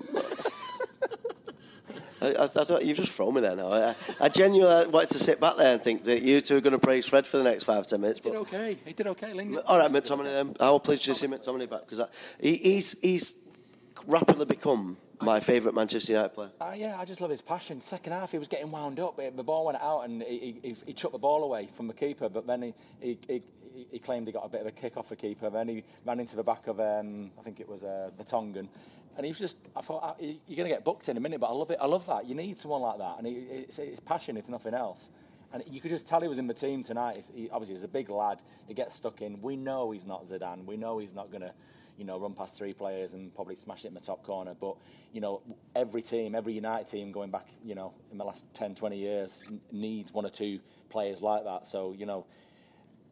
I, 2.19 2.33
I, 2.33 2.49
I 2.55 2.79
you've 2.79 2.97
just 2.97 3.11
thrown 3.11 3.35
me 3.35 3.41
there 3.41 3.55
now. 3.55 3.69
I, 3.69 3.95
I 4.19 4.29
genuinely 4.29 4.85
uh, 4.85 4.89
wanted 4.89 5.09
to 5.11 5.19
sit 5.19 5.39
back 5.39 5.55
there 5.57 5.73
and 5.73 5.81
think 5.81 6.03
that 6.05 6.23
you 6.23 6.41
two 6.41 6.57
are 6.57 6.61
going 6.61 6.73
to 6.73 6.79
praise 6.79 7.05
Fred 7.05 7.27
for 7.27 7.37
the 7.37 7.43
next 7.43 7.65
five, 7.65 7.85
ten 7.85 8.01
minutes. 8.01 8.19
He 8.23 8.31
did 8.31 8.37
okay. 8.39 8.77
He 8.85 8.93
did 8.93 9.07
okay, 9.07 9.33
Lingard. 9.33 9.63
All 9.67 9.77
right, 9.77 9.91
McTominay 9.91 10.41
um, 10.41 10.47
then. 10.47 10.55
I 10.59 10.71
will 10.71 10.79
pleased 10.79 11.05
to 11.05 11.13
see 11.13 11.27
McTominay 11.27 11.69
back 11.69 11.87
because 11.87 12.09
he, 12.39 12.55
he's, 12.55 12.95
he's 13.01 13.35
rapidly 14.07 14.45
become 14.45 14.97
my 15.21 15.39
favourite 15.39 15.75
Manchester 15.75 16.13
United 16.13 16.33
player. 16.33 16.51
Uh, 16.59 16.73
yeah, 16.75 16.97
I 16.99 17.05
just 17.05 17.21
love 17.21 17.29
his 17.29 17.41
passion. 17.41 17.81
Second 17.81 18.13
half, 18.13 18.31
he 18.31 18.37
was 18.37 18.47
getting 18.47 18.71
wound 18.71 18.99
up. 18.99 19.17
The 19.17 19.43
ball 19.43 19.65
went 19.65 19.79
out 19.81 20.01
and 20.01 20.21
he, 20.23 20.59
he, 20.63 20.75
he 20.85 20.93
took 20.93 21.11
the 21.11 21.17
ball 21.17 21.43
away 21.43 21.67
from 21.73 21.87
the 21.87 21.93
keeper, 21.93 22.29
but 22.29 22.45
then 22.47 22.61
he, 22.61 22.73
he, 22.99 23.17
he, 23.27 23.41
he, 23.91 23.99
claimed 23.99 24.27
he 24.27 24.33
got 24.33 24.45
a 24.45 24.49
bit 24.49 24.61
of 24.61 24.67
a 24.67 24.71
kick 24.71 24.97
off 24.97 25.09
the 25.09 25.15
keeper. 25.15 25.49
Then 25.49 25.67
he 25.67 25.83
ran 26.05 26.19
into 26.19 26.35
the 26.35 26.43
back 26.43 26.67
of, 26.67 26.79
um, 26.79 27.31
I 27.39 27.41
think 27.41 27.59
it 27.59 27.67
was 27.67 27.83
uh, 27.83 28.11
Tanganga, 28.23 28.67
and 29.17 29.25
he's 29.25 29.39
just, 29.39 29.57
I 29.75 29.81
thought, 29.81 30.03
uh, 30.03 30.13
you're 30.19 30.55
going 30.55 30.69
to 30.69 30.75
get 30.75 30.83
booked 30.83 31.09
in 31.09 31.17
a 31.17 31.19
minute, 31.19 31.39
but 31.39 31.47
I 31.47 31.53
love 31.53 31.71
it. 31.71 31.79
I 31.81 31.87
love 31.87 32.05
that. 32.05 32.27
You 32.27 32.35
need 32.35 32.59
someone 32.59 32.81
like 32.81 32.99
that. 32.99 33.15
And 33.17 33.25
he, 33.25 33.33
it's, 33.33 33.79
it's 33.79 33.99
passion, 33.99 34.37
if 34.37 34.47
nothing 34.47 34.75
else. 34.75 35.09
And 35.51 35.63
you 35.71 35.81
could 35.81 35.89
just 35.89 36.07
tell 36.07 36.21
he 36.21 36.27
was 36.27 36.37
in 36.37 36.45
the 36.45 36.53
team 36.53 36.83
tonight. 36.83 37.25
He, 37.33 37.49
obviously, 37.49 37.73
he's 37.73 37.83
a 37.83 37.87
big 37.87 38.09
lad. 38.09 38.39
He 38.67 38.75
gets 38.75 38.93
stuck 38.93 39.21
in. 39.23 39.41
We 39.41 39.55
know 39.55 39.89
he's 39.89 40.05
not 40.05 40.25
Zidane. 40.25 40.65
We 40.65 40.77
know 40.77 40.99
he's 40.99 41.15
not 41.15 41.31
going 41.31 41.41
to, 41.41 41.53
you 41.97 42.05
know, 42.05 42.19
run 42.19 42.33
past 42.33 42.55
three 42.55 42.73
players 42.73 43.13
and 43.13 43.33
probably 43.33 43.55
smash 43.55 43.85
it 43.85 43.87
in 43.87 43.93
the 43.93 43.99
top 43.99 44.23
corner. 44.23 44.53
But, 44.59 44.75
you 45.11 45.21
know, 45.21 45.41
every 45.75 46.01
team, 46.01 46.35
every 46.35 46.53
United 46.53 46.87
team 46.87 47.11
going 47.11 47.31
back, 47.31 47.47
you 47.63 47.75
know, 47.75 47.93
in 48.11 48.17
the 48.17 48.23
last 48.23 48.45
10, 48.53 48.75
20 48.75 48.97
years 48.97 49.43
needs 49.71 50.13
one 50.13 50.25
or 50.25 50.29
two 50.29 50.59
players 50.89 51.21
like 51.21 51.43
that. 51.43 51.65
So, 51.65 51.93
you 51.97 52.05
know, 52.05 52.25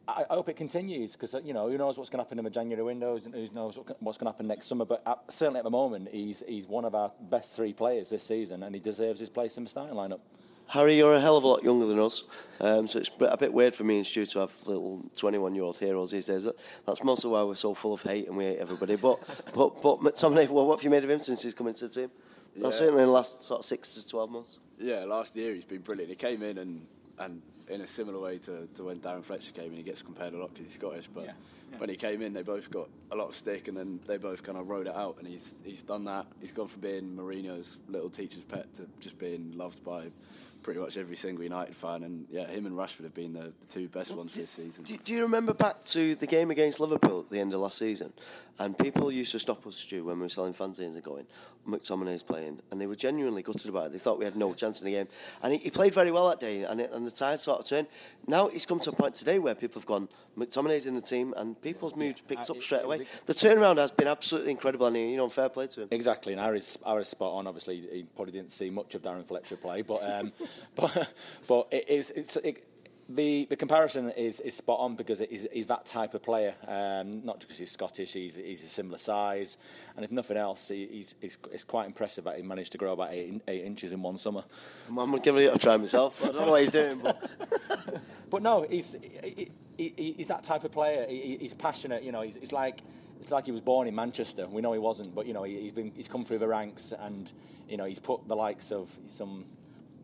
I, 0.08 0.24
hope 0.30 0.48
it 0.48 0.54
continues 0.54 1.12
because 1.12 1.34
you 1.44 1.52
know 1.52 1.68
who 1.68 1.76
knows 1.76 1.98
what's 1.98 2.10
going 2.10 2.18
to 2.18 2.24
happen 2.24 2.38
in 2.38 2.44
the 2.44 2.50
January 2.50 2.84
windows 2.84 3.26
and 3.26 3.34
who 3.34 3.48
knows 3.52 3.76
what's 3.98 4.18
going 4.18 4.26
to 4.26 4.32
happen 4.32 4.46
next 4.46 4.66
summer. 4.66 4.84
But 4.84 5.02
at, 5.04 5.18
certainly 5.28 5.58
at 5.58 5.64
the 5.64 5.70
moment, 5.70 6.08
he's 6.12 6.44
he's 6.46 6.68
one 6.68 6.84
of 6.84 6.94
our 6.94 7.10
best 7.20 7.56
three 7.56 7.72
players 7.72 8.08
this 8.08 8.22
season, 8.22 8.62
and 8.62 8.74
he 8.74 8.80
deserves 8.80 9.18
his 9.18 9.28
place 9.28 9.56
in 9.56 9.64
the 9.64 9.70
starting 9.70 9.96
lineup. 9.96 10.20
Harry, 10.68 10.96
you're 10.96 11.14
a 11.14 11.20
hell 11.20 11.36
of 11.36 11.44
a 11.44 11.46
lot 11.46 11.62
younger 11.62 11.86
than 11.86 11.98
us, 11.98 12.24
um, 12.60 12.86
so 12.88 12.98
it's 12.98 13.10
a 13.20 13.36
bit 13.36 13.52
weird 13.52 13.74
for 13.74 13.84
me 13.84 13.98
and 13.98 14.06
Stu 14.06 14.26
to 14.26 14.40
have 14.40 14.56
little 14.66 15.02
21-year-old 15.14 15.78
heroes 15.78 16.10
these 16.10 16.26
days. 16.26 16.48
That's 16.86 17.04
mostly 17.04 17.30
why 17.30 17.42
we're 17.42 17.54
so 17.54 17.74
full 17.74 17.92
of 17.92 18.02
hate 18.02 18.26
and 18.28 18.36
we 18.36 18.44
hate 18.44 18.58
everybody. 18.58 18.96
But 18.96 19.18
but 19.54 19.80
but 19.82 20.00
McTominay, 20.00 20.48
well, 20.48 20.66
what 20.66 20.78
have 20.78 20.84
you 20.84 20.90
made 20.90 21.04
of 21.04 21.10
him 21.10 21.20
since 21.20 21.42
he's 21.42 21.54
come 21.54 21.68
into 21.68 21.86
the 21.86 21.94
team? 21.94 22.10
Yeah. 22.54 22.64
Well, 22.64 22.72
certainly 22.72 23.02
in 23.02 23.08
the 23.08 23.12
last 23.12 23.42
sort 23.42 23.60
of 23.60 23.66
six 23.66 23.94
to 23.94 24.06
twelve 24.06 24.30
months. 24.30 24.58
Yeah, 24.78 25.04
last 25.04 25.36
year 25.36 25.54
he's 25.54 25.64
been 25.64 25.82
brilliant. 25.82 26.10
He 26.10 26.16
came 26.16 26.42
in 26.42 26.58
and 26.58 26.86
and 27.18 27.42
in 27.68 27.80
a 27.80 27.86
similar 27.86 28.20
way 28.20 28.38
to, 28.38 28.68
to 28.74 28.84
when 28.84 28.96
Darren 28.96 29.24
Fletcher 29.24 29.52
came 29.52 29.72
in. 29.72 29.76
He 29.76 29.82
gets 29.82 30.02
compared 30.02 30.34
a 30.34 30.38
lot 30.38 30.50
because 30.50 30.66
he's 30.66 30.74
Scottish, 30.74 31.08
but 31.08 31.24
yeah, 31.24 31.32
yeah. 31.72 31.78
when 31.78 31.90
he 31.90 31.96
came 31.96 32.22
in, 32.22 32.32
they 32.32 32.42
both 32.42 32.70
got 32.70 32.88
a 33.10 33.16
lot 33.16 33.28
of 33.28 33.36
stick, 33.36 33.68
and 33.68 33.76
then 33.76 34.00
they 34.06 34.18
both 34.18 34.42
kind 34.42 34.56
of 34.56 34.68
rode 34.68 34.86
it 34.86 34.94
out. 34.94 35.16
And 35.18 35.26
he's 35.26 35.56
he's 35.64 35.82
done 35.82 36.04
that. 36.04 36.26
He's 36.40 36.52
gone 36.52 36.68
from 36.68 36.80
being 36.80 37.16
Mourinho's 37.16 37.78
little 37.88 38.10
teacher's 38.10 38.44
pet 38.44 38.72
to 38.74 38.86
just 39.00 39.18
being 39.18 39.52
loved 39.56 39.84
by 39.84 40.04
pretty 40.66 40.80
much 40.80 40.96
every 40.96 41.14
single 41.14 41.44
United 41.44 41.76
fan. 41.76 42.02
And 42.02 42.26
yeah, 42.28 42.44
him 42.48 42.66
and 42.66 42.74
Rashford 42.74 43.04
have 43.04 43.14
been 43.14 43.32
the, 43.32 43.52
the 43.60 43.66
two 43.68 43.86
best 43.86 44.12
ones 44.12 44.32
for 44.32 44.38
this 44.38 44.50
season. 44.50 44.82
Do, 44.82 44.96
do, 44.96 45.14
you 45.14 45.22
remember 45.22 45.54
back 45.54 45.84
to 45.84 46.16
the 46.16 46.26
game 46.26 46.50
against 46.50 46.80
Liverpool 46.80 47.20
at 47.20 47.30
the 47.30 47.38
end 47.38 47.54
of 47.54 47.60
last 47.60 47.78
season? 47.78 48.12
And 48.58 48.76
people 48.76 49.12
used 49.12 49.32
to 49.32 49.38
stop 49.38 49.66
us, 49.66 49.76
Stu, 49.76 50.04
when 50.04 50.16
we 50.16 50.22
were 50.22 50.28
selling 50.28 50.54
fanzines 50.54 50.94
and 50.94 51.02
going, 51.02 51.26
McTominay's 51.68 52.22
playing. 52.22 52.60
And 52.70 52.80
they 52.80 52.86
were 52.86 52.94
genuinely 52.94 53.42
gutted 53.42 53.68
about 53.68 53.86
it. 53.86 53.92
They 53.92 53.98
thought 53.98 54.18
we 54.18 54.24
had 54.24 54.34
no 54.34 54.54
chance 54.54 54.80
in 54.80 54.86
the 54.86 54.92
game. 54.92 55.08
And 55.42 55.52
he, 55.52 55.58
he 55.58 55.70
played 55.70 55.92
very 55.92 56.10
well 56.10 56.28
that 56.30 56.40
day, 56.40 56.62
and, 56.62 56.80
it, 56.80 56.90
and 56.92 57.06
the 57.06 57.10
tide 57.10 57.38
sort 57.38 57.60
of 57.60 57.66
turned. 57.66 57.86
Now 58.26 58.48
he's 58.48 58.64
come 58.64 58.80
to 58.80 58.90
a 58.90 58.92
point 58.94 59.14
today 59.14 59.38
where 59.38 59.54
people 59.54 59.80
have 59.80 59.86
gone, 59.86 60.08
McTominay's 60.38 60.86
in 60.86 60.94
the 60.94 61.02
team, 61.02 61.34
and 61.36 61.60
people's 61.60 61.96
mood 61.96 62.18
picked 62.28 62.48
uh, 62.48 62.54
up 62.54 62.62
straight 62.62 62.84
away. 62.84 62.98
The 63.26 63.34
turnaround 63.34 63.76
has 63.76 63.90
been 63.90 64.08
absolutely 64.08 64.52
incredible, 64.52 64.86
and 64.86 64.96
you 64.96 65.16
know, 65.18 65.28
fair 65.28 65.50
play 65.50 65.66
to 65.66 65.82
him. 65.82 65.88
Exactly, 65.90 66.32
and 66.32 66.40
Harry's, 66.40 66.78
Harry's 66.86 67.08
spot 67.08 67.34
on. 67.34 67.46
Obviously, 67.46 67.80
he 67.80 68.06
probably 68.14 68.32
didn't 68.32 68.52
see 68.52 68.70
much 68.70 68.94
of 68.94 69.02
Darren 69.02 69.24
Fletcher 69.24 69.56
play, 69.56 69.82
but 69.82 70.02
um, 70.02 70.32
but 70.74 71.14
but 71.48 71.68
it 71.70 71.88
is 71.88 72.10
it's. 72.10 72.36
It, 72.36 72.66
the, 73.08 73.46
the 73.48 73.56
comparison 73.56 74.10
is, 74.10 74.40
is 74.40 74.54
spot 74.54 74.80
on 74.80 74.96
because 74.96 75.20
he's, 75.20 75.46
he's 75.52 75.66
that 75.66 75.86
type 75.86 76.14
of 76.14 76.22
player. 76.22 76.54
Um, 76.66 77.24
not 77.24 77.38
because 77.38 77.58
he's 77.58 77.70
Scottish, 77.70 78.12
he's, 78.12 78.34
he's 78.34 78.64
a 78.64 78.68
similar 78.68 78.98
size, 78.98 79.58
and 79.94 80.04
if 80.04 80.10
nothing 80.10 80.36
else, 80.36 80.68
he, 80.68 80.86
he's, 80.86 81.14
he's 81.20 81.38
it's 81.52 81.64
quite 81.64 81.86
impressive 81.86 82.24
that 82.24 82.36
he 82.36 82.42
managed 82.42 82.72
to 82.72 82.78
grow 82.78 82.92
about 82.92 83.12
eight, 83.12 83.40
eight 83.46 83.64
inches 83.64 83.92
in 83.92 84.02
one 84.02 84.16
summer. 84.16 84.42
I'm 84.88 84.96
going 84.96 85.12
to 85.12 85.20
give 85.20 85.36
it 85.36 85.54
a 85.54 85.58
try 85.58 85.76
myself. 85.76 86.22
I 86.22 86.32
don't 86.32 86.46
know 86.46 86.50
what 86.50 86.60
he's 86.62 86.70
doing, 86.70 86.98
but 86.98 87.30
but 88.30 88.42
no, 88.42 88.66
he's 88.68 88.96
he, 89.22 89.50
he, 89.78 90.14
he's 90.16 90.28
that 90.28 90.42
type 90.42 90.64
of 90.64 90.72
player. 90.72 91.06
He, 91.08 91.36
he's 91.36 91.54
passionate. 91.54 92.02
You 92.02 92.10
know, 92.10 92.22
he's, 92.22 92.34
he's 92.34 92.52
like 92.52 92.80
it's 93.20 93.30
like 93.30 93.46
he 93.46 93.52
was 93.52 93.60
born 93.60 93.88
in 93.88 93.94
Manchester. 93.94 94.46
We 94.46 94.62
know 94.62 94.72
he 94.72 94.78
wasn't, 94.78 95.14
but 95.14 95.26
you 95.26 95.32
know 95.32 95.44
he, 95.44 95.64
has 95.64 95.72
been 95.72 95.92
he's 95.94 96.08
come 96.08 96.24
through 96.24 96.38
the 96.38 96.48
ranks, 96.48 96.92
and 96.98 97.30
you 97.68 97.76
know 97.76 97.84
he's 97.84 97.98
put 97.98 98.26
the 98.28 98.36
likes 98.36 98.72
of 98.72 98.90
some 99.06 99.44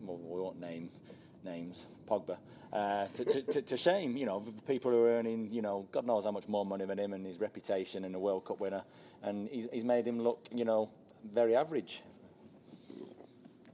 well, 0.03 0.19
we 0.19 0.41
won't 0.41 0.61
name 0.61 0.91
names, 1.45 1.87
Pogba, 2.09 2.37
uh, 2.73 3.07
to, 3.07 3.25
to, 3.25 3.63
to, 3.63 3.77
shame. 3.77 4.17
You 4.17 4.27
know, 4.27 4.41
people 4.67 4.91
who 4.91 5.05
are 5.05 5.11
earning, 5.11 5.49
you 5.51 5.63
know, 5.63 5.87
God 5.91 6.07
knows 6.07 6.25
how 6.25 6.31
much 6.31 6.49
more 6.49 6.65
money 6.65 6.85
than 6.85 6.99
him 6.99 7.13
and 7.13 7.27
his 7.27 7.41
reputation 7.41 8.05
and 8.05 8.15
a 8.15 8.19
World 8.19 8.45
Cup 8.45 8.61
winner, 8.61 8.83
and 9.23 9.49
he's, 9.49 9.69
he's 9.73 9.85
made 9.85 10.07
him 10.07 10.21
look, 10.21 10.49
you 10.53 10.65
know, 10.65 10.91
very 11.25 11.57
average. 11.57 12.03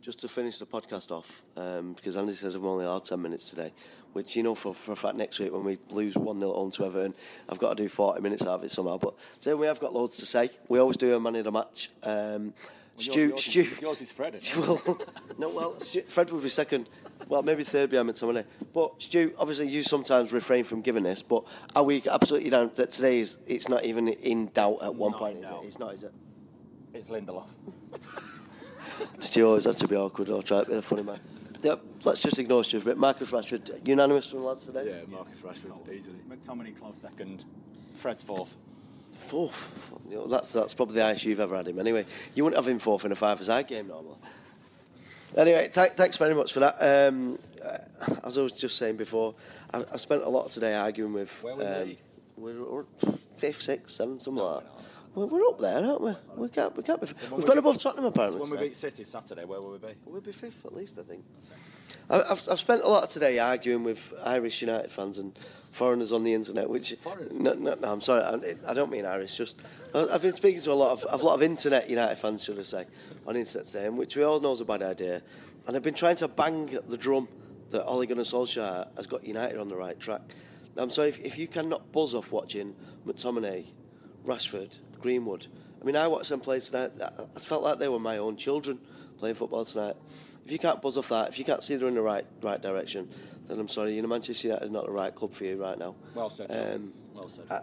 just 0.01 0.21
to 0.21 0.29
finish 0.29 0.59
the 0.59 0.67
podcast 0.67 1.11
off, 1.11 1.43
um, 1.57 1.93
because 1.93 2.17
Andy 2.17 2.33
says 2.33 2.57
I've 2.57 2.65
only 2.65 2.87
allowed 2.87 3.05
10 3.05 3.21
minutes 3.21 3.51
today, 3.51 3.73
which, 4.13 4.37
you 4.37 4.43
know, 4.43 4.55
for, 4.55 4.73
for 4.73 4.93
a 4.93 4.97
fact 4.97 5.17
next 5.17 5.39
week 5.39 5.53
when 5.53 5.65
we 5.65 5.79
lose 5.91 6.17
1 6.17 6.39
0 6.39 6.53
home 6.53 6.71
to 6.73 6.87
Everton, 6.87 7.15
I've 7.49 7.59
got 7.59 7.77
to 7.77 7.83
do 7.83 7.89
40 7.89 8.23
minutes 8.23 8.43
out 8.43 8.55
of 8.55 8.65
it 8.65 8.71
somehow. 8.71 8.97
But 8.97 9.19
today 9.41 9.55
we 9.55 9.67
have 9.67 9.81
got 9.81 9.93
loads 9.93 10.17
to 10.19 10.27
say. 10.27 10.51
We 10.69 10.79
always 10.79 10.97
do 10.97 11.15
a 11.15 11.21
man 11.21 11.37
of 11.37 11.45
the 11.45 11.53
match. 11.53 11.91
Um, 12.03 12.55
Well, 12.99 13.05
Stu, 13.05 13.29
yours, 13.29 13.45
Stu, 13.45 13.61
Is, 13.61 13.81
yours 13.81 14.01
is 14.03 14.11
Fred. 14.13 14.35
isn't 14.35 14.57
well, 14.59 14.99
no, 15.39 15.49
well, 15.51 15.79
Stu, 15.79 16.03
Fred 16.03 16.31
would 16.33 16.43
be 16.43 16.49
second. 16.49 16.89
Well, 17.29 17.43
maybe 17.43 17.63
third 17.63 17.91
behind 17.91 18.09
McTominay. 18.09 18.45
But 18.73 19.01
Stu, 19.01 19.33
obviously, 19.39 19.69
you 19.69 19.83
sometimes 19.83 20.33
refrain 20.33 20.65
from 20.65 20.81
giving 20.83 21.05
this. 21.05 21.23
But 21.23 21.45
are 21.77 21.85
we 21.85 22.03
absolutely 22.11 22.51
down 22.51 22.73
that 22.75 22.91
today 22.91 23.21
is 23.21 23.37
it's 23.47 23.69
not 23.69 23.85
even 23.85 24.09
in 24.09 24.49
doubt 24.49 24.79
at 24.83 24.97
one 24.97 25.13
Not 25.13 25.21
point? 25.21 25.37
Is 25.39 25.43
doubt. 25.49 25.63
it? 25.63 25.67
It's 25.69 25.79
not, 25.79 25.95
is 25.95 26.03
it? 26.03 26.13
It's 26.93 27.07
Lindelof. 27.07 27.49
Stu 29.19 29.47
always 29.47 29.65
has 29.65 29.77
to 29.77 29.87
be 29.87 29.95
awkward. 29.95 30.29
I'll 30.31 30.43
try 30.43 30.65
to 30.65 30.69
be 30.69 30.75
the 30.75 30.83
funny 30.83 31.05
man. 31.05 31.21
Yep, 31.63 31.81
let's 32.05 32.19
just 32.19 32.39
ignore 32.41 32.65
Stu. 32.65 32.81
But 32.81 32.99
Marcus 32.99 33.31
Rashford, 33.31 33.87
unanimous 33.87 34.27
from 34.31 34.41
the 34.41 34.45
lads 34.47 34.67
today. 34.67 34.87
Yeah, 34.89 35.07
Marcus 35.09 35.37
Rashford, 35.37 35.93
easily. 35.93 36.17
McTominay 36.29 36.77
close 36.77 36.99
second. 36.99 37.45
Fred's 37.99 38.25
fourth. 38.25 38.57
Fourth. 39.29 39.93
You 40.09 40.17
know, 40.17 40.27
that's 40.27 40.53
that's 40.53 40.75
probably 40.75 40.97
the 40.97 41.05
highest 41.05 41.25
you've 41.25 41.41
ever 41.41 41.57
had 41.57 41.69
him. 41.69 41.79
Anyway, 41.79 42.05
you 42.35 42.45
wouldn't 42.45 42.63
have 42.63 42.71
him 42.71 42.79
fourth 42.79 43.05
in 43.05 43.13
a 43.13 43.15
five-a-side 43.15 43.67
game 43.69 43.89
normally. 43.89 44.17
Anyway, 45.37 45.69
th- 45.73 45.91
thanks 45.91 46.17
very 46.17 46.35
much 46.35 46.53
for 46.53 46.61
that. 46.61 46.75
Um, 46.81 47.39
uh, 47.63 48.15
as 48.25 48.39
I 48.39 48.43
was 48.43 48.53
just 48.53 48.79
saying 48.79 48.97
before, 48.97 49.35
I, 49.75 49.85
I 49.93 49.97
spent 49.99 50.23
a 50.23 50.29
lot 50.29 50.49
today 50.49 50.75
arguing 50.75 51.13
with. 51.13 51.43
Where 51.43 51.57
were 51.57 51.83
um, 51.83 51.97
we're, 52.39 52.65
we're 52.65 52.85
fifth, 53.37 53.63
sixth, 53.63 53.95
seventh, 53.95 54.23
something 54.23 54.43
like 54.43 54.65
that. 54.65 54.73
We're, 55.15 55.27
we're 55.27 55.47
up 55.49 55.59
there, 55.59 55.85
aren't 55.85 56.01
we? 56.01 56.13
We 56.37 56.49
can't, 56.49 56.75
we 56.77 56.83
can't 56.83 57.01
be. 57.01 57.09
We've 57.09 57.33
we 57.33 57.45
got 57.45 57.59
above 57.59 57.81
Tottenham 57.83 58.07
apparently. 58.07 58.41
When 58.41 58.51
we 58.51 58.57
beat 58.69 58.77
City 58.77 59.05
Saturday, 59.05 59.45
where 59.45 59.61
will 59.61 59.73
we 59.73 59.79
be? 59.79 59.95
We'll 60.07 60.21
be 60.23 60.33
fifth 60.33 60.65
at 60.65 60.75
least, 60.75 60.99
I 60.99 61.03
think. 61.03 61.25
I've, 62.11 62.49
I've 62.51 62.59
spent 62.59 62.83
a 62.83 62.89
lot 62.89 63.05
of 63.05 63.11
today 63.11 63.39
arguing 63.39 63.85
with 63.85 64.15
Irish 64.25 64.63
United 64.63 64.91
fans 64.91 65.19
and 65.19 65.37
foreigners 65.73 66.11
on 66.11 66.25
the 66.25 66.33
internet, 66.33 66.69
which 66.69 66.95
no, 67.31 67.53
no, 67.53 67.75
no, 67.75 67.93
I'm 67.93 68.01
sorry, 68.01 68.23
I, 68.23 68.71
I 68.71 68.75
don't 68.75 68.91
mean 68.91 69.05
Irish. 69.05 69.37
Just 69.37 69.57
I've 69.95 70.23
been 70.23 70.33
speaking 70.33 70.61
to 70.63 70.73
a 70.73 70.75
lot 70.75 70.93
of 70.93 71.21
a 71.21 71.23
lot 71.23 71.35
of 71.35 71.43
internet 71.43 71.91
United 71.91 72.17
fans, 72.17 72.45
should 72.45 72.59
I 72.59 72.63
say, 72.63 72.87
on 73.27 73.37
internet 73.37 73.67
today, 73.67 73.87
and 73.87 73.99
which 73.99 74.17
we 74.17 74.23
all 74.23 74.41
know 74.41 74.53
is 74.53 74.61
a 74.61 74.65
bad 74.65 74.83
idea. 74.83 75.23
And 75.67 75.77
I've 75.77 75.83
been 75.83 75.95
trying 75.95 76.17
to 76.17 76.29
bang 76.29 76.79
the 76.89 76.97
drum 76.97 77.29
that 77.71 77.85
Ole 77.85 78.07
Gunnar 78.07 78.23
Solskjaer 78.23 78.97
has 78.97 79.07
got 79.07 79.27
United 79.27 79.59
on 79.59 79.69
the 79.69 79.77
right 79.77 79.99
track. 80.01 80.23
Now, 80.75 80.85
I'm 80.85 80.91
sorry 80.91 81.11
if, 81.11 81.19
if 81.19 81.39
you 81.39 81.47
cannot 81.47 81.93
buzz 81.93 82.15
off 82.15 82.33
watching 82.33 82.75
McTominay, 83.07 83.67
Rashford, 84.25 84.79
Greenwood. 84.99 85.47
I 85.81 85.85
mean, 85.85 85.95
I 85.95 86.07
watched 86.09 86.31
them 86.31 86.41
play 86.41 86.59
tonight. 86.61 86.93
I 87.03 87.41
felt 87.41 87.63
like 87.63 87.79
they 87.79 87.89
were 87.89 87.99
my 87.99 88.17
own 88.17 88.37
children 88.37 88.79
playing 89.19 89.35
football 89.35 89.67
tonight. 89.67 89.97
If 90.49 90.53
you 90.53 90.59
can't 90.59 90.81
buzz 90.81 90.97
off 90.97 91.11
that, 91.11 91.29
if 91.29 91.39
you 91.39 91.45
can't 91.45 91.63
see 91.63 91.77
they're 91.77 91.89
in 91.89 91.95
the 91.95 92.01
right 92.01 92.25
right 92.41 92.61
direction, 92.61 93.11
then 93.49 93.61
I'm 93.61 93.69
sorry, 93.69 93.95
you 93.95 94.01
know, 94.01 94.09
Manchester 94.09 94.49
United 94.49 94.65
is 94.65 94.71
not 94.71 94.87
the 94.87 94.93
right 94.93 95.15
club 95.15 95.31
for 95.31 95.45
you 95.45 95.63
right 95.63 95.79
now. 95.79 95.95
Well 96.15 96.31
said. 96.31 96.51
Um, 96.51 96.95
well 97.13 97.29
said. 97.29 97.45
uh, 97.51 97.61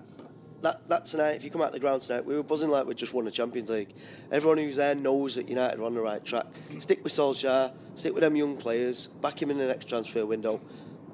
that, 0.61 0.88
that 0.88 1.05
tonight, 1.05 1.31
if 1.31 1.43
you 1.43 1.49
come 1.49 1.63
out 1.63 1.71
the 1.71 1.79
ground 1.79 2.03
tonight, 2.03 2.25
we 2.25 2.36
were 2.36 2.43
buzzing 2.43 2.69
like 2.69 2.86
we 2.86 2.93
just 2.93 3.11
won 3.11 3.25
the 3.25 3.31
Champions 3.31 3.71
League. 3.71 3.91
Everyone 4.31 4.59
who's 4.59 4.75
there 4.75 4.93
knows 4.93 5.33
that 5.33 5.49
United 5.49 5.79
are 5.79 5.83
on 5.83 5.95
the 5.95 6.01
right 6.01 6.23
track. 6.23 6.45
Stick 6.77 7.03
with 7.03 7.11
Solskjaer, 7.11 7.73
stick 7.95 8.13
with 8.13 8.21
them 8.21 8.36
young 8.36 8.55
players, 8.55 9.07
back 9.07 9.41
him 9.41 9.49
in 9.49 9.57
the 9.57 9.65
next 9.65 9.89
transfer 9.89 10.23
window, 10.23 10.61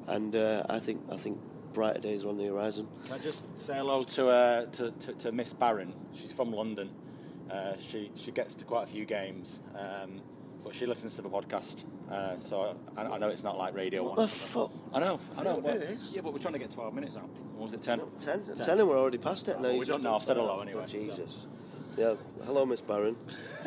and 0.10 0.36
uh, 0.36 0.64
I 0.70 0.80
think 0.80 1.02
I 1.10 1.16
think 1.16 1.40
brighter 1.72 2.02
days 2.02 2.26
are 2.26 2.30
on 2.30 2.38
the 2.38 2.48
horizon. 2.48 2.90
Can 3.06 3.16
I 3.16 3.20
just 3.20 3.46
say 3.58 3.76
hello 3.76 4.04
to, 4.04 4.28
uh, 4.28 4.66
to, 4.66 4.92
to, 4.92 5.14
to 5.14 5.32
Miss 5.32 5.54
Barron? 5.54 5.94
She's 6.14 6.34
from 6.34 6.52
London. 6.52 6.90
Uh, 7.50 7.78
she, 7.80 8.12
she 8.16 8.32
gets 8.32 8.56
to 8.56 8.66
quite 8.66 8.84
a 8.84 8.88
few 8.88 9.06
games, 9.06 9.62
um, 9.76 10.22
but 10.64 10.74
she 10.76 10.86
listens 10.86 11.16
to 11.16 11.22
the 11.22 11.30
podcast. 11.30 11.84
Uh, 12.10 12.38
so 12.40 12.76
I, 12.98 13.04
I 13.04 13.18
know 13.18 13.30
it's 13.30 13.44
not 13.44 13.58
like 13.58 13.74
radio. 13.74 14.04
What 14.04 14.18
one. 14.18 14.26
the 14.28 14.34
fuck? 14.34 14.72
I 14.94 15.00
know, 15.00 15.20
I 15.38 15.44
know. 15.44 15.58
Well, 15.60 15.76
it 15.76 15.84
is. 15.84 16.14
Yeah, 16.16 16.22
but 16.22 16.34
we're 16.34 16.40
trying 16.40 16.54
to 16.54 16.60
get 16.60 16.72
12 16.72 16.94
minutes 16.94 17.16
out. 17.16 17.30
Or 17.58 17.64
was 17.64 17.74
it 17.74 17.82
10? 17.82 18.02
10, 18.20 18.44
10, 18.56 18.80
and 18.80 18.88
we're 18.90 18.98
already 19.00 19.18
past 19.18 19.48
it. 19.48 19.58
now. 19.58 19.70
Well, 19.70 19.78
we 19.80 19.86
don't 19.86 20.04
know. 20.04 20.16
I've 20.16 20.22
said 20.24 20.38
hello 20.38 20.60
anyway, 20.60 20.82
Oh, 20.84 20.88
so. 20.88 20.98
Jesus. 20.98 21.48
Yeah. 21.98 22.16
Hello, 22.46 22.66
Miss 22.66 22.82
Barron. 22.82 23.16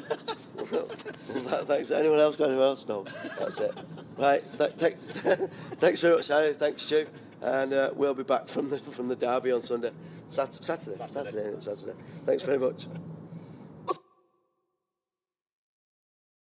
Thanks. 0.57 1.91
Anyone 1.91 2.21
else 2.21 2.37
got 2.37 2.49
anyone 2.49 2.67
else? 2.69 2.87
No. 2.89 3.03
That's 3.05 3.59
it. 3.61 3.73
Right. 4.19 4.41
Th- 4.59 4.75
th- 4.77 4.95
thanks 5.81 6.01
very 6.01 6.15
much, 6.17 6.29
Harry. 6.29 6.53
Thanks, 6.55 6.83
Stu. 6.83 7.07
And 7.43 7.73
uh, 7.75 7.91
we'll 7.95 8.15
be 8.15 8.23
back 8.23 8.49
from 8.49 8.71
the 8.71 8.79
from 8.79 9.09
the 9.09 9.17
derby 9.17 9.53
on 9.53 9.61
Sunday. 9.61 9.91
Sat- 10.29 10.55
Saturday. 10.55 10.97
Saturday. 10.97 11.31
Saturday. 11.31 11.61
Saturday. 11.61 11.93
Thanks 12.25 12.43
very 12.43 12.59
much. 12.59 12.87